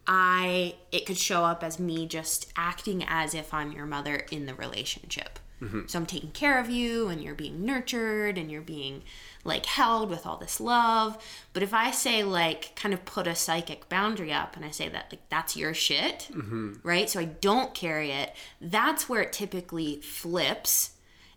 I 0.08 0.76
it 0.92 1.06
could 1.06 1.18
show 1.18 1.46
up 1.46 1.64
as 1.64 1.80
me 1.80 2.08
just 2.08 2.52
acting 2.56 3.04
as 3.08 3.34
if 3.34 3.54
I'm 3.54 3.72
your 3.72 3.86
mother 3.86 4.26
in 4.32 4.46
the 4.46 4.56
relationship. 4.56 5.40
Mm-hmm. 5.62 5.82
So 5.86 6.00
I'm 6.00 6.06
taking 6.08 6.32
care 6.32 6.60
of 6.60 6.70
you 6.70 7.08
and 7.08 7.22
you're 7.22 7.36
being 7.36 7.64
nurtured 7.64 8.38
and 8.38 8.52
you're 8.52 8.62
being 8.62 9.04
like 9.44 9.66
held 9.66 10.10
with 10.10 10.26
all 10.26 10.38
this 10.38 10.60
love. 10.60 11.24
But 11.54 11.62
if 11.62 11.74
I 11.74 11.92
say 11.92 12.24
like 12.24 12.76
kind 12.76 12.94
of 12.94 13.06
put 13.06 13.28
a 13.28 13.36
psychic 13.36 13.88
boundary 13.88 14.34
up 14.34 14.56
and 14.56 14.66
I 14.66 14.72
say 14.72 14.90
that 14.90 15.08
like 15.12 15.30
that's 15.30 15.56
your 15.56 15.74
shit, 15.76 16.30
mm-hmm. 16.32 16.74
right? 16.84 17.10
So 17.10 17.20
I 17.20 17.26
don't 17.26 17.74
carry 17.76 18.12
it, 18.12 18.34
that's 18.60 19.08
where 19.08 19.22
it 19.22 19.34
typically 19.34 20.02
flips 20.02 20.92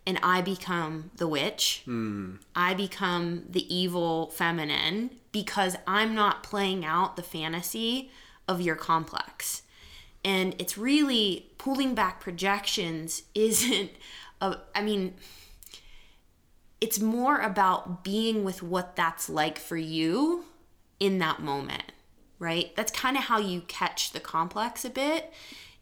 and 0.07 0.19
I 0.21 0.41
become 0.41 1.11
the 1.15 1.27
witch. 1.27 1.81
Hmm. 1.85 2.35
I 2.55 2.73
become 2.73 3.43
the 3.49 3.73
evil 3.73 4.29
feminine 4.29 5.11
because 5.31 5.75
I'm 5.87 6.13
not 6.13 6.43
playing 6.43 6.85
out 6.85 7.15
the 7.15 7.23
fantasy 7.23 8.11
of 8.47 8.61
your 8.61 8.75
complex. 8.75 9.63
And 10.23 10.55
it's 10.59 10.77
really 10.77 11.51
pulling 11.57 11.95
back 11.95 12.19
projections 12.19 13.23
isn't 13.35 13.91
a, 14.41 14.57
I 14.73 14.81
mean 14.81 15.15
it's 16.81 16.99
more 16.99 17.39
about 17.39 18.03
being 18.03 18.43
with 18.43 18.61
what 18.61 18.95
that's 18.95 19.29
like 19.29 19.57
for 19.57 19.77
you 19.77 20.45
in 20.99 21.17
that 21.19 21.41
moment, 21.41 21.93
right? 22.37 22.75
That's 22.75 22.91
kind 22.91 23.17
of 23.17 23.23
how 23.23 23.39
you 23.39 23.61
catch 23.61 24.11
the 24.11 24.19
complex 24.19 24.85
a 24.85 24.89
bit 24.89 25.33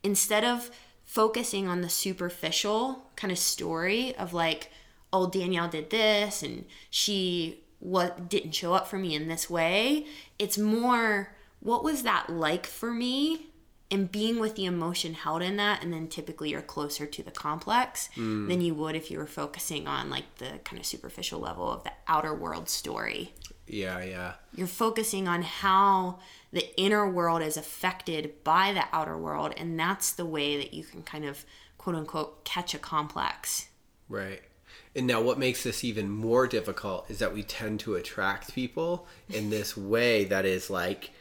instead 0.04 0.44
of 0.44 0.70
focusing 1.14 1.68
on 1.68 1.82
the 1.82 1.90
superficial 1.90 3.06
kind 3.16 3.32
of 3.32 3.38
story 3.38 4.16
of 4.16 4.34
like, 4.34 4.72
oh, 5.14 5.30
Danielle 5.30 5.68
did 5.68 5.92
this 5.92 6.42
and 6.42 6.66
she 6.90 7.60
what 7.78 8.28
didn't 8.30 8.56
show 8.56 8.74
up 8.74 8.88
for 8.88 8.98
me 8.98 9.14
in 9.14 9.28
this 9.28 9.48
way. 9.48 10.08
It's 10.40 10.58
more 10.58 11.36
what 11.60 11.84
was 11.84 12.02
that 12.02 12.32
like 12.32 12.66
for 12.66 12.92
me 12.92 13.46
and 13.92 14.12
being 14.12 14.40
with 14.40 14.56
the 14.56 14.66
emotion 14.66 15.14
held 15.14 15.44
in 15.44 15.56
that 15.58 15.84
and 15.84 15.94
then 15.94 16.08
typically 16.08 16.50
you're 16.50 16.64
closer 16.64 17.06
to 17.06 17.22
the 17.22 17.30
complex 17.30 18.10
mm. 18.16 18.48
than 18.48 18.60
you 18.62 18.74
would 18.74 18.96
if 18.96 19.12
you 19.12 19.20
were 19.20 19.28
focusing 19.28 19.88
on 19.88 20.10
like 20.10 20.36
the 20.40 20.60
kind 20.64 20.80
of 20.80 20.86
superficial 20.86 21.40
level 21.40 21.72
of 21.72 21.84
the 21.84 21.92
outer 22.08 22.34
world 22.34 22.68
story 22.68 23.34
yeah 23.68 24.04
yeah 24.04 24.34
you're 24.56 24.68
focusing 24.68 25.28
on 25.28 25.42
how 25.42 26.20
the 26.52 26.76
inner 26.80 27.10
world 27.10 27.42
is 27.42 27.58
affected 27.58 28.44
by 28.44 28.74
the 28.74 28.84
outer 28.92 29.18
world 29.18 29.54
and 29.58 29.80
that's 29.80 30.12
the 30.12 30.26
way 30.26 30.58
that 30.58 30.74
you 30.74 30.84
can 30.84 31.02
kind 31.02 31.26
of 31.26 31.46
quote 31.78 31.96
unquote 31.96 32.44
catch 32.44 32.74
a 32.74 32.78
complex 32.78 33.70
right 34.10 34.42
and 34.96 35.08
now, 35.08 35.22
what 35.22 35.40
makes 35.40 35.64
this 35.64 35.84
even 35.84 36.10
more 36.10 36.48
difficult 36.48 37.10
is 37.10 37.20
that 37.20 37.34
we 37.34 37.44
tend 37.44 37.80
to 37.82 37.96
attract 37.96 38.54
people 38.54 39.08
in 39.30 39.50
this 39.50 39.76
way 39.78 40.26
that 40.26 40.46
is 40.46 40.70
like, 40.70 41.12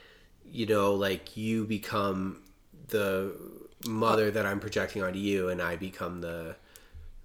you 0.50 0.66
know, 0.66 0.94
like 0.94 1.36
you 1.36 1.64
become 1.64 2.42
the 2.88 3.34
mother 3.86 4.30
that 4.30 4.44
I'm 4.44 4.60
projecting 4.60 5.02
onto 5.02 5.18
you, 5.18 5.48
and 5.48 5.62
I 5.62 5.76
become 5.76 6.20
the 6.20 6.56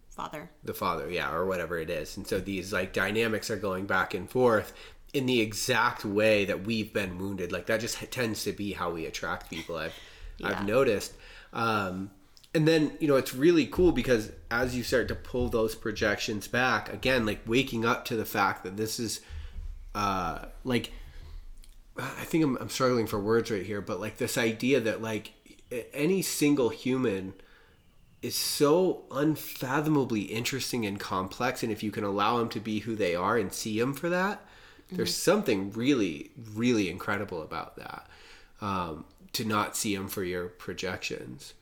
father. 0.10 0.50
The 0.64 0.74
father, 0.74 1.10
yeah, 1.10 1.34
or 1.34 1.46
whatever 1.46 1.78
it 1.78 1.90
is. 1.90 2.16
And 2.16 2.26
so 2.26 2.40
these 2.40 2.72
like 2.72 2.94
dynamics 2.94 3.52
are 3.52 3.58
going 3.58 3.86
back 3.86 4.14
and 4.14 4.30
forth 4.30 4.74
in 5.14 5.26
the 5.26 5.42
exact 5.42 6.04
way 6.06 6.46
that 6.46 6.66
we've 6.66 6.94
been 6.94 7.18
wounded. 7.18 7.52
Like 7.52 7.68
that 7.68 7.80
just 7.80 8.00
tends 8.12 8.44
to 8.44 8.52
be 8.52 8.74
how 8.74 8.92
we 8.92 9.06
attract 9.06 9.50
people. 9.50 9.78
I've 9.78 9.94
yeah. 10.38 10.50
I've 10.50 10.66
noticed. 10.66 11.14
Um, 11.54 12.12
and 12.54 12.68
then 12.68 12.92
you 13.00 13.08
know 13.08 13.16
it's 13.16 13.36
really 13.36 13.66
cool 13.68 13.92
because 13.92 14.32
as 14.50 14.76
you 14.76 14.84
start 14.84 15.08
to 15.08 15.16
pull 15.16 15.48
those 15.48 15.76
projections 15.76 16.48
back 16.48 16.92
again 16.92 17.26
like 17.26 17.40
waking 17.46 17.86
up 17.86 18.04
to 18.06 18.16
the 18.16 18.26
fact 18.26 18.64
that 18.64 18.78
this 18.78 19.00
is 19.00 19.22
uh 19.94 20.46
like 20.64 20.92
i 21.98 22.24
think 22.24 22.44
i'm, 22.44 22.58
I'm 22.58 22.70
struggling 22.70 23.06
for 23.06 23.20
words 23.20 23.52
right 23.52 23.66
here 23.66 23.82
but 23.82 24.00
like 24.00 24.18
this 24.18 24.38
idea 24.38 24.80
that 24.80 25.02
like 25.02 25.34
any 25.94 26.22
single 26.22 26.70
human 26.70 27.34
is 28.24 28.36
so 28.36 29.04
unfathomably 29.12 30.22
interesting 30.22 30.86
and 30.86 31.00
complex 31.00 31.62
and 31.62 31.72
if 31.72 31.84
you 31.84 31.92
can 31.92 32.04
allow 32.04 32.38
them 32.40 32.50
to 32.50 32.60
be 32.60 32.80
who 32.80 32.96
they 32.96 33.14
are 33.14 33.38
and 33.38 33.54
see 33.54 33.80
them 33.80 33.94
for 33.94 34.10
that 34.10 34.44
mm-hmm. 34.88 34.96
there's 34.96 35.16
something 35.16 35.72
really 35.72 36.32
really 36.54 36.90
incredible 36.90 37.42
about 37.42 37.76
that 37.78 38.08
um, 38.62 39.06
to 39.34 39.46
not 39.46 39.76
see 39.76 39.96
them 39.96 40.08
for 40.08 40.24
your 40.24 40.48
projections 40.48 41.54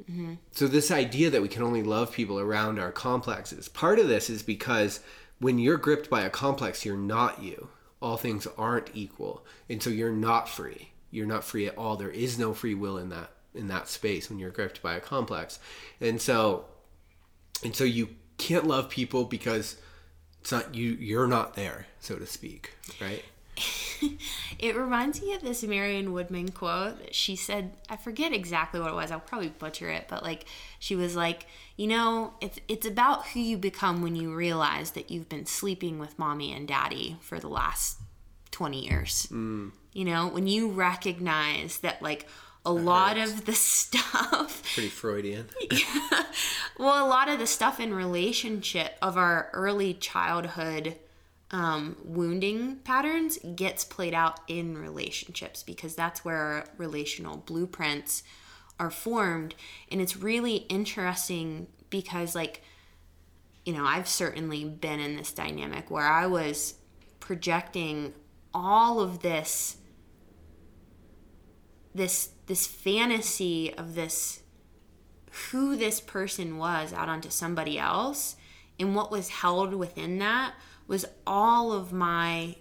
Mm-hmm. 0.00 0.34
So 0.52 0.66
this 0.66 0.90
idea 0.90 1.30
that 1.30 1.42
we 1.42 1.48
can 1.48 1.62
only 1.62 1.82
love 1.82 2.12
people 2.12 2.38
around 2.38 2.78
our 2.78 2.92
complexes, 2.92 3.68
part 3.68 3.98
of 3.98 4.08
this 4.08 4.30
is 4.30 4.42
because 4.42 5.00
when 5.38 5.58
you're 5.58 5.76
gripped 5.76 6.08
by 6.08 6.22
a 6.22 6.30
complex, 6.30 6.84
you're 6.84 6.96
not 6.96 7.42
you. 7.42 7.68
All 8.00 8.16
things 8.16 8.48
aren't 8.58 8.90
equal, 8.94 9.44
and 9.68 9.80
so 9.80 9.88
you're 9.88 10.10
not 10.10 10.48
free. 10.48 10.90
You're 11.10 11.26
not 11.26 11.44
free 11.44 11.68
at 11.68 11.78
all. 11.78 11.96
There 11.96 12.10
is 12.10 12.36
no 12.36 12.52
free 12.52 12.74
will 12.74 12.98
in 12.98 13.10
that 13.10 13.30
in 13.54 13.68
that 13.68 13.86
space 13.86 14.28
when 14.28 14.38
you're 14.38 14.50
gripped 14.50 14.82
by 14.82 14.94
a 14.94 15.00
complex, 15.00 15.60
and 16.00 16.20
so 16.20 16.64
and 17.62 17.76
so 17.76 17.84
you 17.84 18.08
can't 18.38 18.66
love 18.66 18.88
people 18.88 19.24
because 19.24 19.76
it's 20.42 20.50
not 20.50 20.74
you. 20.74 20.90
You're 20.90 21.28
not 21.28 21.54
there, 21.54 21.86
so 22.00 22.16
to 22.16 22.26
speak, 22.26 22.72
right? 23.00 23.22
it 24.58 24.74
reminds 24.74 25.22
me 25.22 25.34
of 25.34 25.42
this 25.42 25.62
Marion 25.62 26.12
Woodman 26.12 26.48
quote. 26.48 27.14
She 27.14 27.36
said, 27.36 27.76
I 27.88 27.94
forget 27.94 28.32
exactly 28.32 28.80
what 28.80 28.90
it 28.90 28.96
was. 28.96 29.12
I'll 29.12 29.20
probably 29.20 29.50
butcher 29.50 29.88
it, 29.88 30.06
but 30.08 30.24
like 30.24 30.46
she 30.80 30.96
was 30.96 31.14
like, 31.14 31.46
you 31.76 31.86
know, 31.86 32.34
it's 32.40 32.58
it's 32.66 32.84
about 32.84 33.28
who 33.28 33.38
you 33.38 33.56
become 33.56 34.02
when 34.02 34.16
you 34.16 34.34
realize 34.34 34.90
that 34.92 35.12
you've 35.12 35.28
been 35.28 35.46
sleeping 35.46 36.00
with 36.00 36.18
mommy 36.18 36.52
and 36.52 36.66
daddy 36.66 37.18
for 37.20 37.38
the 37.38 37.48
last 37.48 37.98
20 38.50 38.84
years. 38.84 39.28
Mm. 39.30 39.70
You 39.92 40.06
know, 40.06 40.26
when 40.26 40.48
you 40.48 40.72
recognize 40.72 41.78
that 41.78 42.02
like 42.02 42.26
a 42.64 42.72
that 42.72 42.80
lot 42.80 43.16
hurts. 43.16 43.32
of 43.32 43.44
the 43.44 43.52
stuff 43.54 44.62
pretty 44.74 44.88
freudian 44.88 45.46
yeah, 45.70 46.24
well 46.78 47.04
a 47.04 47.08
lot 47.08 47.28
of 47.28 47.38
the 47.38 47.46
stuff 47.46 47.80
in 47.80 47.92
relationship 47.92 48.96
of 49.02 49.16
our 49.16 49.50
early 49.52 49.94
childhood 49.94 50.96
um, 51.52 51.96
wounding 52.02 52.76
patterns 52.76 53.38
gets 53.54 53.84
played 53.84 54.14
out 54.14 54.40
in 54.48 54.78
relationships 54.78 55.62
because 55.62 55.94
that's 55.94 56.24
where 56.24 56.64
relational 56.78 57.36
blueprints 57.36 58.22
are 58.80 58.90
formed. 58.90 59.54
And 59.90 60.00
it's 60.00 60.16
really 60.16 60.56
interesting 60.68 61.66
because, 61.90 62.34
like, 62.34 62.62
you 63.66 63.74
know, 63.74 63.84
I've 63.84 64.08
certainly 64.08 64.64
been 64.64 64.98
in 64.98 65.16
this 65.16 65.30
dynamic 65.32 65.90
where 65.90 66.06
I 66.06 66.26
was 66.26 66.74
projecting 67.20 68.14
all 68.54 69.00
of 69.00 69.20
this 69.20 69.76
this 71.94 72.30
this 72.46 72.66
fantasy 72.66 73.72
of 73.74 73.94
this 73.94 74.42
who 75.50 75.76
this 75.76 76.00
person 76.00 76.58
was 76.58 76.92
out 76.92 77.08
onto 77.08 77.30
somebody 77.30 77.78
else 77.78 78.36
and 78.78 78.94
what 78.94 79.10
was 79.10 79.28
held 79.28 79.74
within 79.74 80.18
that 80.18 80.54
was 80.86 81.06
all 81.26 81.72
of 81.72 81.92
my 81.92 82.56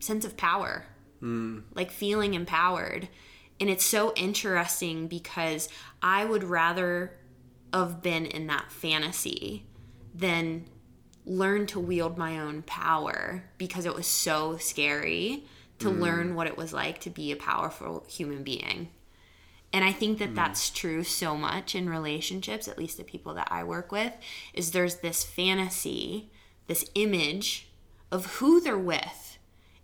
sense 0.00 0.24
of 0.24 0.36
power, 0.36 0.86
mm. 1.22 1.62
like 1.74 1.90
feeling 1.90 2.34
empowered. 2.34 3.08
And 3.60 3.70
it's 3.70 3.84
so 3.84 4.12
interesting 4.16 5.06
because 5.06 5.68
I 6.02 6.24
would 6.24 6.42
rather 6.42 7.16
have 7.72 8.02
been 8.02 8.26
in 8.26 8.48
that 8.48 8.72
fantasy 8.72 9.66
than 10.14 10.64
learn 11.24 11.66
to 11.66 11.78
wield 11.78 12.18
my 12.18 12.38
own 12.38 12.62
power 12.62 13.44
because 13.58 13.86
it 13.86 13.94
was 13.94 14.06
so 14.06 14.56
scary 14.56 15.44
to 15.82 15.88
mm. 15.88 16.00
learn 16.00 16.34
what 16.34 16.46
it 16.46 16.56
was 16.56 16.72
like 16.72 17.00
to 17.00 17.10
be 17.10 17.32
a 17.32 17.36
powerful 17.36 18.04
human 18.08 18.42
being. 18.42 18.88
And 19.72 19.84
I 19.84 19.92
think 19.92 20.18
that 20.18 20.32
mm. 20.32 20.34
that's 20.34 20.70
true 20.70 21.02
so 21.02 21.36
much 21.36 21.74
in 21.74 21.88
relationships, 21.88 22.68
at 22.68 22.78
least 22.78 22.98
the 22.98 23.04
people 23.04 23.34
that 23.34 23.48
I 23.50 23.64
work 23.64 23.90
with, 23.90 24.12
is 24.52 24.70
there's 24.70 24.96
this 24.96 25.24
fantasy 25.24 26.30
this 26.66 26.88
image 26.94 27.68
of 28.10 28.26
who 28.36 28.60
they're 28.60 28.78
with, 28.78 29.38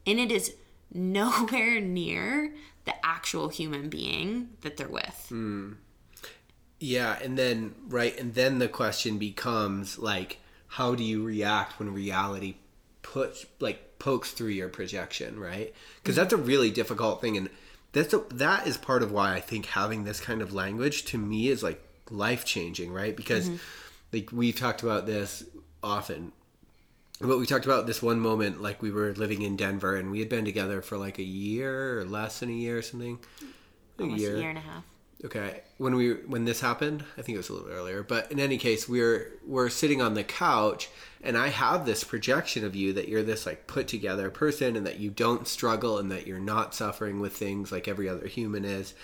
and 0.07 0.19
it 0.19 0.31
is 0.31 0.55
nowhere 0.93 1.81
near 1.81 2.55
the 2.85 2.95
actual 3.05 3.49
human 3.49 3.89
being 3.89 4.51
that 4.63 4.77
they're 4.77 4.89
with. 4.89 5.29
Mm. 5.31 5.77
Yeah, 6.81 7.19
and 7.23 7.37
then 7.37 7.75
right, 7.89 8.19
and 8.19 8.35
then 8.35 8.59
the 8.59 8.69
question 8.69 9.19
becomes 9.19 9.99
like, 9.99 10.39
how 10.69 10.95
do 10.95 11.03
you 11.03 11.25
react 11.25 11.79
when 11.79 11.93
reality 11.93 12.57
puts 13.13 13.47
like 13.61 13.99
pokes 13.99 14.33
through 14.33 14.49
your 14.49 14.69
projection, 14.69 15.39
right? 15.39 15.75
Because 16.03 16.17
that's 16.17 16.33
a 16.33 16.37
really 16.37 16.71
difficult 16.71 17.21
thing, 17.21 17.37
and 17.37 17.51
that's 17.93 18.13
a, 18.13 18.19
that 18.35 18.67
is 18.67 18.77
part 18.77 19.03
of 19.03 19.13
why 19.13 19.35
I 19.35 19.41
think 19.41 19.67
having 19.67 20.05
this 20.05 20.21
kind 20.21 20.43
of 20.43 20.53
language 20.53 21.05
to 21.07 21.19
me 21.19 21.49
is 21.49 21.63
like 21.63 21.83
life 22.11 22.45
changing, 22.45 22.93
right? 22.93 23.17
Because 23.17 23.49
mm-hmm. 23.49 23.57
like 24.13 24.31
we've 24.33 24.57
talked 24.57 24.83
about 24.83 25.07
this 25.07 25.45
often 25.83 26.33
but 27.21 27.39
we 27.39 27.47
talked 27.47 27.65
about 27.65 27.87
this 27.87 28.03
one 28.03 28.19
moment 28.21 28.61
like 28.63 28.83
we 28.83 28.91
were 28.91 29.13
living 29.15 29.43
in 29.43 29.57
denver 29.57 29.97
and 29.97 30.11
we 30.11 30.19
had 30.19 30.29
been 30.29 30.45
together 30.45 30.83
for 30.83 30.97
like 30.97 31.19
a 31.19 31.23
year 31.23 32.01
or 32.01 32.05
less 32.05 32.41
than 32.41 32.49
a 32.49 32.53
year 32.53 32.79
or 32.79 32.83
something 32.83 33.19
a 33.99 34.05
year. 34.05 34.37
a 34.37 34.41
year 34.41 34.49
and 34.49 34.59
a 34.59 34.63
half 34.63 34.85
okay 35.25 35.63
when 35.79 35.97
we 35.97 36.13
when 36.13 36.45
this 36.45 36.61
happened 36.61 37.05
i 37.17 37.23
think 37.23 37.35
it 37.35 37.39
was 37.39 37.49
a 37.49 37.53
little 37.53 37.71
earlier 37.71 38.03
but 38.03 38.31
in 38.31 38.39
any 38.39 38.57
case 38.57 38.89
we're 38.89 39.33
we're 39.45 39.69
sitting 39.69 40.01
on 40.01 40.15
the 40.15 40.23
couch 40.23 40.89
and 41.23 41.37
i 41.37 41.49
have 41.49 41.85
this 41.85 42.05
projection 42.05 42.65
of 42.65 42.77
you 42.77 42.93
that 42.93 43.09
you're 43.09 43.23
this 43.25 43.45
like 43.45 43.67
put 43.67 43.89
together 43.89 44.31
person 44.31 44.77
and 44.77 44.87
that 44.87 45.01
you 45.01 45.11
don't 45.11 45.49
struggle 45.49 45.99
and 45.99 46.11
that 46.13 46.27
you're 46.27 46.39
not 46.39 46.75
suffering 46.75 47.19
with 47.19 47.37
things 47.37 47.73
like 47.73 47.89
every 47.89 48.09
other 48.09 48.29
human 48.29 48.65
is 48.65 48.95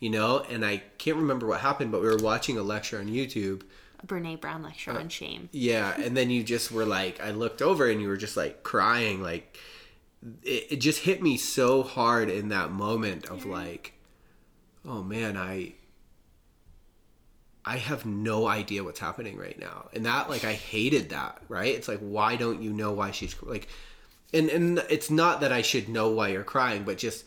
you 0.00 0.10
know? 0.10 0.40
And 0.50 0.66
i 0.66 0.82
can't 0.98 1.16
remember 1.16 1.46
what 1.46 1.60
happened 1.60 1.90
but 1.90 2.02
we 2.02 2.08
were 2.08 2.18
watching 2.18 2.58
a 2.58 2.62
lecture 2.62 2.98
on 2.98 3.06
youtube. 3.06 3.62
A 4.00 4.06
Brene 4.06 4.38
Brown 4.38 4.62
lecture 4.62 4.90
uh, 4.90 4.98
on 4.98 5.08
shame. 5.08 5.48
Yeah, 5.50 5.98
and 5.98 6.14
then 6.14 6.28
you 6.28 6.44
just 6.44 6.70
were 6.70 6.84
like, 6.84 7.22
I 7.22 7.30
looked 7.30 7.62
over 7.62 7.88
and 7.88 8.02
you 8.02 8.08
were 8.08 8.18
just 8.18 8.36
like 8.36 8.62
crying, 8.62 9.22
like 9.22 9.56
it, 10.42 10.66
it 10.72 10.76
just 10.76 11.00
hit 11.00 11.22
me 11.22 11.38
so 11.38 11.82
hard 11.82 12.28
in 12.28 12.50
that 12.50 12.70
moment 12.70 13.24
of 13.26 13.46
like, 13.46 13.93
oh 14.86 15.02
man, 15.02 15.36
I 15.36 15.74
I 17.64 17.78
have 17.78 18.04
no 18.04 18.46
idea 18.46 18.84
what's 18.84 19.00
happening 19.00 19.36
right 19.38 19.58
now, 19.58 19.88
and 19.92 20.06
that 20.06 20.28
like 20.30 20.44
I 20.44 20.52
hated 20.52 21.10
that. 21.10 21.42
Right? 21.48 21.74
It's 21.74 21.88
like, 21.88 22.00
why 22.00 22.36
don't 22.36 22.62
you 22.62 22.72
know 22.72 22.92
why 22.92 23.10
she's 23.10 23.34
like, 23.42 23.68
and 24.32 24.48
and 24.48 24.78
it's 24.90 25.10
not 25.10 25.40
that 25.40 25.52
I 25.52 25.62
should 25.62 25.88
know 25.88 26.10
why 26.10 26.28
you're 26.28 26.44
crying, 26.44 26.84
but 26.84 26.98
just. 26.98 27.24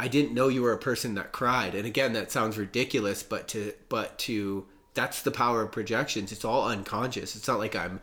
I 0.00 0.08
didn't 0.08 0.34
know 0.34 0.48
you 0.48 0.62
were 0.62 0.72
a 0.72 0.78
person 0.78 1.14
that 1.14 1.30
cried. 1.30 1.76
And 1.76 1.86
again, 1.86 2.14
that 2.14 2.32
sounds 2.32 2.58
ridiculous, 2.58 3.22
but 3.22 3.46
to 3.48 3.72
but 3.88 4.18
to 4.20 4.66
that's 4.94 5.22
the 5.22 5.30
power 5.30 5.62
of 5.62 5.70
projections. 5.70 6.32
It's 6.32 6.44
all 6.44 6.66
unconscious. 6.66 7.36
It's 7.36 7.46
not 7.46 7.60
like 7.60 7.76
I'm 7.76 8.00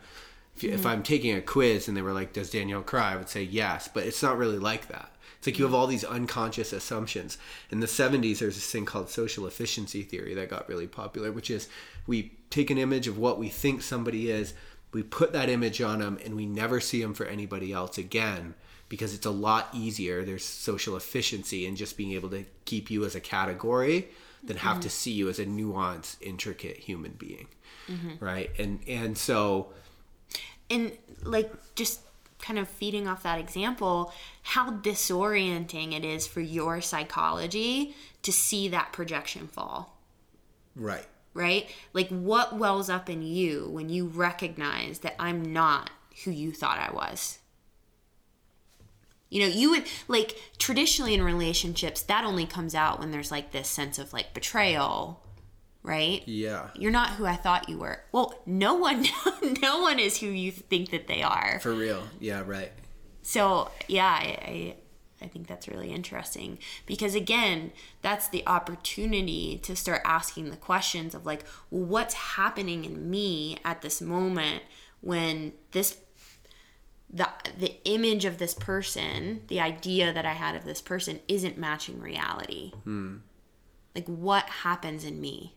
If, 0.56 0.64
if 0.64 0.78
mm-hmm. 0.78 0.86
I'm 0.86 1.02
taking 1.02 1.36
a 1.36 1.42
quiz 1.42 1.88
and 1.88 1.96
they 1.96 2.02
were 2.02 2.14
like, 2.14 2.32
"Does 2.32 2.48
Danielle 2.48 2.82
cry?" 2.82 3.12
I 3.12 3.16
would 3.16 3.28
say 3.28 3.42
yes, 3.42 3.88
but 3.92 4.04
it's 4.04 4.22
not 4.22 4.38
really 4.38 4.58
like 4.58 4.88
that. 4.88 5.10
It's 5.40 5.46
like 5.46 5.58
you 5.58 5.64
have 5.64 5.72
all 5.72 5.86
these 5.86 6.04
unconscious 6.04 6.70
assumptions. 6.70 7.38
In 7.70 7.80
the 7.80 7.86
70s, 7.86 8.40
there's 8.40 8.56
this 8.56 8.70
thing 8.70 8.84
called 8.84 9.08
social 9.08 9.46
efficiency 9.46 10.02
theory 10.02 10.34
that 10.34 10.50
got 10.50 10.68
really 10.68 10.86
popular, 10.86 11.32
which 11.32 11.50
is 11.50 11.66
we 12.06 12.32
take 12.50 12.68
an 12.68 12.76
image 12.76 13.08
of 13.08 13.16
what 13.16 13.38
we 13.38 13.48
think 13.48 13.80
somebody 13.80 14.30
is, 14.30 14.52
we 14.92 15.02
put 15.02 15.32
that 15.32 15.48
image 15.48 15.80
on 15.80 16.00
them, 16.00 16.18
and 16.26 16.36
we 16.36 16.44
never 16.44 16.78
see 16.78 17.00
them 17.00 17.14
for 17.14 17.24
anybody 17.24 17.72
else 17.72 17.96
again 17.96 18.52
because 18.90 19.14
it's 19.14 19.24
a 19.24 19.30
lot 19.30 19.68
easier. 19.72 20.26
There's 20.26 20.44
social 20.44 20.94
efficiency 20.94 21.64
in 21.64 21.74
just 21.74 21.96
being 21.96 22.12
able 22.12 22.28
to 22.30 22.44
keep 22.66 22.90
you 22.90 23.06
as 23.06 23.14
a 23.14 23.20
category 23.20 24.08
than 24.44 24.58
have 24.58 24.80
to 24.80 24.90
see 24.90 25.12
you 25.12 25.30
as 25.30 25.38
a 25.38 25.46
nuanced, 25.46 26.16
intricate 26.20 26.76
human 26.76 27.12
being, 27.12 27.46
mm-hmm. 27.88 28.22
right? 28.22 28.50
And 28.58 28.80
and 28.86 29.16
so 29.16 29.72
and 30.68 30.92
like 31.24 31.50
just 31.74 32.00
kind 32.40 32.58
of 32.58 32.68
feeding 32.68 33.06
off 33.06 33.22
that 33.22 33.38
example 33.38 34.12
how 34.42 34.70
disorienting 34.70 35.96
it 35.96 36.04
is 36.04 36.26
for 36.26 36.40
your 36.40 36.80
psychology 36.80 37.94
to 38.22 38.32
see 38.32 38.68
that 38.68 38.92
projection 38.92 39.46
fall. 39.46 39.98
Right, 40.76 41.06
right? 41.34 41.68
Like 41.92 42.08
what 42.08 42.56
wells 42.56 42.90
up 42.90 43.08
in 43.08 43.22
you 43.22 43.68
when 43.70 43.88
you 43.88 44.06
recognize 44.06 45.00
that 45.00 45.16
i'm 45.18 45.52
not 45.52 45.90
who 46.24 46.30
you 46.30 46.52
thought 46.52 46.78
i 46.78 46.92
was? 46.92 47.38
You 49.28 49.42
know 49.42 49.54
you 49.54 49.70
would 49.70 49.84
like 50.08 50.38
traditionally 50.58 51.14
in 51.14 51.22
relationships 51.22 52.02
that 52.02 52.24
only 52.24 52.46
comes 52.46 52.74
out 52.74 52.98
when 52.98 53.12
there's 53.12 53.30
like 53.30 53.52
this 53.52 53.68
sense 53.68 53.98
of 53.98 54.12
like 54.12 54.34
betrayal 54.34 55.22
right? 55.82 56.22
Yeah, 56.26 56.68
you're 56.74 56.90
not 56.90 57.10
who 57.10 57.26
i 57.26 57.36
thought 57.36 57.68
you 57.68 57.78
were. 57.78 58.02
Well 58.12 58.34
no 58.46 58.74
one 58.74 59.06
no 59.62 59.80
one 59.80 59.98
is 59.98 60.18
who 60.18 60.26
you 60.26 60.52
think 60.52 60.90
that 60.90 61.06
they 61.06 61.22
are. 61.22 61.58
For 61.60 61.72
real, 61.72 62.02
yeah, 62.18 62.42
right, 62.44 62.72
so 63.22 63.70
yeah 63.88 64.06
I, 64.06 64.24
I 64.44 64.76
i 65.22 65.28
think 65.28 65.46
that's 65.46 65.68
really 65.68 65.90
interesting. 65.90 66.58
Because 66.86 67.14
again 67.14 67.72
that's 68.02 68.28
the 68.28 68.46
opportunity 68.46 69.58
to 69.62 69.74
start 69.76 70.02
asking 70.04 70.50
the 70.50 70.56
questions 70.56 71.14
of 71.14 71.26
like 71.26 71.44
well 71.70 71.84
what's 71.84 72.14
happening 72.14 72.84
in 72.84 73.10
me 73.10 73.58
at 73.64 73.82
this 73.82 74.00
moment 74.00 74.62
when 75.00 75.52
this 75.72 75.98
the 77.12 77.28
the 77.58 77.76
image 77.84 78.24
of 78.24 78.38
this 78.38 78.54
person 78.54 79.42
the 79.48 79.60
idea 79.60 80.12
that 80.12 80.24
i 80.24 80.32
had 80.32 80.54
of 80.54 80.64
this 80.64 80.80
person 80.80 81.20
isn't 81.26 81.58
matching 81.58 82.00
reality. 82.00 82.72
Hmm. 82.84 83.16
Like 83.94 84.06
what 84.06 84.44
happens 84.44 85.04
in 85.04 85.20
me 85.20 85.54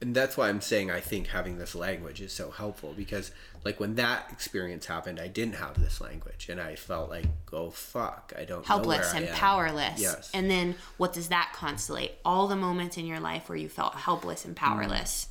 and 0.00 0.14
that's 0.14 0.36
why 0.36 0.48
I'm 0.48 0.60
saying 0.60 0.90
I 0.90 1.00
think 1.00 1.28
having 1.28 1.58
this 1.58 1.74
language 1.74 2.20
is 2.20 2.32
so 2.32 2.50
helpful 2.50 2.94
because 2.96 3.32
like 3.64 3.80
when 3.80 3.96
that 3.96 4.28
experience 4.30 4.86
happened, 4.86 5.18
I 5.18 5.26
didn't 5.26 5.56
have 5.56 5.80
this 5.80 6.00
language, 6.00 6.48
and 6.48 6.60
I 6.60 6.76
felt 6.76 7.10
like, 7.10 7.26
oh 7.52 7.70
fuck, 7.70 8.32
I 8.38 8.44
don't 8.44 8.64
helpless 8.64 9.12
and 9.12 9.28
powerless. 9.30 10.00
Yes, 10.00 10.30
And 10.32 10.50
then 10.50 10.76
what 10.96 11.12
does 11.12 11.28
that 11.28 11.52
constellate? 11.56 12.12
All 12.24 12.46
the 12.46 12.56
moments 12.56 12.96
in 12.96 13.06
your 13.06 13.20
life 13.20 13.48
where 13.48 13.58
you 13.58 13.68
felt 13.68 13.94
helpless 13.94 14.44
and 14.44 14.54
mm-hmm. 14.54 14.64
powerless. 14.64 15.28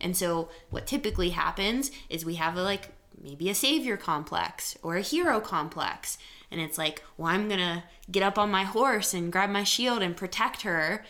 And 0.00 0.16
so 0.16 0.48
what 0.70 0.86
typically 0.86 1.30
happens 1.30 1.90
is 2.08 2.24
we 2.24 2.34
have 2.36 2.56
a 2.56 2.62
like 2.62 2.88
maybe 3.22 3.50
a 3.50 3.54
savior 3.54 3.96
complex 3.96 4.76
or 4.82 4.96
a 4.96 5.02
hero 5.02 5.40
complex. 5.40 6.18
And 6.50 6.60
it's 6.60 6.78
like, 6.78 7.02
well, 7.16 7.32
I'm 7.32 7.48
going 7.48 7.60
to 7.60 7.84
get 8.10 8.22
up 8.22 8.38
on 8.38 8.50
my 8.50 8.64
horse 8.64 9.14
and 9.14 9.30
grab 9.30 9.50
my 9.50 9.62
shield 9.62 10.02
and 10.02 10.16
protect 10.16 10.62
her. 10.62 11.04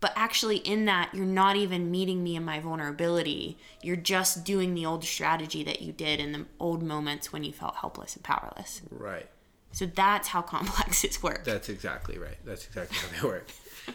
But 0.00 0.12
actually, 0.16 0.56
in 0.58 0.86
that, 0.86 1.10
you're 1.14 1.26
not 1.26 1.56
even 1.56 1.90
meeting 1.90 2.24
me 2.24 2.34
in 2.34 2.44
my 2.44 2.58
vulnerability. 2.58 3.58
You're 3.82 3.96
just 3.96 4.44
doing 4.44 4.74
the 4.74 4.86
old 4.86 5.04
strategy 5.04 5.62
that 5.64 5.82
you 5.82 5.92
did 5.92 6.20
in 6.20 6.32
the 6.32 6.46
old 6.58 6.82
moments 6.82 7.32
when 7.32 7.44
you 7.44 7.52
felt 7.52 7.76
helpless 7.76 8.16
and 8.16 8.24
powerless. 8.24 8.80
right. 8.90 9.28
So 9.72 9.86
that's 9.86 10.28
how 10.28 10.42
complexes 10.42 11.22
work. 11.22 11.44
That's 11.44 11.68
exactly 11.68 12.18
right. 12.18 12.36
That's 12.44 12.66
exactly 12.66 12.98
how 12.98 13.22
they 13.22 13.28
work. 13.28 13.50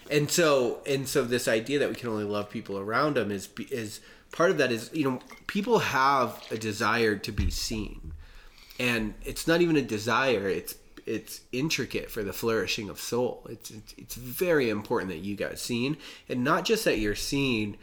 And 0.10 0.30
so, 0.30 0.80
and 0.86 1.08
so, 1.08 1.24
this 1.24 1.48
idea 1.48 1.80
that 1.80 1.90
we 1.90 1.96
can 1.96 2.10
only 2.10 2.24
love 2.24 2.50
people 2.50 2.78
around 2.78 3.16
them 3.16 3.32
is 3.32 3.50
is 3.72 4.00
part 4.32 4.52
of 4.52 4.58
that. 4.58 4.72
Is 4.72 4.90
you 4.94 5.04
know, 5.10 5.20
people 5.48 5.80
have 5.80 6.42
a 6.52 6.58
desire 6.58 7.16
to 7.18 7.32
be 7.32 7.50
seen, 7.50 8.14
and 8.80 9.14
it's 9.24 9.48
not 9.48 9.62
even 9.62 9.76
a 9.76 9.82
desire. 9.82 10.48
It's 10.48 10.76
it's 11.06 11.42
intricate 11.52 12.10
for 12.10 12.24
the 12.24 12.34
flourishing 12.34 12.90
of 12.90 13.00
soul. 13.00 13.46
It's 13.50 13.72
it's, 13.72 13.94
it's 13.98 14.16
very 14.16 14.70
important 14.70 15.12
that 15.12 15.20
you 15.20 15.36
got 15.36 15.60
seen, 15.60 15.98
and 16.28 16.44
not 16.44 16.66
just 16.66 16.86
that 16.86 17.00
you're 17.00 17.16
seen, 17.16 17.78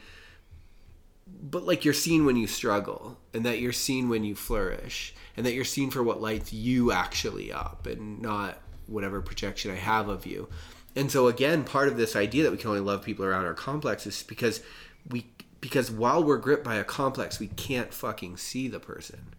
but 1.26 1.64
like 1.64 1.84
you're 1.84 1.94
seen 1.94 2.26
when 2.26 2.36
you 2.36 2.46
struggle, 2.46 3.18
and 3.32 3.44
that 3.46 3.60
you're 3.60 3.72
seen 3.72 4.08
when 4.08 4.24
you 4.24 4.34
flourish, 4.34 5.14
and 5.36 5.46
that 5.46 5.54
you're 5.54 5.64
seen 5.64 5.90
for 5.90 6.02
what 6.02 6.20
lights 6.20 6.52
you 6.52 6.92
actually 6.92 7.52
up, 7.52 7.86
and 7.86 8.20
not 8.20 8.58
whatever 8.86 9.22
projection 9.22 9.70
I 9.70 9.76
have 9.76 10.08
of 10.08 10.26
you. 10.26 10.48
And 10.94 11.10
so 11.10 11.28
again, 11.28 11.64
part 11.64 11.88
of 11.88 11.96
this 11.96 12.16
idea 12.16 12.42
that 12.42 12.52
we 12.52 12.58
can 12.58 12.68
only 12.68 12.80
love 12.80 13.02
people 13.02 13.24
around 13.24 13.46
our 13.46 13.54
complex 13.54 14.06
is 14.06 14.22
because 14.22 14.62
we 15.08 15.26
because 15.60 15.92
while 15.92 16.22
we're 16.24 16.38
gripped 16.38 16.64
by 16.64 16.74
a 16.74 16.84
complex, 16.84 17.38
we 17.38 17.46
can't 17.46 17.94
fucking 17.94 18.36
see 18.36 18.66
the 18.66 18.80
person. 18.80 19.34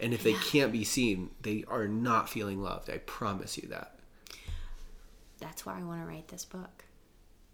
And 0.00 0.14
if 0.14 0.22
they 0.22 0.34
can't 0.34 0.72
be 0.72 0.84
seen, 0.84 1.30
they 1.42 1.64
are 1.68 1.88
not 1.88 2.28
feeling 2.28 2.62
loved. 2.62 2.88
I 2.88 2.98
promise 2.98 3.58
you 3.58 3.68
that. 3.68 3.98
that's 5.40 5.64
why 5.66 5.78
I 5.78 5.82
want 5.82 6.00
to 6.02 6.06
write 6.06 6.28
this 6.28 6.44
book, 6.44 6.84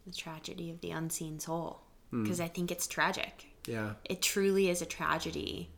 The 0.07 0.13
Tragedy 0.13 0.71
of 0.71 0.81
the 0.81 0.91
Unseen 0.91 1.41
Soul, 1.41 1.81
hmm. 2.11 2.23
because 2.23 2.41
I 2.41 2.49
think 2.49 2.71
it's 2.71 2.87
tragic. 2.87 3.47
Yeah. 3.67 3.95
It 4.05 4.21
truly 4.23 4.69
is 4.69 4.83
a 4.83 4.87
tragedy 4.87 5.71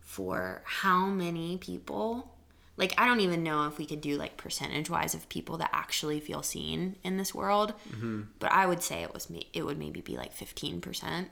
for 0.00 0.62
how 0.64 1.06
many 1.06 1.56
people. 1.56 2.34
Like 2.76 2.94
I 2.98 3.06
don't 3.06 3.20
even 3.20 3.42
know 3.42 3.66
if 3.66 3.78
we 3.78 3.86
could 3.86 4.00
do 4.00 4.16
like 4.16 4.36
percentage 4.36 4.90
wise 4.90 5.14
of 5.14 5.28
people 5.28 5.58
that 5.58 5.70
actually 5.72 6.20
feel 6.20 6.42
seen 6.42 6.96
in 7.04 7.16
this 7.16 7.34
world, 7.34 7.74
mm-hmm. 7.90 8.22
but 8.38 8.52
I 8.52 8.66
would 8.66 8.82
say 8.82 9.02
it 9.02 9.14
was 9.14 9.30
me. 9.30 9.48
It 9.52 9.64
would 9.64 9.78
maybe 9.78 10.00
be 10.00 10.16
like 10.16 10.32
fifteen 10.32 10.80
percent. 10.80 11.28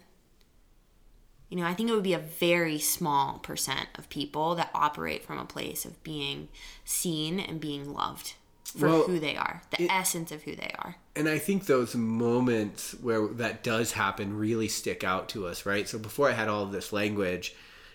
You 1.48 1.56
know, 1.56 1.66
I 1.66 1.74
think 1.74 1.88
it 1.88 1.94
would 1.94 2.02
be 2.02 2.12
a 2.12 2.18
very 2.18 2.78
small 2.78 3.38
percent 3.38 3.88
of 3.96 4.08
people 4.10 4.54
that 4.56 4.70
operate 4.74 5.24
from 5.24 5.38
a 5.38 5.44
place 5.44 5.84
of 5.84 6.02
being 6.02 6.48
seen 6.84 7.40
and 7.40 7.60
being 7.60 7.92
loved 7.94 8.34
for 8.64 8.86
Well, 8.86 9.02
who 9.04 9.18
they 9.18 9.34
are, 9.34 9.62
the 9.76 9.90
essence 9.90 10.30
of 10.30 10.42
who 10.42 10.54
they 10.54 10.70
are. 10.78 10.96
And 11.16 11.28
I 11.28 11.38
think 11.38 11.64
those 11.64 11.94
moments 11.94 12.92
where 13.00 13.26
that 13.26 13.62
does 13.62 13.92
happen 13.92 14.36
really 14.36 14.68
stick 14.68 15.02
out 15.02 15.30
to 15.30 15.46
us, 15.46 15.64
right? 15.64 15.88
So 15.88 15.98
before 15.98 16.28
I 16.28 16.34
had 16.34 16.48
all 16.48 16.64
of 16.64 16.72
this 16.72 16.92
language, 16.92 17.54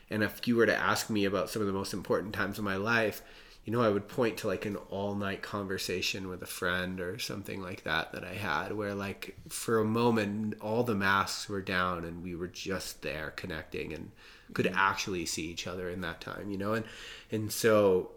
and 0.09 0.23
if 0.23 0.47
you 0.47 0.55
were 0.55 0.65
to 0.65 0.75
ask 0.75 1.09
me 1.09 1.25
about 1.25 1.49
some 1.49 1.61
of 1.61 1.67
the 1.67 1.73
most 1.73 1.93
important 1.93 2.33
times 2.33 2.57
of 2.57 2.63
my 2.63 2.75
life, 2.75 3.21
you 3.66 3.72
know, 3.72 3.82
I 3.82 3.89
would 3.89 4.09
point 4.09 4.38
to 4.38 4.47
like 4.47 4.66
an 4.66 4.76
all 4.89 5.16
night 5.16 5.41
conversation 5.41 6.28
with 6.28 6.41
a 6.41 6.47
friend 6.47 6.99
or 6.99 7.18
something 7.18 7.61
like 7.61 7.84
that 7.84 8.11
that 8.11 8.24
I 8.24 8.34
had 8.34 8.74
where, 8.74 8.93
like, 8.93 9.38
for 9.47 9.80
a 9.80 9.86
moment, 9.86 10.55
all 10.59 10.84
the 10.84 10.95
masks 10.95 11.47
were 11.47 11.61
down 11.61 12.03
and 12.03 12.24
we 12.24 12.36
were 12.36 12.49
just 12.49 13.01
there 13.03 13.32
connecting 13.32 13.93
and 13.93 14.11
could 14.53 14.68
actually 14.76 15.26
see 15.26 15.43
each 15.43 15.66
other 15.66 15.89
in 15.89 16.01
that 16.01 16.20
time, 16.20 16.51
you 16.51 16.57
know? 16.57 16.74
And, 16.74 16.86
and 17.32 17.51
so 17.51 18.11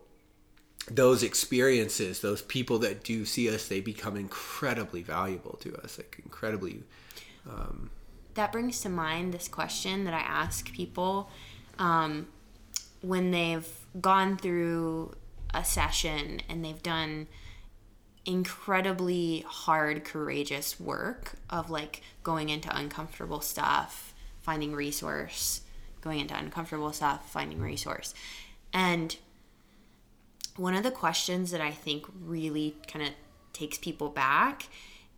those 0.90 1.22
experiences, 1.22 2.20
those 2.20 2.42
people 2.42 2.80
that 2.80 3.04
do 3.04 3.24
see 3.24 3.48
us, 3.48 3.68
they 3.68 3.80
become 3.80 4.16
incredibly 4.16 5.02
valuable 5.02 5.58
to 5.62 5.76
us, 5.76 5.96
like 5.98 6.20
incredibly. 6.24 6.82
that 8.34 8.50
brings 8.50 8.80
to 8.80 8.88
mind 8.88 9.32
this 9.32 9.46
question 9.46 10.04
that 10.04 10.14
I 10.14 10.20
ask 10.20 10.72
people 10.72 11.30
um, 11.78 12.26
when 13.00 13.30
they've 13.30 13.68
gone 14.00 14.36
through 14.36 15.14
a 15.56 15.64
session 15.64 16.40
and 16.48 16.64
they've 16.64 16.82
done 16.82 17.26
incredibly 18.24 19.44
hard, 19.46 20.04
courageous 20.04 20.78
work 20.80 21.34
of 21.48 21.70
like 21.70 22.02
going 22.22 22.48
into 22.48 22.74
uncomfortable 22.76 23.40
stuff, 23.40 24.14
finding 24.40 24.74
resource, 24.74 25.62
going 26.00 26.20
into 26.20 26.36
uncomfortable 26.36 26.92
stuff, 26.92 27.30
finding 27.30 27.60
resource. 27.60 28.14
And 28.72 29.16
one 30.56 30.74
of 30.74 30.82
the 30.82 30.90
questions 30.90 31.50
that 31.52 31.60
I 31.60 31.70
think 31.70 32.06
really 32.20 32.76
kind 32.86 33.06
of 33.06 33.12
takes 33.52 33.78
people 33.78 34.08
back 34.08 34.68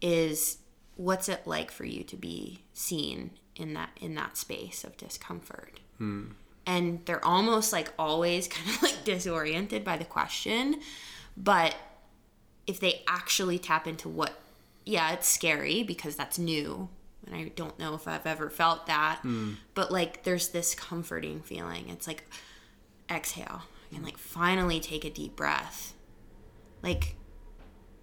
is 0.00 0.58
what's 0.96 1.28
it 1.28 1.46
like 1.46 1.70
for 1.70 1.84
you 1.84 2.04
to 2.04 2.16
be 2.16 2.60
seen 2.72 3.30
in 3.56 3.74
that 3.74 3.90
in 4.00 4.14
that 4.14 4.36
space 4.36 4.84
of 4.84 4.96
discomfort 4.96 5.80
hmm. 5.98 6.26
And 6.68 7.04
they're 7.06 7.24
almost 7.24 7.72
like 7.72 7.92
always 7.98 8.46
kind 8.48 8.68
of 8.68 8.82
like 8.82 9.02
disoriented 9.04 9.82
by 9.82 9.96
the 9.96 10.04
question 10.04 10.80
but 11.36 11.74
if 12.68 12.78
they 12.78 13.02
actually 13.08 13.58
tap 13.58 13.88
into 13.88 14.08
what 14.08 14.40
yeah 14.84 15.12
it's 15.12 15.26
scary 15.26 15.82
because 15.82 16.14
that's 16.14 16.38
new 16.38 16.88
and 17.26 17.34
i 17.34 17.50
don't 17.56 17.78
know 17.78 17.94
if 17.94 18.06
i've 18.06 18.26
ever 18.26 18.48
felt 18.48 18.86
that 18.86 19.18
hmm. 19.22 19.54
but 19.74 19.90
like 19.90 20.22
there's 20.22 20.48
this 20.48 20.74
comforting 20.74 21.40
feeling. 21.40 21.88
It's 21.88 22.06
like 22.06 22.24
exhale 23.10 23.62
and 23.94 24.04
like 24.04 24.18
finally 24.18 24.80
take 24.80 25.04
a 25.04 25.10
deep 25.10 25.36
breath. 25.36 25.94
Like 26.82 27.16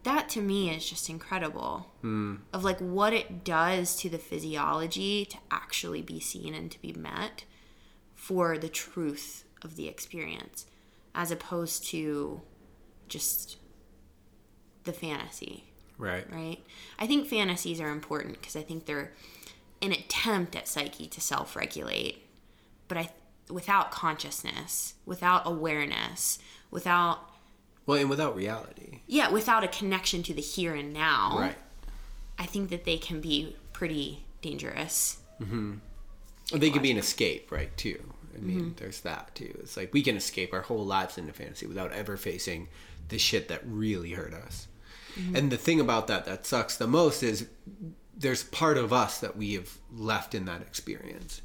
that 0.03 0.29
to 0.29 0.41
me 0.41 0.69
is 0.69 0.89
just 0.89 1.09
incredible 1.09 1.91
hmm. 2.01 2.35
of 2.53 2.63
like 2.63 2.79
what 2.79 3.13
it 3.13 3.43
does 3.43 3.95
to 3.97 4.09
the 4.09 4.17
physiology 4.17 5.25
to 5.25 5.37
actually 5.51 6.01
be 6.01 6.19
seen 6.19 6.53
and 6.53 6.71
to 6.71 6.81
be 6.81 6.93
met 6.93 7.45
for 8.25 8.57
the 8.57 8.67
truth 8.69 9.43
of 9.61 9.75
the 9.75 9.87
experience 9.87 10.65
as 11.13 11.29
opposed 11.29 11.85
to 11.85 12.41
just 13.07 13.57
the 14.83 14.91
fantasy 14.93 15.63
Right. 15.99 16.25
right? 16.33 16.57
I 16.99 17.05
think 17.07 17.27
fantasies 17.27 17.79
are 17.79 17.89
important 17.89 18.33
because 18.41 18.55
I 18.55 18.63
think 18.63 18.85
they're 18.85 19.13
an 19.81 19.91
attempt 19.91 20.55
at 20.55 20.67
psyche 20.67 21.05
to 21.07 21.21
self-regulate, 21.21 22.25
but 22.87 22.97
I 22.97 23.11
without 23.49 23.91
consciousness, 23.91 24.95
without 25.05 25.43
awareness, 25.45 26.39
without 26.71 27.19
Well, 27.85 27.99
and 27.99 28.09
without 28.09 28.35
reality. 28.35 29.01
yeah, 29.05 29.29
without 29.29 29.63
a 29.63 29.67
connection 29.67 30.23
to 30.23 30.33
the 30.33 30.41
here 30.41 30.73
and 30.73 30.91
now, 30.93 31.37
Right. 31.39 31.57
I 32.39 32.47
think 32.47 32.71
that 32.71 32.85
they 32.85 32.97
can 32.97 33.21
be 33.21 33.55
pretty 33.71 34.25
dangerous. 34.41 35.19
Mm 35.39 35.47
hmm. 35.47 35.73
They 36.59 36.69
can 36.71 36.81
be 36.81 36.91
an 36.91 36.97
escape, 36.97 37.51
right? 37.51 37.75
Too. 37.77 38.13
I 38.35 38.39
mean, 38.39 38.59
mm-hmm. 38.59 38.75
there's 38.75 39.01
that 39.01 39.33
too. 39.35 39.57
It's 39.59 39.77
like 39.77 39.93
we 39.93 40.01
can 40.03 40.17
escape 40.17 40.53
our 40.53 40.61
whole 40.61 40.85
lives 40.85 41.17
into 41.17 41.33
fantasy 41.33 41.65
without 41.65 41.91
ever 41.93 42.17
facing 42.17 42.67
the 43.09 43.17
shit 43.17 43.47
that 43.47 43.61
really 43.65 44.11
hurt 44.11 44.33
us. 44.33 44.67
Mm-hmm. 45.15 45.35
And 45.35 45.51
the 45.51 45.57
thing 45.57 45.79
about 45.79 46.07
that 46.07 46.25
that 46.25 46.45
sucks 46.45 46.77
the 46.77 46.87
most 46.87 47.23
is 47.23 47.47
there's 48.17 48.43
part 48.43 48.77
of 48.77 48.93
us 48.93 49.19
that 49.19 49.35
we 49.37 49.53
have 49.53 49.77
left 49.93 50.35
in 50.35 50.45
that 50.45 50.61
experience. 50.61 51.41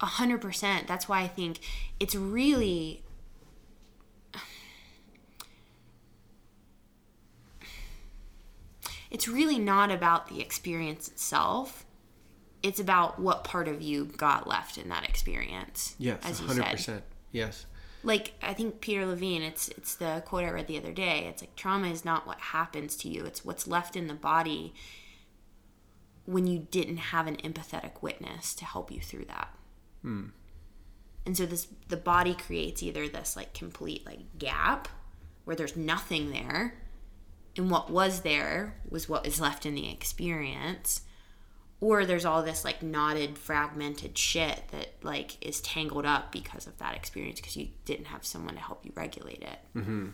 A 0.00 0.06
hundred 0.06 0.40
percent. 0.40 0.86
That's 0.88 1.08
why 1.08 1.20
I 1.22 1.28
think 1.28 1.60
it's 2.00 2.14
really 2.14 3.02
it's 9.10 9.28
really 9.28 9.58
not 9.58 9.90
about 9.90 10.28
the 10.28 10.40
experience 10.40 11.08
itself. 11.08 11.84
It's 12.62 12.80
about 12.80 13.18
what 13.18 13.44
part 13.44 13.68
of 13.68 13.82
you 13.82 14.04
got 14.04 14.46
left 14.46 14.78
in 14.78 14.88
that 14.88 15.08
experience. 15.08 15.94
Yes, 15.98 16.20
as 16.22 16.40
you 16.40 16.46
hundred 16.46 16.64
said. 16.64 16.70
percent. 16.72 17.04
Yes. 17.32 17.66
Like 18.04 18.34
I 18.42 18.52
think 18.52 18.80
Peter 18.80 19.06
Levine, 19.06 19.42
it's 19.42 19.68
it's 19.70 19.94
the 19.94 20.22
quote 20.26 20.44
I 20.44 20.50
read 20.50 20.66
the 20.66 20.78
other 20.78 20.92
day. 20.92 21.26
It's 21.28 21.42
like 21.42 21.56
trauma 21.56 21.88
is 21.88 22.04
not 22.04 22.26
what 22.26 22.38
happens 22.38 22.96
to 22.98 23.08
you; 23.08 23.24
it's 23.24 23.44
what's 23.44 23.66
left 23.66 23.96
in 23.96 24.06
the 24.06 24.14
body 24.14 24.74
when 26.24 26.46
you 26.46 26.66
didn't 26.70 26.98
have 26.98 27.26
an 27.26 27.36
empathetic 27.36 28.00
witness 28.00 28.54
to 28.54 28.64
help 28.64 28.90
you 28.90 29.00
through 29.00 29.24
that. 29.26 29.54
Hmm. 30.02 30.26
And 31.24 31.36
so 31.36 31.46
this 31.46 31.68
the 31.88 31.96
body 31.96 32.34
creates 32.34 32.82
either 32.82 33.08
this 33.08 33.36
like 33.36 33.54
complete 33.54 34.04
like 34.04 34.38
gap 34.38 34.88
where 35.44 35.56
there's 35.56 35.76
nothing 35.76 36.30
there, 36.30 36.74
and 37.56 37.70
what 37.70 37.90
was 37.90 38.22
there 38.22 38.76
was 38.88 39.08
what 39.08 39.26
is 39.26 39.40
left 39.40 39.66
in 39.66 39.74
the 39.74 39.90
experience, 39.90 41.02
or 41.82 42.06
there's 42.06 42.24
all 42.24 42.42
this 42.42 42.64
like 42.64 42.82
knotted 42.82 43.36
fragmented 43.36 44.16
shit 44.16 44.62
that 44.70 44.88
like 45.02 45.36
is 45.46 45.60
tangled 45.60 46.06
up 46.06 46.30
because 46.32 46.66
of 46.66 46.78
that 46.78 46.94
experience 46.96 47.40
because 47.40 47.56
you 47.56 47.68
didn't 47.84 48.06
have 48.06 48.24
someone 48.24 48.54
to 48.54 48.60
help 48.60 48.84
you 48.86 48.92
regulate 48.94 49.42
it. 49.42 49.58
Mm-hmm. 49.76 50.08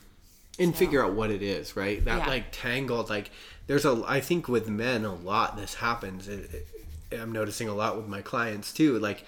and 0.59 0.75
figure 0.75 1.05
out 1.05 1.13
what 1.13 1.31
it 1.31 1.43
is 1.43 1.77
right 1.77 2.05
that 2.07 2.19
Yeah. 2.19 2.27
like 2.27 2.47
tangled 2.51 3.09
like 3.11 3.31
there's 3.69 3.85
a 3.85 4.03
i 4.09 4.19
think 4.21 4.49
with 4.49 4.69
men 4.69 5.05
a 5.05 5.15
lot 5.15 5.57
this 5.57 5.75
happens 5.75 6.27
it, 6.27 6.51
it- 6.53 7.19
i'm 7.21 7.33
noticing 7.33 7.69
a 7.69 7.75
lot 7.75 7.97
with 7.97 8.07
my 8.09 8.23
clients 8.23 8.73
too 8.73 8.99
like 8.99 9.25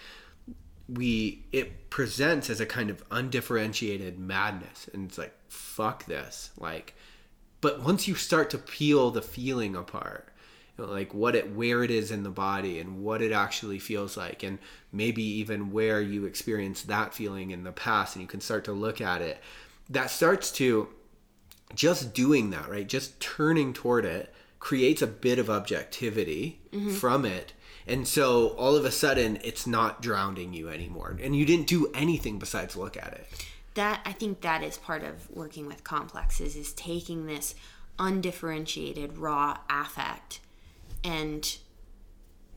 we 0.88 1.44
it 1.52 1.88
presents 1.88 2.50
as 2.50 2.60
a 2.60 2.66
kind 2.66 2.90
of 2.90 3.02
undifferentiated 3.10 4.18
madness 4.18 4.88
and 4.92 5.08
it's 5.08 5.18
like 5.18 5.34
fuck 5.48 6.04
this 6.06 6.50
like 6.58 6.94
but 7.60 7.80
once 7.82 8.08
you 8.08 8.14
start 8.14 8.50
to 8.50 8.58
peel 8.58 9.10
the 9.10 9.22
feeling 9.22 9.76
apart 9.76 10.26
like 10.88 11.12
what 11.12 11.34
it 11.36 11.54
where 11.54 11.84
it 11.84 11.90
is 11.90 12.10
in 12.10 12.22
the 12.22 12.30
body 12.30 12.78
and 12.78 13.02
what 13.02 13.20
it 13.20 13.32
actually 13.32 13.78
feels 13.78 14.16
like 14.16 14.42
and 14.42 14.58
maybe 14.92 15.22
even 15.22 15.70
where 15.70 16.00
you 16.00 16.24
experienced 16.24 16.86
that 16.88 17.12
feeling 17.12 17.50
in 17.50 17.64
the 17.64 17.72
past 17.72 18.16
and 18.16 18.22
you 18.22 18.28
can 18.28 18.40
start 18.40 18.64
to 18.64 18.72
look 18.72 19.00
at 19.00 19.20
it 19.20 19.38
that 19.90 20.08
starts 20.10 20.52
to 20.52 20.88
just 21.74 22.14
doing 22.14 22.50
that, 22.50 22.68
right? 22.68 22.88
Just 22.88 23.20
turning 23.20 23.72
toward 23.72 24.04
it 24.04 24.32
creates 24.58 25.02
a 25.02 25.06
bit 25.06 25.38
of 25.38 25.50
objectivity 25.50 26.60
mm-hmm. 26.70 26.90
from 26.90 27.24
it. 27.24 27.52
And 27.86 28.06
so 28.06 28.48
all 28.50 28.76
of 28.76 28.84
a 28.84 28.90
sudden 28.90 29.38
it's 29.42 29.66
not 29.66 30.02
drowning 30.02 30.52
you 30.52 30.68
anymore. 30.68 31.16
And 31.20 31.34
you 31.34 31.44
didn't 31.44 31.66
do 31.66 31.90
anything 31.94 32.38
besides 32.38 32.76
look 32.76 32.96
at 32.96 33.12
it. 33.12 33.46
that 33.74 34.00
I 34.04 34.12
think 34.12 34.40
that 34.40 34.62
is 34.62 34.78
part 34.78 35.02
of 35.02 35.30
working 35.30 35.66
with 35.66 35.84
complexes 35.84 36.56
is 36.56 36.72
taking 36.72 37.26
this 37.26 37.54
undifferentiated 37.98 39.18
raw 39.18 39.58
affect 39.68 40.40
and 41.04 41.58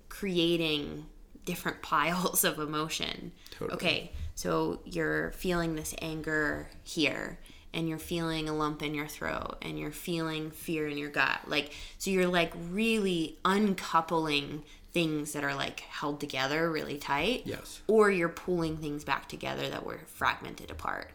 creating 0.09 1.05
different 1.45 1.81
piles 1.81 2.43
of 2.43 2.59
emotion. 2.59 3.31
Totally. 3.51 3.75
Okay, 3.75 4.11
so 4.35 4.79
you're 4.85 5.31
feeling 5.31 5.75
this 5.75 5.93
anger 6.01 6.69
here 6.83 7.39
and 7.73 7.89
you're 7.89 7.97
feeling 7.97 8.47
a 8.47 8.53
lump 8.53 8.83
in 8.83 8.93
your 8.93 9.07
throat 9.07 9.57
and 9.61 9.79
you're 9.79 9.91
feeling 9.91 10.51
fear 10.51 10.87
in 10.87 10.97
your 10.97 11.09
gut. 11.09 11.39
Like 11.47 11.71
so 11.97 12.11
you're 12.11 12.27
like 12.27 12.53
really 12.69 13.39
uncoupling 13.43 14.63
things 14.91 15.33
that 15.33 15.43
are 15.43 15.55
like 15.55 15.81
held 15.81 16.19
together 16.19 16.71
really 16.71 16.97
tight. 16.97 17.43
Yes. 17.45 17.81
Or 17.87 18.11
you're 18.11 18.29
pulling 18.29 18.77
things 18.77 19.03
back 19.03 19.27
together 19.27 19.69
that 19.69 19.85
were 19.85 20.01
fragmented 20.05 20.69
apart. 20.69 21.11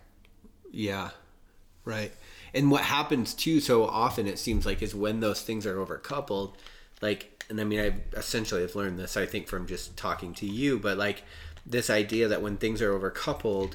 Yeah. 0.70 1.10
Right. 1.84 2.12
And 2.52 2.70
what 2.70 2.82
happens 2.82 3.34
too 3.34 3.60
so 3.60 3.86
often 3.86 4.26
it 4.26 4.38
seems 4.38 4.66
like 4.66 4.82
is 4.82 4.94
when 4.94 5.20
those 5.20 5.42
things 5.42 5.64
are 5.64 5.76
overcoupled, 5.76 6.54
like 7.00 7.44
and 7.50 7.60
I 7.60 7.64
mean 7.64 7.80
I 7.80 7.94
essentially 8.16 8.62
have 8.62 8.76
learned 8.76 8.98
this 8.98 9.16
I 9.16 9.26
think 9.26 9.48
from 9.48 9.66
just 9.66 9.96
talking 9.96 10.34
to 10.34 10.46
you, 10.46 10.78
but 10.78 10.98
like 10.98 11.22
this 11.66 11.90
idea 11.90 12.28
that 12.28 12.42
when 12.42 12.56
things 12.56 12.80
are 12.80 12.98
overcoupled, 12.98 13.74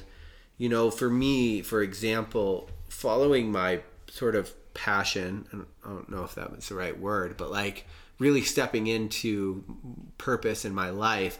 you 0.58 0.68
know, 0.68 0.90
for 0.90 1.08
me, 1.08 1.62
for 1.62 1.82
example, 1.82 2.68
following 2.88 3.52
my 3.52 3.80
sort 4.08 4.34
of 4.34 4.52
passion, 4.74 5.66
I 5.84 5.88
don't 5.88 6.10
know 6.10 6.24
if 6.24 6.34
that 6.34 6.54
was 6.54 6.68
the 6.68 6.74
right 6.74 6.98
word, 6.98 7.36
but 7.36 7.50
like 7.50 7.86
really 8.18 8.42
stepping 8.42 8.86
into 8.86 9.64
purpose 10.18 10.64
in 10.64 10.74
my 10.74 10.90
life 10.90 11.38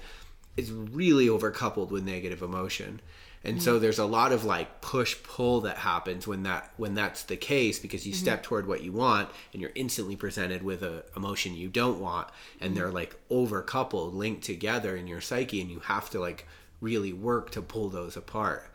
is 0.57 0.71
really 0.71 1.27
overcoupled 1.27 1.91
with 1.91 2.05
negative 2.05 2.43
emotion. 2.43 3.01
And 3.45 3.63
so 3.63 3.79
there's 3.79 3.99
a 3.99 4.07
lot 4.07 4.33
of 4.33 4.45
like 4.45 4.81
push 4.81 5.17
pull 5.23 5.61
that 5.63 5.77
happens 5.77 6.27
when 6.27 6.45
that 6.45 6.71
when 6.79 6.95
that's 6.95 7.25
the 7.25 7.37
case 7.37 7.79
because 7.79 8.07
you 8.07 8.13
mm-hmm. 8.13 8.23
step 8.23 8.43
toward 8.43 8.67
what 8.67 8.83
you 8.83 8.93
want 8.93 9.29
and 9.53 9.61
you're 9.61 9.73
instantly 9.75 10.17
presented 10.17 10.63
with 10.63 10.83
a 10.83 11.05
emotion 11.15 11.55
you 11.55 11.69
don't 11.69 12.01
want 12.01 12.29
and 12.61 12.71
mm-hmm. 12.71 12.79
they're 12.79 12.91
like 12.91 13.17
overcoupled 13.29 14.15
linked 14.15 14.45
together 14.45 14.97
in 14.97 15.07
your 15.07 15.21
psyche 15.21 15.61
and 15.61 15.71
you 15.71 15.81
have 15.81 16.09
to 16.09 16.19
like 16.19 16.47
really 16.81 17.13
work 17.13 17.51
to 17.51 17.63
pull 17.63 17.91
those 17.91 18.17
apart. 18.17 18.71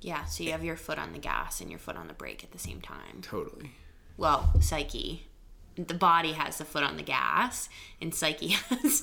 Yeah, 0.00 0.24
so 0.24 0.42
you 0.42 0.50
have 0.50 0.64
your 0.64 0.76
foot 0.76 0.98
on 0.98 1.12
the 1.12 1.18
gas 1.18 1.60
and 1.60 1.70
your 1.70 1.78
foot 1.78 1.96
on 1.96 2.08
the 2.08 2.14
brake 2.14 2.42
at 2.42 2.50
the 2.50 2.58
same 2.58 2.80
time. 2.80 3.22
Totally. 3.22 3.70
Well, 4.16 4.52
psyche. 4.60 5.28
The 5.76 5.94
body 5.94 6.32
has 6.32 6.58
the 6.58 6.64
foot 6.64 6.82
on 6.82 6.96
the 6.96 7.02
gas, 7.02 7.68
and 8.00 8.14
psyche 8.14 8.48
has 8.68 9.02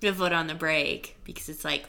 the 0.00 0.14
foot 0.14 0.32
on 0.32 0.46
the 0.46 0.54
brake 0.54 1.18
because 1.24 1.48
it's 1.48 1.64
like 1.64 1.84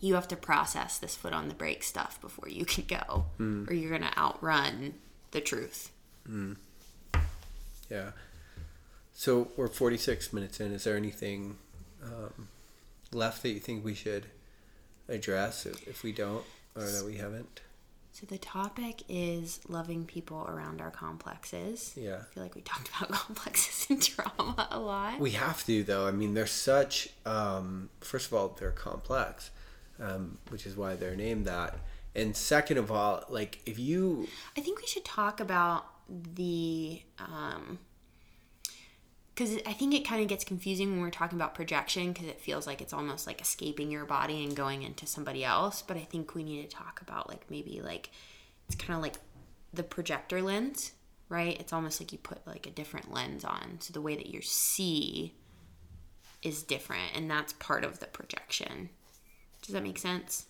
you 0.00 0.14
have 0.14 0.28
to 0.28 0.36
process 0.36 0.98
this 0.98 1.14
foot 1.16 1.32
on 1.32 1.48
the 1.48 1.54
brake 1.54 1.82
stuff 1.82 2.20
before 2.20 2.48
you 2.48 2.64
can 2.64 2.84
go, 2.84 3.26
or 3.68 3.74
you're 3.74 3.90
going 3.90 4.02
to 4.02 4.18
outrun 4.18 4.94
the 5.30 5.40
truth. 5.40 5.90
Yeah. 7.90 8.10
So 9.14 9.48
we're 9.56 9.68
46 9.68 10.32
minutes 10.32 10.60
in. 10.60 10.72
Is 10.72 10.84
there 10.84 10.96
anything 10.96 11.56
um, 12.04 12.48
left 13.12 13.42
that 13.42 13.50
you 13.50 13.60
think 13.60 13.84
we 13.84 13.94
should 13.94 14.26
address 15.08 15.64
if, 15.66 15.86
if 15.88 16.02
we 16.02 16.12
don't 16.12 16.44
or 16.74 16.82
that 16.82 17.04
we 17.04 17.16
haven't? 17.16 17.60
So 18.12 18.24
the 18.26 18.38
topic 18.38 19.02
is 19.10 19.60
loving 19.68 20.06
people 20.06 20.46
around 20.48 20.80
our 20.80 20.90
complexes. 20.90 21.92
Yeah. 21.96 22.16
I 22.20 22.34
feel 22.34 22.42
like 22.42 22.54
we 22.54 22.62
talked 22.62 22.88
about 22.88 23.10
complexes 23.26 23.86
and 23.90 24.02
trauma 24.02 24.68
a 24.70 24.78
lot. 24.78 25.20
We 25.20 25.32
have 25.32 25.64
to, 25.66 25.82
though. 25.84 26.06
I 26.06 26.12
mean, 26.12 26.32
they're 26.32 26.46
such, 26.46 27.10
um, 27.26 27.90
first 28.00 28.28
of 28.28 28.34
all, 28.34 28.56
they're 28.58 28.70
complex, 28.70 29.50
um, 30.00 30.38
which 30.48 30.66
is 30.66 30.76
why 30.76 30.94
they're 30.94 31.16
named 31.16 31.46
that. 31.46 31.78
And 32.14 32.34
second 32.34 32.78
of 32.78 32.90
all, 32.90 33.24
like, 33.28 33.60
if 33.66 33.78
you, 33.78 34.26
I 34.56 34.60
think 34.60 34.80
we 34.80 34.86
should 34.86 35.04
talk 35.04 35.40
about 35.40 35.86
the 36.08 37.02
um 37.18 37.78
because 39.36 39.58
I 39.66 39.74
think 39.74 39.92
it 39.92 40.06
kind 40.06 40.22
of 40.22 40.28
gets 40.28 40.44
confusing 40.44 40.92
when 40.92 41.02
we're 41.02 41.10
talking 41.10 41.38
about 41.38 41.54
projection 41.54 42.12
because 42.12 42.26
it 42.26 42.40
feels 42.40 42.66
like 42.66 42.80
it's 42.80 42.94
almost 42.94 43.26
like 43.26 43.38
escaping 43.42 43.90
your 43.90 44.06
body 44.06 44.42
and 44.42 44.56
going 44.56 44.82
into 44.82 45.04
somebody 45.04 45.44
else. 45.44 45.82
But 45.82 45.98
I 45.98 46.00
think 46.00 46.34
we 46.34 46.42
need 46.42 46.62
to 46.62 46.74
talk 46.74 47.02
about 47.02 47.28
like 47.28 47.44
maybe 47.50 47.82
like 47.84 48.08
it's 48.66 48.76
kind 48.76 48.96
of 48.96 49.02
like 49.02 49.16
the 49.74 49.82
projector 49.82 50.40
lens, 50.40 50.92
right? 51.28 51.60
It's 51.60 51.74
almost 51.74 52.00
like 52.00 52.12
you 52.12 52.18
put 52.18 52.46
like 52.46 52.66
a 52.66 52.70
different 52.70 53.12
lens 53.12 53.44
on, 53.44 53.76
so 53.80 53.92
the 53.92 54.00
way 54.00 54.16
that 54.16 54.26
you 54.26 54.40
see 54.40 55.34
is 56.42 56.62
different, 56.62 57.14
and 57.14 57.30
that's 57.30 57.52
part 57.54 57.84
of 57.84 57.98
the 58.00 58.06
projection. 58.06 58.88
Does 59.66 59.74
that 59.74 59.82
make 59.82 59.98
sense? 59.98 60.46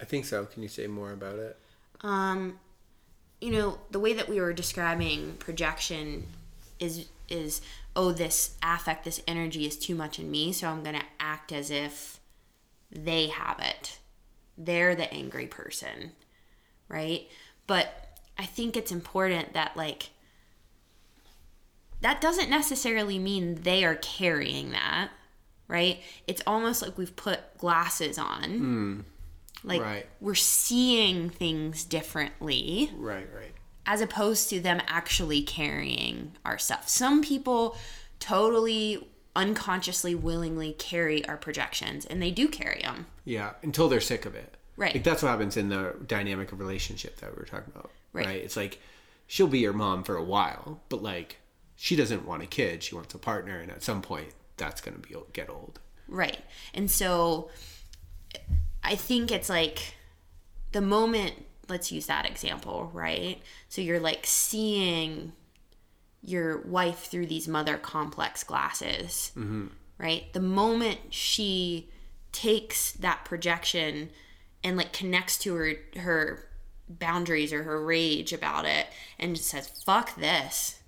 I 0.00 0.04
think 0.04 0.24
so. 0.24 0.44
Can 0.44 0.62
you 0.62 0.68
say 0.68 0.86
more 0.86 1.12
about 1.12 1.38
it? 1.38 1.58
um 2.00 2.58
you 3.40 3.50
know 3.50 3.78
the 3.90 4.00
way 4.00 4.12
that 4.12 4.28
we 4.28 4.38
were 4.40 4.52
describing 4.52 5.32
projection 5.38 6.26
is 6.78 7.06
is 7.30 7.62
oh 7.96 8.12
this 8.12 8.56
affect 8.62 9.04
this 9.04 9.22
energy 9.26 9.64
is 9.64 9.78
too 9.78 9.94
much 9.94 10.18
in 10.18 10.30
me 10.30 10.52
so 10.52 10.68
i'm 10.68 10.82
going 10.82 10.96
to 10.96 11.04
act 11.18 11.50
as 11.50 11.70
if 11.70 12.18
they 12.90 13.28
have 13.28 13.58
it 13.60 13.98
they're 14.56 14.94
the 14.94 15.12
angry 15.12 15.46
person, 15.46 16.12
right? 16.88 17.28
But 17.66 18.18
I 18.38 18.44
think 18.46 18.76
it's 18.76 18.92
important 18.92 19.54
that 19.54 19.76
like 19.76 20.10
that 22.00 22.20
doesn't 22.20 22.50
necessarily 22.50 23.18
mean 23.18 23.62
they 23.62 23.84
are 23.84 23.96
carrying 23.96 24.70
that, 24.72 25.10
right? 25.68 26.00
It's 26.26 26.42
almost 26.46 26.82
like 26.82 26.96
we've 26.98 27.14
put 27.16 27.56
glasses 27.58 28.18
on. 28.18 28.44
Hmm. 28.44 29.00
Like 29.66 29.80
Right. 29.80 30.06
we're 30.20 30.34
seeing 30.34 31.30
things 31.30 31.84
differently 31.84 32.90
Right, 32.96 33.26
right. 33.34 33.52
as 33.86 34.02
opposed 34.02 34.50
to 34.50 34.60
them 34.60 34.82
actually 34.88 35.42
carrying 35.42 36.32
our 36.44 36.58
stuff. 36.58 36.86
Some 36.88 37.22
people 37.22 37.76
totally 38.20 39.08
unconsciously 39.36 40.14
willingly 40.14 40.72
carry 40.78 41.26
our 41.26 41.36
projections 41.36 42.04
and 42.06 42.20
they 42.22 42.30
do 42.30 42.46
carry 42.48 42.82
them. 42.82 43.06
Yeah, 43.24 43.52
until 43.62 43.88
they're 43.88 44.00
sick 44.00 44.26
of 44.26 44.34
it. 44.34 44.54
Right. 44.76 44.94
Like 44.94 45.04
that's 45.04 45.22
what 45.22 45.30
happens 45.30 45.56
in 45.56 45.68
the 45.70 45.94
dynamic 46.06 46.52
of 46.52 46.60
relationship 46.60 47.16
that 47.20 47.30
we 47.34 47.38
were 47.40 47.46
talking 47.46 47.72
about. 47.74 47.90
Right. 48.12 48.26
Right. 48.26 48.42
It's 48.44 48.56
like 48.56 48.80
she'll 49.26 49.46
be 49.46 49.60
your 49.60 49.72
mom 49.72 50.04
for 50.04 50.16
a 50.16 50.22
while, 50.24 50.80
but 50.88 51.02
like 51.02 51.38
she 51.76 51.96
doesn't 51.96 52.26
want 52.26 52.42
a 52.42 52.46
kid, 52.46 52.82
she 52.82 52.94
wants 52.94 53.14
a 53.14 53.18
partner 53.18 53.58
and 53.58 53.70
at 53.70 53.82
some 53.82 54.02
point 54.02 54.28
that's 54.56 54.80
going 54.80 55.00
to 55.00 55.00
be 55.00 55.14
get 55.32 55.48
old. 55.48 55.80
Right. 56.08 56.40
And 56.72 56.90
so 56.90 57.50
I 58.82 58.94
think 58.94 59.30
it's 59.32 59.48
like 59.48 59.94
the 60.72 60.80
moment, 60.80 61.34
let's 61.68 61.90
use 61.90 62.06
that 62.06 62.26
example, 62.26 62.90
right? 62.92 63.40
So 63.68 63.80
you're 63.80 64.00
like 64.00 64.26
seeing 64.26 65.32
your 66.22 66.58
wife 66.62 67.06
through 67.06 67.26
these 67.26 67.48
mother 67.48 67.76
complex 67.76 68.44
glasses, 68.44 69.32
mm-hmm. 69.36 69.66
right? 69.98 70.32
The 70.32 70.40
moment 70.40 70.98
she 71.10 71.90
takes 72.32 72.92
that 72.92 73.24
projection 73.24 74.10
and 74.64 74.76
like 74.76 74.92
connects 74.92 75.38
to 75.38 75.54
her 75.54 75.74
her 75.96 76.48
boundaries 76.88 77.52
or 77.52 77.62
her 77.62 77.82
rage 77.82 78.32
about 78.32 78.64
it 78.64 78.86
and 79.18 79.36
just 79.36 79.48
says 79.48 79.68
fuck 79.84 80.16
this 80.16 80.80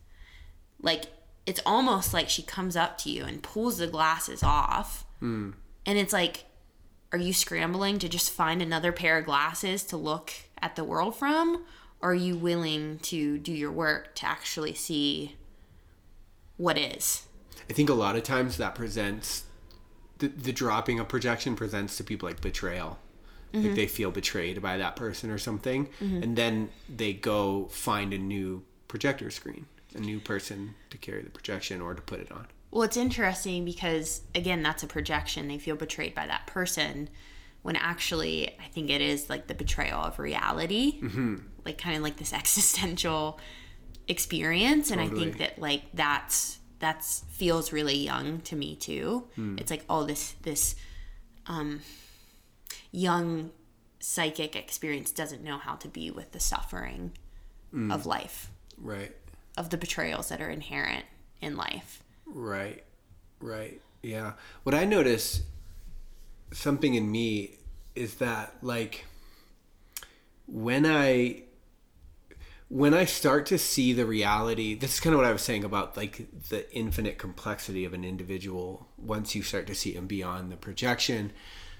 like 0.82 1.04
it's 1.46 1.60
almost 1.64 2.12
like 2.12 2.28
she 2.28 2.42
comes 2.42 2.76
up 2.76 2.98
to 2.98 3.10
you 3.10 3.24
and 3.24 3.42
pulls 3.42 3.78
the 3.78 3.86
glasses 3.86 4.42
off. 4.42 5.04
Hmm. 5.20 5.50
And 5.84 5.98
it's 5.98 6.12
like 6.12 6.44
are 7.12 7.18
you 7.18 7.32
scrambling 7.32 7.98
to 8.00 8.08
just 8.08 8.30
find 8.30 8.60
another 8.60 8.92
pair 8.92 9.18
of 9.18 9.24
glasses 9.24 9.84
to 9.84 9.96
look 9.96 10.32
at 10.60 10.76
the 10.76 10.84
world 10.84 11.16
from? 11.16 11.64
Or 12.00 12.10
are 12.10 12.14
you 12.14 12.36
willing 12.36 12.98
to 13.04 13.38
do 13.38 13.52
your 13.52 13.72
work 13.72 14.14
to 14.16 14.26
actually 14.26 14.74
see 14.74 15.36
what 16.56 16.76
is? 16.76 17.26
I 17.70 17.72
think 17.72 17.88
a 17.88 17.94
lot 17.94 18.16
of 18.16 18.22
times 18.22 18.58
that 18.58 18.74
presents 18.74 19.44
the, 20.18 20.28
the 20.28 20.52
dropping 20.52 21.00
of 21.00 21.08
projection 21.08 21.56
presents 21.56 21.96
to 21.96 22.04
people 22.04 22.28
like 22.28 22.40
betrayal. 22.40 22.98
Like 23.52 23.64
mm-hmm. 23.64 23.74
they 23.74 23.86
feel 23.86 24.10
betrayed 24.10 24.60
by 24.60 24.76
that 24.76 24.96
person 24.96 25.30
or 25.30 25.38
something, 25.38 25.86
mm-hmm. 26.00 26.22
and 26.22 26.36
then 26.36 26.68
they 26.94 27.12
go 27.12 27.68
find 27.70 28.12
a 28.12 28.18
new 28.18 28.64
projector 28.88 29.30
screen, 29.30 29.66
a 29.96 30.00
new 30.00 30.20
person 30.20 30.74
to 30.90 30.98
carry 30.98 31.22
the 31.22 31.30
projection 31.30 31.80
or 31.80 31.94
to 31.94 32.02
put 32.02 32.20
it 32.20 32.30
on. 32.30 32.46
Well, 32.70 32.82
it's 32.82 32.96
interesting 32.96 33.64
because 33.64 34.22
again, 34.34 34.62
that's 34.62 34.82
a 34.82 34.86
projection. 34.86 35.48
They 35.48 35.58
feel 35.58 35.76
betrayed 35.76 36.14
by 36.14 36.26
that 36.26 36.46
person, 36.46 37.08
when 37.62 37.76
actually, 37.76 38.50
I 38.60 38.68
think 38.72 38.90
it 38.90 39.00
is 39.00 39.28
like 39.28 39.46
the 39.46 39.54
betrayal 39.54 40.00
of 40.00 40.18
reality, 40.18 41.00
mm-hmm. 41.00 41.36
like 41.64 41.78
kind 41.78 41.96
of 41.96 42.02
like 42.02 42.16
this 42.16 42.32
existential 42.32 43.40
experience. 44.08 44.90
And 44.90 45.00
I 45.00 45.08
think 45.08 45.38
that 45.38 45.58
like 45.58 45.82
that's 45.94 46.58
that's 46.78 47.24
feels 47.30 47.72
really 47.72 47.96
young 47.96 48.40
to 48.42 48.56
me 48.56 48.76
too. 48.76 49.24
It's 49.58 49.70
like 49.70 49.84
oh, 49.88 50.04
this 50.04 50.32
this 50.42 50.76
um, 51.46 51.80
young 52.92 53.50
psychic 54.00 54.54
experience 54.54 55.10
doesn't 55.10 55.42
know 55.42 55.58
how 55.58 55.74
to 55.76 55.88
be 55.88 56.10
with 56.10 56.32
the 56.32 56.40
suffering 56.40 57.12
of 57.90 58.06
life, 58.06 58.50
Right. 58.78 59.12
Of 59.56 59.70
the 59.70 59.76
betrayals 59.76 60.28
that 60.28 60.40
are 60.40 60.50
inherent 60.50 61.04
in 61.40 61.56
life. 61.56 62.02
Right. 62.26 62.84
Right. 63.40 63.80
Yeah. 64.02 64.32
What 64.62 64.74
I 64.74 64.84
notice 64.84 65.42
something 66.52 66.94
in 66.94 67.10
me 67.10 67.58
is 67.94 68.16
that 68.16 68.54
like 68.62 69.06
when 70.46 70.86
I 70.86 71.42
when 72.68 72.94
I 72.94 73.04
start 73.04 73.46
to 73.46 73.58
see 73.58 73.92
the 73.92 74.06
reality, 74.06 74.74
this 74.74 74.94
is 74.94 75.00
kind 75.00 75.14
of 75.14 75.18
what 75.18 75.28
I 75.28 75.32
was 75.32 75.42
saying 75.42 75.64
about 75.64 75.96
like 75.96 76.26
the 76.48 76.72
infinite 76.74 77.16
complexity 77.16 77.84
of 77.84 77.94
an 77.94 78.04
individual 78.04 78.88
once 78.98 79.34
you 79.34 79.42
start 79.42 79.66
to 79.68 79.74
see 79.74 79.92
them 79.92 80.06
beyond 80.06 80.50
the 80.50 80.56
projection. 80.56 81.32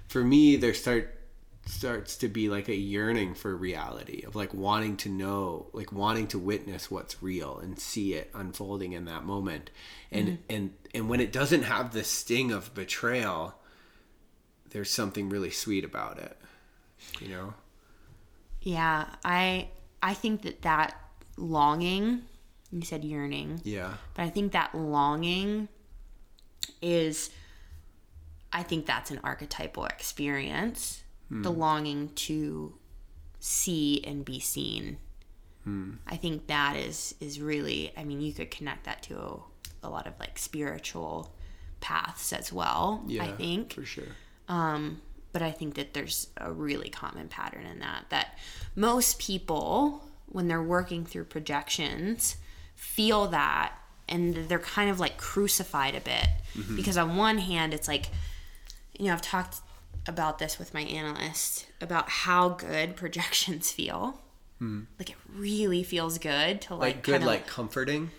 For 0.08 0.22
me, 0.22 0.54
there 0.54 0.74
start 0.74 1.15
starts 1.66 2.16
to 2.16 2.28
be 2.28 2.48
like 2.48 2.68
a 2.68 2.76
yearning 2.76 3.34
for 3.34 3.56
reality 3.56 4.22
of 4.26 4.36
like 4.36 4.54
wanting 4.54 4.96
to 4.96 5.08
know 5.08 5.66
like 5.72 5.92
wanting 5.92 6.26
to 6.28 6.38
witness 6.38 6.90
what's 6.90 7.22
real 7.22 7.58
and 7.58 7.78
see 7.78 8.14
it 8.14 8.30
unfolding 8.34 8.92
in 8.92 9.04
that 9.04 9.24
moment. 9.24 9.70
And 10.10 10.28
mm-hmm. 10.28 10.42
and 10.48 10.74
and 10.94 11.08
when 11.08 11.20
it 11.20 11.32
doesn't 11.32 11.62
have 11.62 11.92
the 11.92 12.04
sting 12.04 12.52
of 12.52 12.74
betrayal 12.74 13.54
there's 14.70 14.90
something 14.90 15.28
really 15.28 15.50
sweet 15.50 15.84
about 15.84 16.18
it 16.18 16.36
you 17.20 17.28
know? 17.28 17.54
Yeah, 18.60 19.06
I 19.24 19.68
I 20.02 20.14
think 20.14 20.42
that 20.42 20.62
that 20.62 20.96
longing, 21.36 22.22
you 22.72 22.82
said 22.82 23.04
yearning, 23.04 23.60
yeah. 23.64 23.94
but 24.14 24.24
I 24.24 24.30
think 24.30 24.52
that 24.52 24.74
longing 24.74 25.68
is 26.82 27.30
I 28.52 28.62
think 28.62 28.86
that's 28.86 29.10
an 29.10 29.20
archetypal 29.22 29.86
experience. 29.86 31.02
Hmm. 31.28 31.42
The 31.42 31.50
longing 31.50 32.10
to 32.10 32.74
see 33.40 34.02
and 34.04 34.24
be 34.24 34.40
seen. 34.40 34.98
Hmm. 35.64 35.94
I 36.06 36.16
think 36.16 36.46
that 36.46 36.76
is 36.76 37.14
is 37.20 37.40
really 37.40 37.92
I 37.96 38.04
mean 38.04 38.20
you 38.20 38.32
could 38.32 38.50
connect 38.50 38.84
that 38.84 39.02
to 39.04 39.18
a, 39.18 39.40
a 39.84 39.88
lot 39.88 40.06
of 40.06 40.14
like 40.20 40.38
spiritual 40.38 41.34
paths 41.80 42.32
as 42.32 42.52
well, 42.52 43.04
yeah 43.06 43.24
I 43.24 43.32
think. 43.32 43.74
for 43.74 43.84
sure. 43.84 44.04
Um, 44.48 45.00
but 45.32 45.42
I 45.42 45.50
think 45.50 45.74
that 45.74 45.92
there's 45.92 46.28
a 46.36 46.50
really 46.50 46.88
common 46.88 47.28
pattern 47.28 47.66
in 47.66 47.80
that 47.80 48.06
that 48.10 48.38
most 48.74 49.18
people, 49.18 50.04
when 50.26 50.48
they're 50.48 50.62
working 50.62 51.04
through 51.04 51.24
projections, 51.24 52.36
feel 52.74 53.26
that 53.28 53.74
and 54.08 54.34
they're 54.48 54.58
kind 54.58 54.88
of 54.88 55.00
like 55.00 55.18
crucified 55.18 55.94
a 55.94 56.00
bit. 56.00 56.28
Mm-hmm. 56.54 56.76
Because 56.76 56.96
on 56.96 57.16
one 57.16 57.38
hand 57.38 57.74
it's 57.74 57.88
like 57.88 58.06
you 58.98 59.06
know 59.06 59.12
I've 59.12 59.22
talked 59.22 59.60
about 60.06 60.38
this 60.38 60.58
with 60.58 60.72
my 60.72 60.82
analyst 60.82 61.66
about 61.80 62.08
how 62.08 62.50
good 62.50 62.96
projections 63.02 63.72
feel. 63.72 64.20
Hmm. 64.58 64.82
Like 64.98 65.10
it 65.10 65.16
really 65.34 65.82
feels 65.82 66.18
good 66.18 66.60
to 66.62 66.74
like, 66.74 66.96
like 66.96 67.02
good 67.02 67.12
kinda- 67.12 67.26
like 67.26 67.46
comforting? 67.46 68.10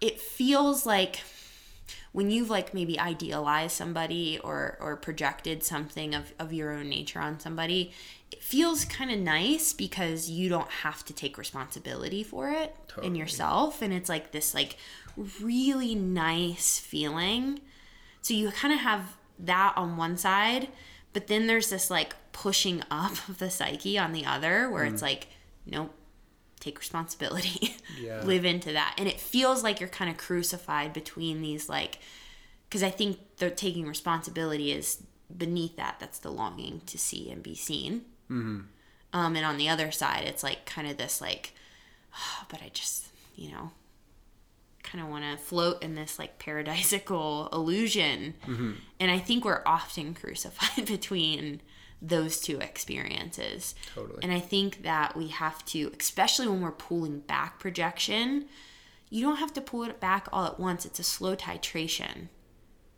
It 0.00 0.20
feels 0.20 0.86
like 0.86 1.22
when 2.12 2.30
you've 2.30 2.50
like 2.50 2.72
maybe 2.72 2.98
idealized 2.98 3.76
somebody 3.76 4.38
or 4.44 4.76
or 4.80 4.96
projected 4.96 5.64
something 5.64 6.14
of, 6.14 6.32
of 6.38 6.52
your 6.52 6.72
own 6.72 6.88
nature 6.88 7.20
on 7.20 7.40
somebody 7.40 7.92
it 8.30 8.42
feels 8.42 8.84
kind 8.84 9.10
of 9.10 9.18
nice 9.18 9.72
because 9.72 10.28
you 10.28 10.48
don't 10.48 10.70
have 10.70 11.04
to 11.06 11.12
take 11.12 11.38
responsibility 11.38 12.22
for 12.22 12.50
it 12.50 12.76
in 13.02 13.14
yourself. 13.14 13.80
And 13.80 13.92
it's 13.92 14.08
like 14.08 14.32
this 14.32 14.54
like 14.54 14.76
really 15.40 15.94
nice 15.94 16.78
feeling. 16.78 17.60
So 18.20 18.34
you 18.34 18.50
kind 18.50 18.74
of 18.74 18.80
have 18.80 19.16
that 19.38 19.72
on 19.76 19.96
one 19.96 20.16
side 20.16 20.68
but 21.18 21.26
then 21.26 21.48
there's 21.48 21.70
this 21.70 21.90
like 21.90 22.14
pushing 22.30 22.80
up 22.92 23.10
of 23.28 23.38
the 23.38 23.50
psyche 23.50 23.98
on 23.98 24.12
the 24.12 24.24
other 24.24 24.70
where 24.70 24.84
it's 24.84 25.02
like 25.02 25.26
nope 25.66 25.92
take 26.60 26.78
responsibility 26.78 27.74
Yeah. 28.00 28.22
live 28.22 28.44
into 28.44 28.72
that 28.72 28.94
and 28.98 29.08
it 29.08 29.18
feels 29.20 29.64
like 29.64 29.80
you're 29.80 29.88
kind 29.88 30.08
of 30.08 30.16
crucified 30.16 30.92
between 30.92 31.42
these 31.42 31.68
like 31.68 31.98
because 32.68 32.84
i 32.84 32.90
think 32.90 33.18
the 33.38 33.50
taking 33.50 33.86
responsibility 33.86 34.70
is 34.70 35.02
beneath 35.36 35.74
that 35.76 35.96
that's 35.98 36.20
the 36.20 36.30
longing 36.30 36.82
to 36.86 36.96
see 36.98 37.30
and 37.32 37.42
be 37.42 37.56
seen 37.56 38.02
mm-hmm. 38.30 38.60
um, 39.12 39.36
and 39.36 39.44
on 39.44 39.56
the 39.56 39.68
other 39.68 39.90
side 39.90 40.22
it's 40.24 40.44
like 40.44 40.64
kind 40.66 40.88
of 40.88 40.96
this 40.98 41.20
like 41.20 41.52
"Oh, 42.14 42.44
but 42.48 42.62
i 42.62 42.70
just 42.72 43.08
you 43.34 43.50
know 43.50 43.72
kind 44.90 45.02
of 45.02 45.10
want 45.10 45.24
to 45.24 45.36
float 45.36 45.82
in 45.82 45.94
this 45.94 46.18
like 46.18 46.38
paradisical 46.38 47.52
illusion. 47.52 48.34
Mm-hmm. 48.46 48.72
And 49.00 49.10
i 49.10 49.18
think 49.18 49.44
we're 49.44 49.62
often 49.66 50.14
crucified 50.14 50.86
between 50.86 51.60
those 52.00 52.40
two 52.40 52.58
experiences. 52.60 53.74
Totally. 53.94 54.20
and 54.22 54.32
i 54.32 54.40
think 54.40 54.82
that 54.82 55.16
we 55.16 55.28
have 55.28 55.64
to 55.66 55.92
especially 55.98 56.46
when 56.48 56.60
we're 56.60 56.72
pulling 56.72 57.20
back 57.20 57.58
projection 57.58 58.46
you 59.10 59.24
don't 59.24 59.36
have 59.36 59.54
to 59.54 59.62
pull 59.62 59.84
it 59.84 60.00
back 60.00 60.28
all 60.34 60.44
at 60.44 60.60
once. 60.60 60.84
It's 60.84 60.98
a 60.98 61.02
slow 61.02 61.34
titration 61.34 62.28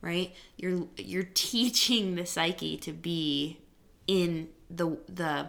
right? 0.00 0.34
You're 0.56 0.86
you're 0.96 1.22
teaching 1.34 2.14
the 2.14 2.26
psyche 2.26 2.76
to 2.78 2.92
be 2.92 3.60
in 4.06 4.48
the 4.68 4.98
the 5.08 5.48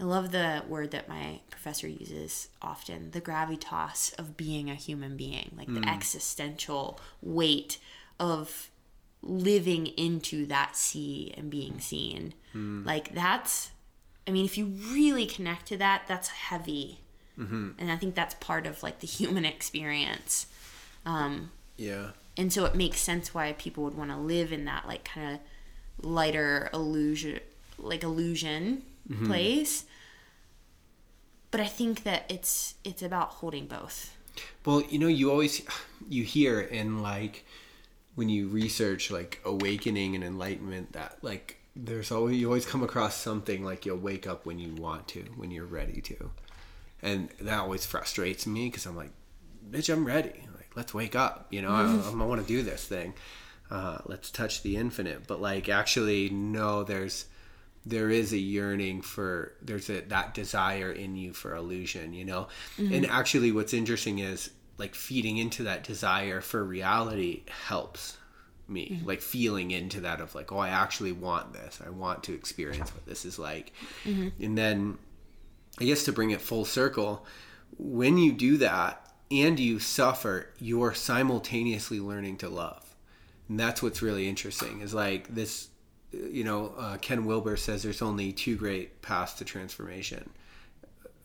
I 0.00 0.04
love 0.04 0.32
the 0.32 0.62
word 0.68 0.90
that 0.92 1.08
my 1.08 1.40
professor 1.50 1.86
uses 1.86 2.48
often 2.60 3.10
the 3.12 3.20
gravitas 3.20 4.18
of 4.18 4.36
being 4.36 4.68
a 4.70 4.74
human 4.74 5.16
being, 5.16 5.52
like 5.56 5.72
the 5.72 5.86
existential 5.88 6.98
weight 7.20 7.78
of 8.18 8.70
living 9.22 9.86
into 9.86 10.46
that 10.46 10.76
see 10.76 11.32
and 11.36 11.50
being 11.50 11.78
seen. 11.78 12.34
Like 12.54 13.14
that's 13.14 13.70
I 14.26 14.30
mean, 14.30 14.44
if 14.44 14.56
you 14.58 14.66
really 14.66 15.26
connect 15.26 15.66
to 15.66 15.76
that, 15.78 16.02
that's 16.08 16.28
heavy. 16.28 17.00
Mm-hmm. 17.38 17.70
And 17.78 17.90
I 17.90 17.96
think 17.96 18.14
that's 18.14 18.34
part 18.34 18.66
of 18.66 18.82
like 18.82 19.00
the 19.00 19.06
human 19.06 19.44
experience. 19.44 20.46
Um, 21.04 21.50
Yeah. 21.76 22.10
and 22.36 22.52
so 22.52 22.64
it 22.64 22.74
makes 22.74 23.00
sense 23.00 23.34
why 23.34 23.52
people 23.54 23.82
would 23.84 23.96
want 23.96 24.10
to 24.10 24.16
live 24.16 24.52
in 24.52 24.64
that 24.66 24.86
like 24.86 25.04
kind 25.04 25.34
of 25.34 26.04
lighter 26.04 26.70
illusion 26.72 27.40
like 27.78 28.02
illusion 28.02 28.82
place 29.26 29.84
but 31.50 31.60
i 31.60 31.66
think 31.66 32.02
that 32.04 32.24
it's 32.28 32.74
it's 32.84 33.02
about 33.02 33.28
holding 33.28 33.66
both 33.66 34.16
Well, 34.64 34.82
you 34.88 34.98
know, 34.98 35.08
you 35.08 35.30
always 35.30 35.62
you 36.08 36.24
hear 36.24 36.60
in 36.60 37.02
like 37.02 37.44
when 38.14 38.28
you 38.28 38.48
research 38.48 39.10
like 39.10 39.40
awakening 39.44 40.14
and 40.14 40.24
enlightenment 40.24 40.92
that 40.92 41.18
like 41.22 41.58
there's 41.74 42.10
always 42.10 42.38
you 42.38 42.46
always 42.46 42.66
come 42.66 42.82
across 42.82 43.16
something 43.16 43.64
like 43.64 43.86
you'll 43.86 43.96
wake 43.98 44.26
up 44.26 44.44
when 44.46 44.58
you 44.58 44.74
want 44.74 45.08
to, 45.08 45.20
when 45.36 45.50
you're 45.50 45.66
ready 45.66 46.00
to. 46.02 46.30
And 47.02 47.30
that 47.40 47.58
always 47.58 47.84
frustrates 47.84 48.46
me 48.46 48.68
because 48.68 48.86
I'm 48.86 48.96
like, 48.96 49.10
bitch, 49.70 49.92
I'm 49.92 50.04
ready. 50.04 50.44
Like, 50.54 50.70
let's 50.76 50.94
wake 50.94 51.16
up. 51.16 51.48
You 51.50 51.62
know, 51.62 51.70
I, 51.70 51.82
I 51.82 52.24
want 52.24 52.40
to 52.40 52.46
do 52.46 52.62
this 52.62 52.84
thing. 52.86 53.14
Uh, 53.70 53.98
let's 54.06 54.30
touch 54.30 54.62
the 54.62 54.76
infinite. 54.76 55.26
But 55.26 55.40
like, 55.40 55.68
actually, 55.68 56.30
no, 56.30 56.84
there's 56.84 57.26
there 57.84 58.10
is 58.10 58.32
a 58.32 58.38
yearning 58.38 59.02
for 59.02 59.54
there's 59.60 59.90
a 59.90 60.00
that 60.02 60.34
desire 60.34 60.92
in 60.92 61.16
you 61.16 61.32
for 61.32 61.54
illusion 61.54 62.12
you 62.12 62.24
know? 62.24 62.48
Mm-hmm. 62.78 62.94
And 62.94 63.06
actually 63.06 63.52
what's 63.52 63.74
interesting 63.74 64.18
is 64.18 64.50
like 64.78 64.94
feeding 64.94 65.36
into 65.36 65.64
that 65.64 65.84
desire 65.84 66.40
for 66.40 66.64
reality 66.64 67.42
helps 67.66 68.16
me 68.68 68.90
mm-hmm. 68.90 69.06
like 69.06 69.20
feeling 69.20 69.70
into 69.70 70.00
that 70.00 70.20
of 70.20 70.34
like 70.34 70.52
oh 70.52 70.58
i 70.58 70.68
actually 70.68 71.12
want 71.12 71.52
this. 71.52 71.80
I 71.84 71.90
want 71.90 72.22
to 72.24 72.34
experience 72.34 72.92
what 72.94 73.06
this 73.06 73.24
is 73.24 73.38
like. 73.38 73.72
Mm-hmm. 74.04 74.42
And 74.42 74.58
then 74.58 74.98
i 75.80 75.84
guess 75.84 76.04
to 76.04 76.12
bring 76.12 76.30
it 76.30 76.40
full 76.40 76.64
circle 76.64 77.26
when 77.78 78.18
you 78.18 78.32
do 78.32 78.58
that 78.58 79.12
and 79.30 79.58
you 79.58 79.78
suffer 79.78 80.48
you're 80.58 80.94
simultaneously 80.94 81.98
learning 82.00 82.36
to 82.38 82.48
love. 82.48 82.94
And 83.48 83.58
that's 83.58 83.82
what's 83.82 84.02
really 84.02 84.28
interesting 84.28 84.80
is 84.80 84.94
like 84.94 85.34
this 85.34 85.68
you 86.12 86.44
know 86.44 86.74
uh, 86.78 86.96
ken 86.98 87.24
wilber 87.24 87.56
says 87.56 87.82
there's 87.82 88.02
only 88.02 88.32
two 88.32 88.56
great 88.56 89.00
paths 89.02 89.34
to 89.34 89.44
transformation 89.44 90.30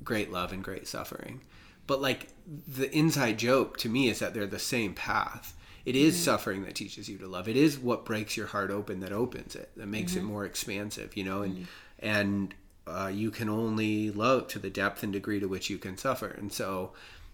great 0.03 0.31
love 0.31 0.53
and 0.53 0.63
great 0.63 0.87
suffering. 0.87 1.41
But 1.85 2.01
like 2.01 2.27
the 2.67 2.93
inside 2.95 3.37
joke 3.37 3.77
to 3.79 3.89
me 3.89 4.09
is 4.09 4.19
that 4.19 4.33
they're 4.33 4.47
the 4.47 4.59
same 4.59 4.93
path. 4.93 5.53
It 5.85 5.95
is 5.95 6.21
suffering 6.21 6.63
that 6.63 6.75
teaches 6.75 7.07
you 7.07 7.17
to 7.19 7.27
love. 7.27 7.47
It 7.47 7.55
is 7.55 7.79
what 7.79 8.05
breaks 8.05 8.35
your 8.35 8.47
heart 8.47 8.71
open 8.71 8.99
that 9.01 9.13
opens 9.13 9.55
it 9.55 9.71
that 9.77 9.87
makes 9.87 10.15
it 10.15 10.23
more 10.23 10.45
expansive 10.45 11.15
you 11.15 11.23
know 11.23 11.43
and 11.43 11.67
and 11.99 12.53
uh, 12.85 13.11
you 13.13 13.31
can 13.31 13.49
only 13.49 14.11
love 14.11 14.47
to 14.47 14.59
the 14.59 14.69
depth 14.69 15.03
and 15.03 15.11
degree 15.11 15.39
to 15.39 15.47
which 15.47 15.69
you 15.69 15.77
can 15.77 15.97
suffer. 15.97 16.27
And 16.27 16.51
so 16.51 16.91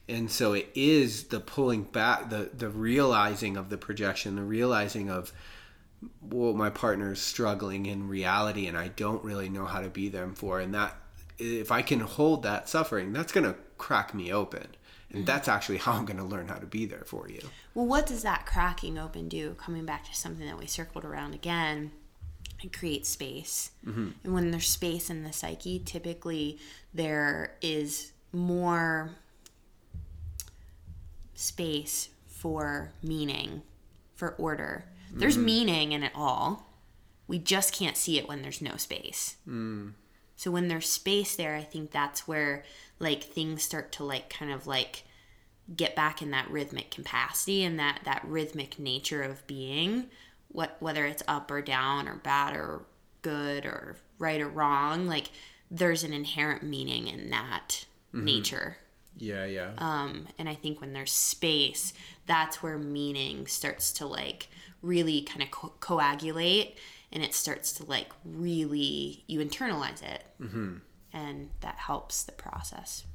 and 0.08 0.30
so 0.30 0.54
it 0.54 0.70
is 0.76 1.26
the 1.26 1.40
pulling 1.40 1.84
back 1.84 2.30
the 2.30 2.50
the 2.56 2.70
realizing 2.70 3.58
of 3.58 3.70
the 3.70 3.78
projection 3.78 4.36
the 4.36 4.44
realizing 4.44 5.10
of 5.10 5.32
well 6.22 6.54
my 6.54 6.70
partner's 6.70 7.22
struggling 7.22 7.86
in 7.86 8.08
reality 8.08 8.68
and 8.68 8.78
i 8.78 8.88
don't 8.90 9.24
really 9.24 9.50
know 9.50 9.66
how 9.66 9.82
to 9.82 9.90
be 9.90 10.10
them 10.10 10.34
for 10.34 10.60
and 10.60 10.74
that 10.74 10.96
if 11.38 11.72
i 11.72 11.82
can 11.82 12.00
hold 12.00 12.44
that 12.44 12.70
suffering 12.70 13.14
that's 13.14 13.32
going 13.32 13.46
to 13.46 13.56
crack 13.84 14.14
me 14.14 14.32
open. 14.32 14.66
And 15.10 15.20
mm-hmm. 15.20 15.26
that's 15.26 15.50
actually 15.50 15.78
how 15.86 15.94
i'm 15.94 16.06
going 16.06 16.18
to 16.18 16.24
learn 16.24 16.48
how 16.48 16.56
to 16.56 16.66
be 16.66 16.86
there 16.86 17.04
for 17.06 17.30
you. 17.30 17.42
Well 17.76 17.86
what 17.86 18.06
does 18.06 18.24
that 18.24 18.46
cracking 18.46 18.98
open 18.98 19.28
do 19.28 19.56
coming 19.56 19.86
back 19.86 20.06
to 20.06 20.16
something 20.16 20.46
that 20.48 20.58
we 20.58 20.68
circled 20.68 21.06
around 21.06 21.34
again 21.34 21.92
it 22.64 22.72
creates 22.72 23.10
space. 23.10 23.72
Mm-hmm. 23.86 24.12
And 24.24 24.34
when 24.34 24.52
there's 24.52 24.70
space 24.70 25.10
in 25.10 25.24
the 25.24 25.34
psyche 25.34 25.80
typically 25.80 26.60
there 26.94 27.56
is 27.62 28.14
more 28.32 29.12
space 31.36 32.10
for 32.26 32.94
meaning 33.04 33.64
for 34.16 34.30
order 34.36 34.86
there's 35.20 35.36
mm-hmm. 35.36 35.46
meaning 35.46 35.92
in 35.92 36.04
it 36.04 36.12
all. 36.16 36.70
We 37.28 37.40
just 37.40 37.74
can't 37.74 37.98
see 37.98 38.18
it 38.18 38.28
when 38.28 38.42
there's 38.42 38.62
no 38.62 38.76
space. 38.78 39.38
Mm. 39.48 39.94
So 40.36 40.52
when 40.52 40.68
there's 40.68 40.90
space 40.90 41.36
there 41.36 41.56
i 41.56 41.62
think 41.62 41.92
that's 41.92 42.28
where 42.28 42.64
like 43.00 43.24
things 43.24 43.64
start 43.64 43.92
to 43.94 44.04
like 44.04 44.30
kind 44.30 44.52
of 44.52 44.68
like 44.68 45.04
get 45.76 45.96
back 45.96 46.22
in 46.22 46.32
that 46.32 46.50
rhythmic 46.50 46.92
capacity 46.92 47.64
and 47.64 47.80
that 47.80 48.02
that 48.04 48.24
rhythmic 48.26 48.78
nature 48.78 49.22
of 49.24 49.46
being 49.48 50.08
what 50.50 50.76
whether 50.80 51.06
it's 51.06 51.24
up 51.28 51.50
or 51.50 51.62
down 51.62 52.08
or 52.08 52.16
bad 52.16 52.56
or 52.56 52.82
good 53.22 53.66
or 53.66 53.96
right 54.20 54.42
or 54.42 54.50
wrong 54.50 55.08
like 55.08 55.30
there's 55.72 56.04
an 56.04 56.14
inherent 56.14 56.62
meaning 56.62 57.08
in 57.08 57.32
that 57.32 57.86
mm-hmm. 58.14 58.26
nature. 58.26 58.78
Yeah 59.18 59.46
yeah. 59.46 59.72
Um 59.78 60.28
and 60.38 60.50
i 60.50 60.56
think 60.56 60.82
when 60.82 60.94
there's 60.94 61.12
space 61.12 61.94
that's 62.26 62.62
where 62.62 62.78
meaning 62.78 63.48
starts 63.48 63.94
to 63.94 64.06
like 64.06 64.50
really 64.84 65.22
kind 65.22 65.42
of 65.42 65.50
co- 65.50 65.74
coagulate 65.80 66.78
and 67.12 67.24
it 67.24 67.34
starts 67.34 67.72
to 67.74 67.86
like 67.86 68.10
really 68.24 69.24
you 69.26 69.40
internalize 69.40 70.04
it 70.04 70.24
mm-hmm. 70.40 70.76
and 71.12 71.50
that 71.62 71.76
helps 71.76 72.24
the 72.24 72.32
process 72.32 73.06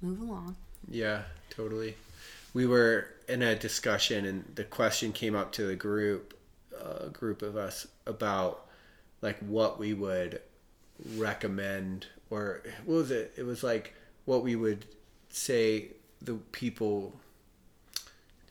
move 0.00 0.20
along 0.20 0.56
Yeah, 0.88 1.22
totally. 1.50 1.96
We 2.52 2.66
were 2.66 3.08
in 3.28 3.42
a 3.42 3.56
discussion, 3.56 4.24
and 4.24 4.44
the 4.54 4.64
question 4.64 5.12
came 5.12 5.34
up 5.34 5.52
to 5.52 5.66
the 5.66 5.76
group, 5.76 6.38
a 6.78 7.08
group 7.08 7.42
of 7.42 7.56
us, 7.56 7.86
about 8.06 8.66
like 9.22 9.38
what 9.38 9.78
we 9.78 9.94
would 9.94 10.40
recommend, 11.16 12.06
or 12.30 12.62
what 12.84 12.96
was 12.96 13.10
it? 13.10 13.32
It 13.36 13.44
was 13.44 13.62
like 13.62 13.94
what 14.24 14.42
we 14.42 14.56
would 14.56 14.86
say 15.30 15.88
the 16.22 16.34
people. 16.52 17.18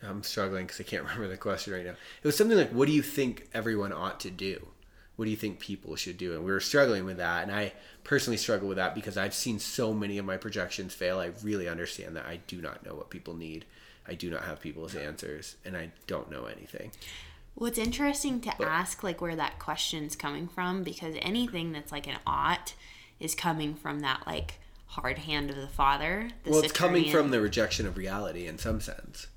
I'm 0.05 0.23
struggling 0.23 0.65
because 0.65 0.79
I 0.79 0.83
can't 0.83 1.03
remember 1.07 1.27
the 1.27 1.37
question 1.37 1.73
right 1.73 1.85
now. 1.85 1.91
It 1.91 2.27
was 2.27 2.37
something 2.37 2.57
like, 2.57 2.71
"What 2.71 2.87
do 2.87 2.93
you 2.93 3.01
think 3.01 3.47
everyone 3.53 3.93
ought 3.93 4.19
to 4.21 4.31
do?" 4.31 4.67
what 5.15 5.25
do 5.25 5.31
you 5.31 5.37
think 5.37 5.59
people 5.59 5.95
should 5.95 6.17
do? 6.17 6.33
And 6.33 6.43
we 6.43 6.51
were 6.51 6.59
struggling 6.59 7.05
with 7.05 7.17
that. 7.17 7.43
And 7.43 7.51
I 7.51 7.73
personally 8.03 8.37
struggle 8.37 8.67
with 8.67 8.77
that 8.77 8.95
because 8.95 9.17
I've 9.17 9.33
seen 9.33 9.59
so 9.59 9.93
many 9.93 10.17
of 10.17 10.25
my 10.25 10.37
projections 10.37 10.93
fail. 10.93 11.19
I 11.19 11.31
really 11.43 11.67
understand 11.67 12.15
that 12.15 12.25
I 12.25 12.39
do 12.47 12.61
not 12.61 12.85
know 12.85 12.95
what 12.95 13.09
people 13.09 13.35
need. 13.35 13.65
I 14.07 14.15
do 14.15 14.29
not 14.29 14.43
have 14.43 14.59
people's 14.59 14.95
answers 14.95 15.55
and 15.63 15.77
I 15.77 15.91
don't 16.07 16.31
know 16.31 16.45
anything. 16.45 16.91
Well, 17.55 17.67
it's 17.67 17.77
interesting 17.77 18.41
to 18.41 18.63
ask 18.63 19.03
like 19.03 19.21
where 19.21 19.35
that 19.35 19.59
question's 19.59 20.15
coming 20.15 20.47
from 20.47 20.83
because 20.83 21.15
anything 21.21 21.71
that's 21.71 21.91
like 21.91 22.07
an 22.07 22.17
ought 22.25 22.73
is 23.19 23.35
coming 23.35 23.75
from 23.75 23.99
that 23.99 24.23
like 24.25 24.59
hard 24.87 25.19
hand 25.19 25.51
of 25.51 25.57
the 25.57 25.67
father. 25.67 26.31
The 26.43 26.49
well, 26.49 26.63
it's 26.63 26.73
coming 26.73 27.11
from 27.11 27.29
the 27.29 27.39
rejection 27.39 27.85
of 27.85 27.95
reality 27.95 28.47
in 28.47 28.57
some 28.57 28.81
sense, 28.81 29.27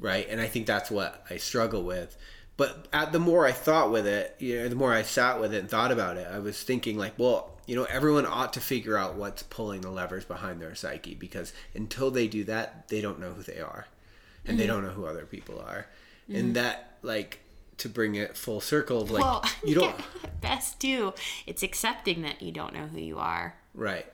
right? 0.00 0.26
And 0.28 0.40
I 0.40 0.46
think 0.46 0.66
that's 0.66 0.90
what 0.90 1.24
I 1.30 1.36
struggle 1.36 1.82
with. 1.82 2.16
But 2.56 2.88
at 2.92 3.12
the 3.12 3.20
more 3.20 3.46
I 3.46 3.52
thought 3.52 3.92
with 3.92 4.06
it, 4.06 4.34
you 4.40 4.56
know, 4.56 4.68
the 4.68 4.74
more 4.74 4.92
I 4.92 5.02
sat 5.02 5.40
with 5.40 5.54
it 5.54 5.58
and 5.58 5.70
thought 5.70 5.92
about 5.92 6.16
it, 6.16 6.26
I 6.30 6.40
was 6.40 6.60
thinking 6.60 6.98
like, 6.98 7.16
well, 7.16 7.52
you 7.66 7.76
know, 7.76 7.84
everyone 7.84 8.26
ought 8.26 8.54
to 8.54 8.60
figure 8.60 8.96
out 8.96 9.14
what's 9.14 9.42
pulling 9.44 9.82
the 9.82 9.90
levers 9.90 10.24
behind 10.24 10.60
their 10.60 10.74
psyche 10.74 11.14
because 11.14 11.52
until 11.74 12.10
they 12.10 12.26
do 12.26 12.42
that, 12.44 12.88
they 12.88 13.00
don't 13.00 13.20
know 13.20 13.30
who 13.30 13.42
they 13.42 13.60
are, 13.60 13.86
and 14.44 14.58
they 14.58 14.64
mm-hmm. 14.64 14.72
don't 14.72 14.84
know 14.84 14.90
who 14.90 15.06
other 15.06 15.26
people 15.26 15.60
are, 15.60 15.86
and 16.28 16.36
mm-hmm. 16.36 16.52
that 16.54 16.96
like 17.02 17.40
to 17.76 17.88
bring 17.88 18.16
it 18.16 18.36
full 18.36 18.60
circle 18.60 19.06
like 19.06 19.22
Well, 19.22 19.44
you 19.64 19.74
don't 19.74 19.94
best 20.40 20.80
do. 20.80 21.14
It's 21.46 21.62
accepting 21.62 22.22
that 22.22 22.42
you 22.42 22.50
don't 22.50 22.74
know 22.74 22.86
who 22.86 22.98
you 22.98 23.18
are. 23.18 23.54
right 23.74 24.06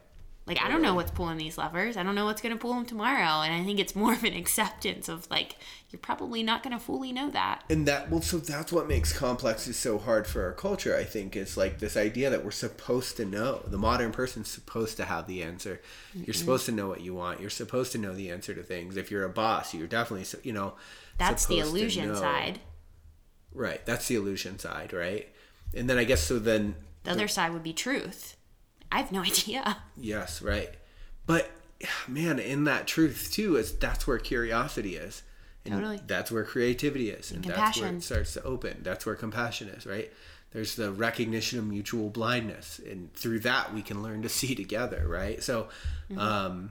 Like 0.47 0.61
I 0.61 0.69
don't 0.69 0.83
know 0.83 0.95
what's 0.95 1.11
pulling 1.11 1.39
these 1.39 1.57
levers. 1.57 1.97
I 1.97 2.03
don't 2.03 2.15
know 2.15 2.27
what's 2.27 2.43
going 2.43 2.55
to 2.55 2.61
pull 2.61 2.75
them 2.75 2.85
tomorrow, 2.85 3.41
and 3.43 3.55
I 3.55 3.65
think 3.65 3.79
it's 3.81 3.97
more 3.97 4.13
of 4.13 4.25
an 4.25 4.35
acceptance 4.43 5.09
of 5.09 5.27
like 5.31 5.57
you're 5.91 6.01
probably 6.01 6.43
not 6.43 6.63
going 6.63 6.77
to 6.77 6.85
fully 6.85 7.13
know 7.13 7.31
that. 7.31 7.63
and 7.71 7.87
that 7.89 8.11
well 8.11 8.21
so 8.21 8.37
that's 8.39 8.71
what 8.73 8.87
makes 8.89 9.17
complexes 9.17 9.77
so 9.77 9.97
hard 9.97 10.27
for 10.27 10.43
our 10.43 10.53
culture 10.53 10.97
i 10.97 11.05
think 11.05 11.37
is 11.37 11.57
like 11.57 11.79
this 11.79 11.97
idea 11.97 12.29
that 12.31 12.45
we're 12.45 12.51
supposed 12.51 13.17
to 13.17 13.25
know. 13.25 13.63
The 13.67 13.79
modern 13.79 14.13
person's 14.13 14.49
supposed 14.51 14.97
to 14.99 15.05
have 15.07 15.27
the 15.27 15.43
answer. 15.43 15.81
You're 16.13 16.35
supposed 16.35 16.67
to 16.67 16.73
know 16.73 16.89
what 16.89 17.01
you 17.01 17.15
want. 17.15 17.41
You're 17.41 17.49
supposed 17.49 17.93
to 17.93 17.99
know 17.99 18.13
the 18.15 18.31
answer 18.31 18.53
to 18.55 18.63
things. 18.63 18.97
If 18.99 19.11
you're 19.11 19.25
a 19.25 19.29
boss 19.31 19.73
you're 19.73 19.87
definitely 19.87 20.25
so- 20.25 20.39
you 20.43 20.53
know 20.53 20.75
That's 21.17 21.47
the 21.47 21.61
illusion 21.61 22.15
side. 22.17 22.59
right. 23.55 23.85
That's 23.87 24.09
the 24.09 24.17
illusion 24.17 24.59
side 24.59 24.93
right? 24.93 25.29
And 25.75 25.89
then 25.89 25.97
i 25.97 26.05
guess 26.05 26.23
so 26.23 26.39
then 26.39 26.75
The 27.05 27.13
other 27.13 27.29
side 27.29 27.53
would 27.53 27.63
be 27.63 27.73
truth. 27.73 28.34
I 28.95 28.99
have 28.99 29.13
no 29.13 29.21
idea. 29.33 29.79
yes 29.97 30.41
right. 30.41 30.71
But 31.27 31.51
man 32.09 32.39
in 32.39 32.65
that 32.65 32.87
truth 32.87 33.31
too 33.33 33.57
is 33.57 33.73
that's 33.77 34.07
where 34.07 34.19
curiosity 34.19 34.97
is. 34.97 35.23
And 35.67 35.75
Totally. 35.75 36.01
that's 36.07 36.31
where 36.31 36.45
creativity 36.45 37.09
is. 37.11 37.31
And, 37.31 37.43
that's 37.45 37.81
where 37.81 37.91
it 37.91 38.03
starts 38.03 38.35
to 38.35 38.43
open. 38.43 38.81
That's 38.83 39.05
where 39.07 39.15
compassion 39.15 39.69
is 39.69 39.87
right? 39.87 40.13
There's 40.53 40.77
the 40.77 40.93
recognition 40.93 41.59
of 41.59 41.67
mutual 41.67 42.11
blindness. 42.11 42.81
And 42.89 43.13
through 43.15 43.41
that 43.41 43.75
we 43.75 43.83
can 43.83 44.03
learn 44.03 44.23
to 44.23 44.29
see 44.29 44.55
together 44.55 45.07
right? 45.09 45.43
So 45.43 45.69
Mm-hmm. 46.11 46.19
um 46.19 46.71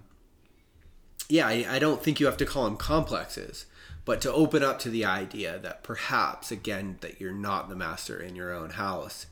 yeah 1.29 1.47
I, 1.47 1.65
I 1.69 1.79
don't 1.79 2.03
think 2.03 2.19
you 2.19 2.25
have 2.27 2.37
to 2.37 2.45
call 2.45 2.65
them 2.65 2.77
complexes 2.77 3.65
but 4.05 4.19
to 4.21 4.31
open 4.31 4.61
up 4.61 4.77
to 4.79 4.89
the 4.89 5.05
idea 5.05 5.57
that 5.59 5.81
perhaps 5.83 6.51
again 6.51 6.97
that 7.01 7.19
you're 7.21 7.31
not 7.33 7.69
the 7.69 7.75
master 7.75 8.19
in 8.21 8.35
your 8.35 8.53
own 8.53 8.71
house 8.71 9.25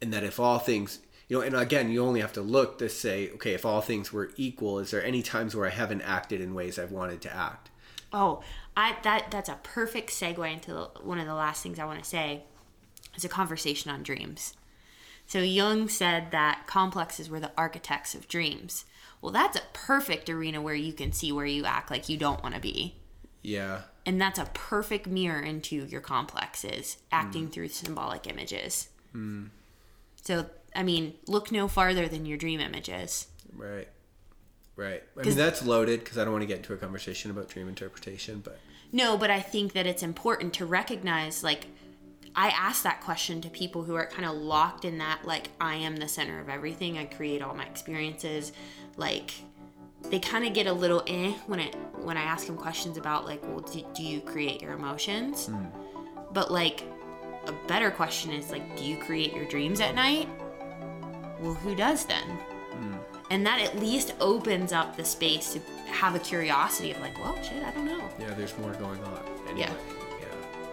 and 0.00 0.12
that 0.12 0.22
if 0.22 0.38
all 0.38 0.58
things 0.58 0.98
you 1.32 1.38
know, 1.38 1.44
and 1.44 1.56
again, 1.56 1.90
you 1.90 2.04
only 2.04 2.20
have 2.20 2.34
to 2.34 2.42
look 2.42 2.76
to 2.76 2.90
say, 2.90 3.30
okay, 3.30 3.54
if 3.54 3.64
all 3.64 3.80
things 3.80 4.12
were 4.12 4.32
equal, 4.36 4.78
is 4.80 4.90
there 4.90 5.02
any 5.02 5.22
times 5.22 5.56
where 5.56 5.66
I 5.66 5.70
haven't 5.70 6.02
acted 6.02 6.42
in 6.42 6.52
ways 6.52 6.78
I've 6.78 6.92
wanted 6.92 7.22
to 7.22 7.34
act? 7.34 7.70
Oh, 8.12 8.42
I 8.76 8.98
that 9.02 9.30
that's 9.30 9.48
a 9.48 9.58
perfect 9.62 10.10
segue 10.10 10.52
into 10.52 10.90
one 11.02 11.18
of 11.18 11.26
the 11.26 11.32
last 11.34 11.62
things 11.62 11.78
I 11.78 11.86
want 11.86 12.00
to 12.00 12.04
say. 12.04 12.42
Is 13.16 13.24
a 13.24 13.30
conversation 13.30 13.90
on 13.90 14.02
dreams. 14.02 14.52
So 15.26 15.38
Jung 15.38 15.88
said 15.88 16.32
that 16.32 16.66
complexes 16.66 17.30
were 17.30 17.40
the 17.40 17.52
architects 17.56 18.14
of 18.14 18.28
dreams. 18.28 18.84
Well, 19.22 19.32
that's 19.32 19.56
a 19.56 19.62
perfect 19.72 20.28
arena 20.28 20.60
where 20.60 20.74
you 20.74 20.92
can 20.92 21.12
see 21.12 21.32
where 21.32 21.46
you 21.46 21.64
act 21.64 21.90
like 21.90 22.10
you 22.10 22.18
don't 22.18 22.42
want 22.42 22.56
to 22.56 22.60
be. 22.60 22.96
Yeah. 23.40 23.82
And 24.04 24.20
that's 24.20 24.38
a 24.38 24.50
perfect 24.52 25.06
mirror 25.06 25.40
into 25.40 25.86
your 25.86 26.02
complexes, 26.02 26.98
acting 27.10 27.48
mm. 27.48 27.52
through 27.52 27.68
symbolic 27.68 28.26
images. 28.26 28.90
Mm. 29.16 29.48
So, 30.22 30.46
I 30.74 30.82
mean, 30.82 31.14
look 31.26 31.52
no 31.52 31.68
farther 31.68 32.08
than 32.08 32.26
your 32.26 32.38
dream 32.38 32.60
images. 32.60 33.26
Right. 33.54 33.88
Right. 34.74 35.02
I 35.18 35.22
mean, 35.22 35.36
that's 35.36 35.64
loaded 35.64 36.00
because 36.00 36.18
I 36.18 36.24
don't 36.24 36.32
want 36.32 36.42
to 36.42 36.46
get 36.46 36.58
into 36.58 36.72
a 36.72 36.76
conversation 36.76 37.30
about 37.30 37.48
dream 37.48 37.68
interpretation, 37.68 38.40
but. 38.42 38.58
No, 38.90 39.16
but 39.16 39.30
I 39.30 39.40
think 39.40 39.72
that 39.74 39.86
it's 39.86 40.02
important 40.02 40.54
to 40.54 40.66
recognize, 40.66 41.42
like, 41.44 41.66
I 42.34 42.48
ask 42.48 42.82
that 42.84 43.02
question 43.02 43.40
to 43.42 43.50
people 43.50 43.84
who 43.84 43.94
are 43.94 44.06
kind 44.06 44.24
of 44.24 44.34
locked 44.34 44.84
in 44.84 44.98
that, 44.98 45.24
like, 45.24 45.48
I 45.60 45.76
am 45.76 45.96
the 45.96 46.08
center 46.08 46.40
of 46.40 46.48
everything. 46.48 46.96
I 46.96 47.04
create 47.04 47.42
all 47.42 47.54
my 47.54 47.64
experiences. 47.64 48.52
Like, 48.96 49.32
they 50.10 50.18
kind 50.18 50.46
of 50.46 50.52
get 50.52 50.66
a 50.66 50.72
little 50.72 51.02
eh 51.06 51.32
when 51.46 51.60
it 51.60 51.74
when 52.02 52.16
I 52.16 52.22
ask 52.22 52.46
them 52.46 52.56
questions 52.56 52.96
about 52.96 53.24
like, 53.24 53.42
well, 53.44 53.60
do, 53.60 53.84
do 53.94 54.02
you 54.02 54.20
create 54.20 54.60
your 54.60 54.72
emotions? 54.72 55.48
Mm. 55.48 55.70
But 56.32 56.50
like, 56.50 56.82
a 57.46 57.52
better 57.68 57.90
question 57.90 58.32
is 58.32 58.50
like, 58.50 58.76
do 58.76 58.84
you 58.84 58.96
create 58.96 59.32
your 59.34 59.44
dreams 59.44 59.80
at 59.80 59.94
night? 59.94 60.28
Well, 61.42 61.54
who 61.54 61.74
does 61.74 62.04
then? 62.06 62.38
Mm. 62.70 62.98
And 63.30 63.46
that 63.46 63.60
at 63.60 63.78
least 63.78 64.14
opens 64.20 64.72
up 64.72 64.96
the 64.96 65.04
space 65.04 65.52
to 65.54 65.60
have 65.90 66.14
a 66.14 66.18
curiosity 66.20 66.92
of 66.92 67.00
like, 67.00 67.18
well, 67.18 67.36
shit, 67.42 67.62
I 67.62 67.72
don't 67.72 67.86
know. 67.86 68.08
Yeah, 68.18 68.32
there's 68.34 68.56
more 68.58 68.72
going 68.74 69.02
on. 69.02 69.20
Anyway. 69.48 69.60
Yeah. 69.60 69.72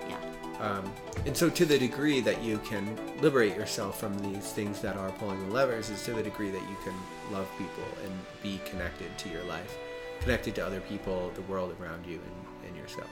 Yeah. 0.07 0.17
Um, 0.59 0.93
and 1.25 1.35
so, 1.35 1.49
to 1.49 1.65
the 1.65 1.79
degree 1.79 2.21
that 2.21 2.43
you 2.43 2.59
can 2.59 2.97
liberate 3.21 3.55
yourself 3.55 3.99
from 3.99 4.17
these 4.19 4.51
things 4.51 4.79
that 4.81 4.95
are 4.95 5.09
pulling 5.13 5.39
the 5.47 5.53
levers, 5.53 5.89
is 5.89 6.03
to 6.05 6.13
the 6.13 6.23
degree 6.23 6.51
that 6.51 6.61
you 6.61 6.77
can 6.83 6.93
love 7.31 7.47
people 7.57 7.83
and 8.03 8.13
be 8.43 8.61
connected 8.65 9.17
to 9.17 9.29
your 9.29 9.43
life, 9.45 9.77
connected 10.19 10.55
to 10.55 10.65
other 10.65 10.81
people, 10.81 11.31
the 11.35 11.41
world 11.43 11.75
around 11.81 12.05
you, 12.05 12.19
and, 12.19 12.67
and 12.69 12.77
yourself. 12.77 13.09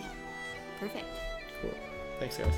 Yeah. 0.00 0.06
Perfect. 0.78 1.06
Cool. 1.62 1.74
Thanks, 2.18 2.36
guys. 2.36 2.54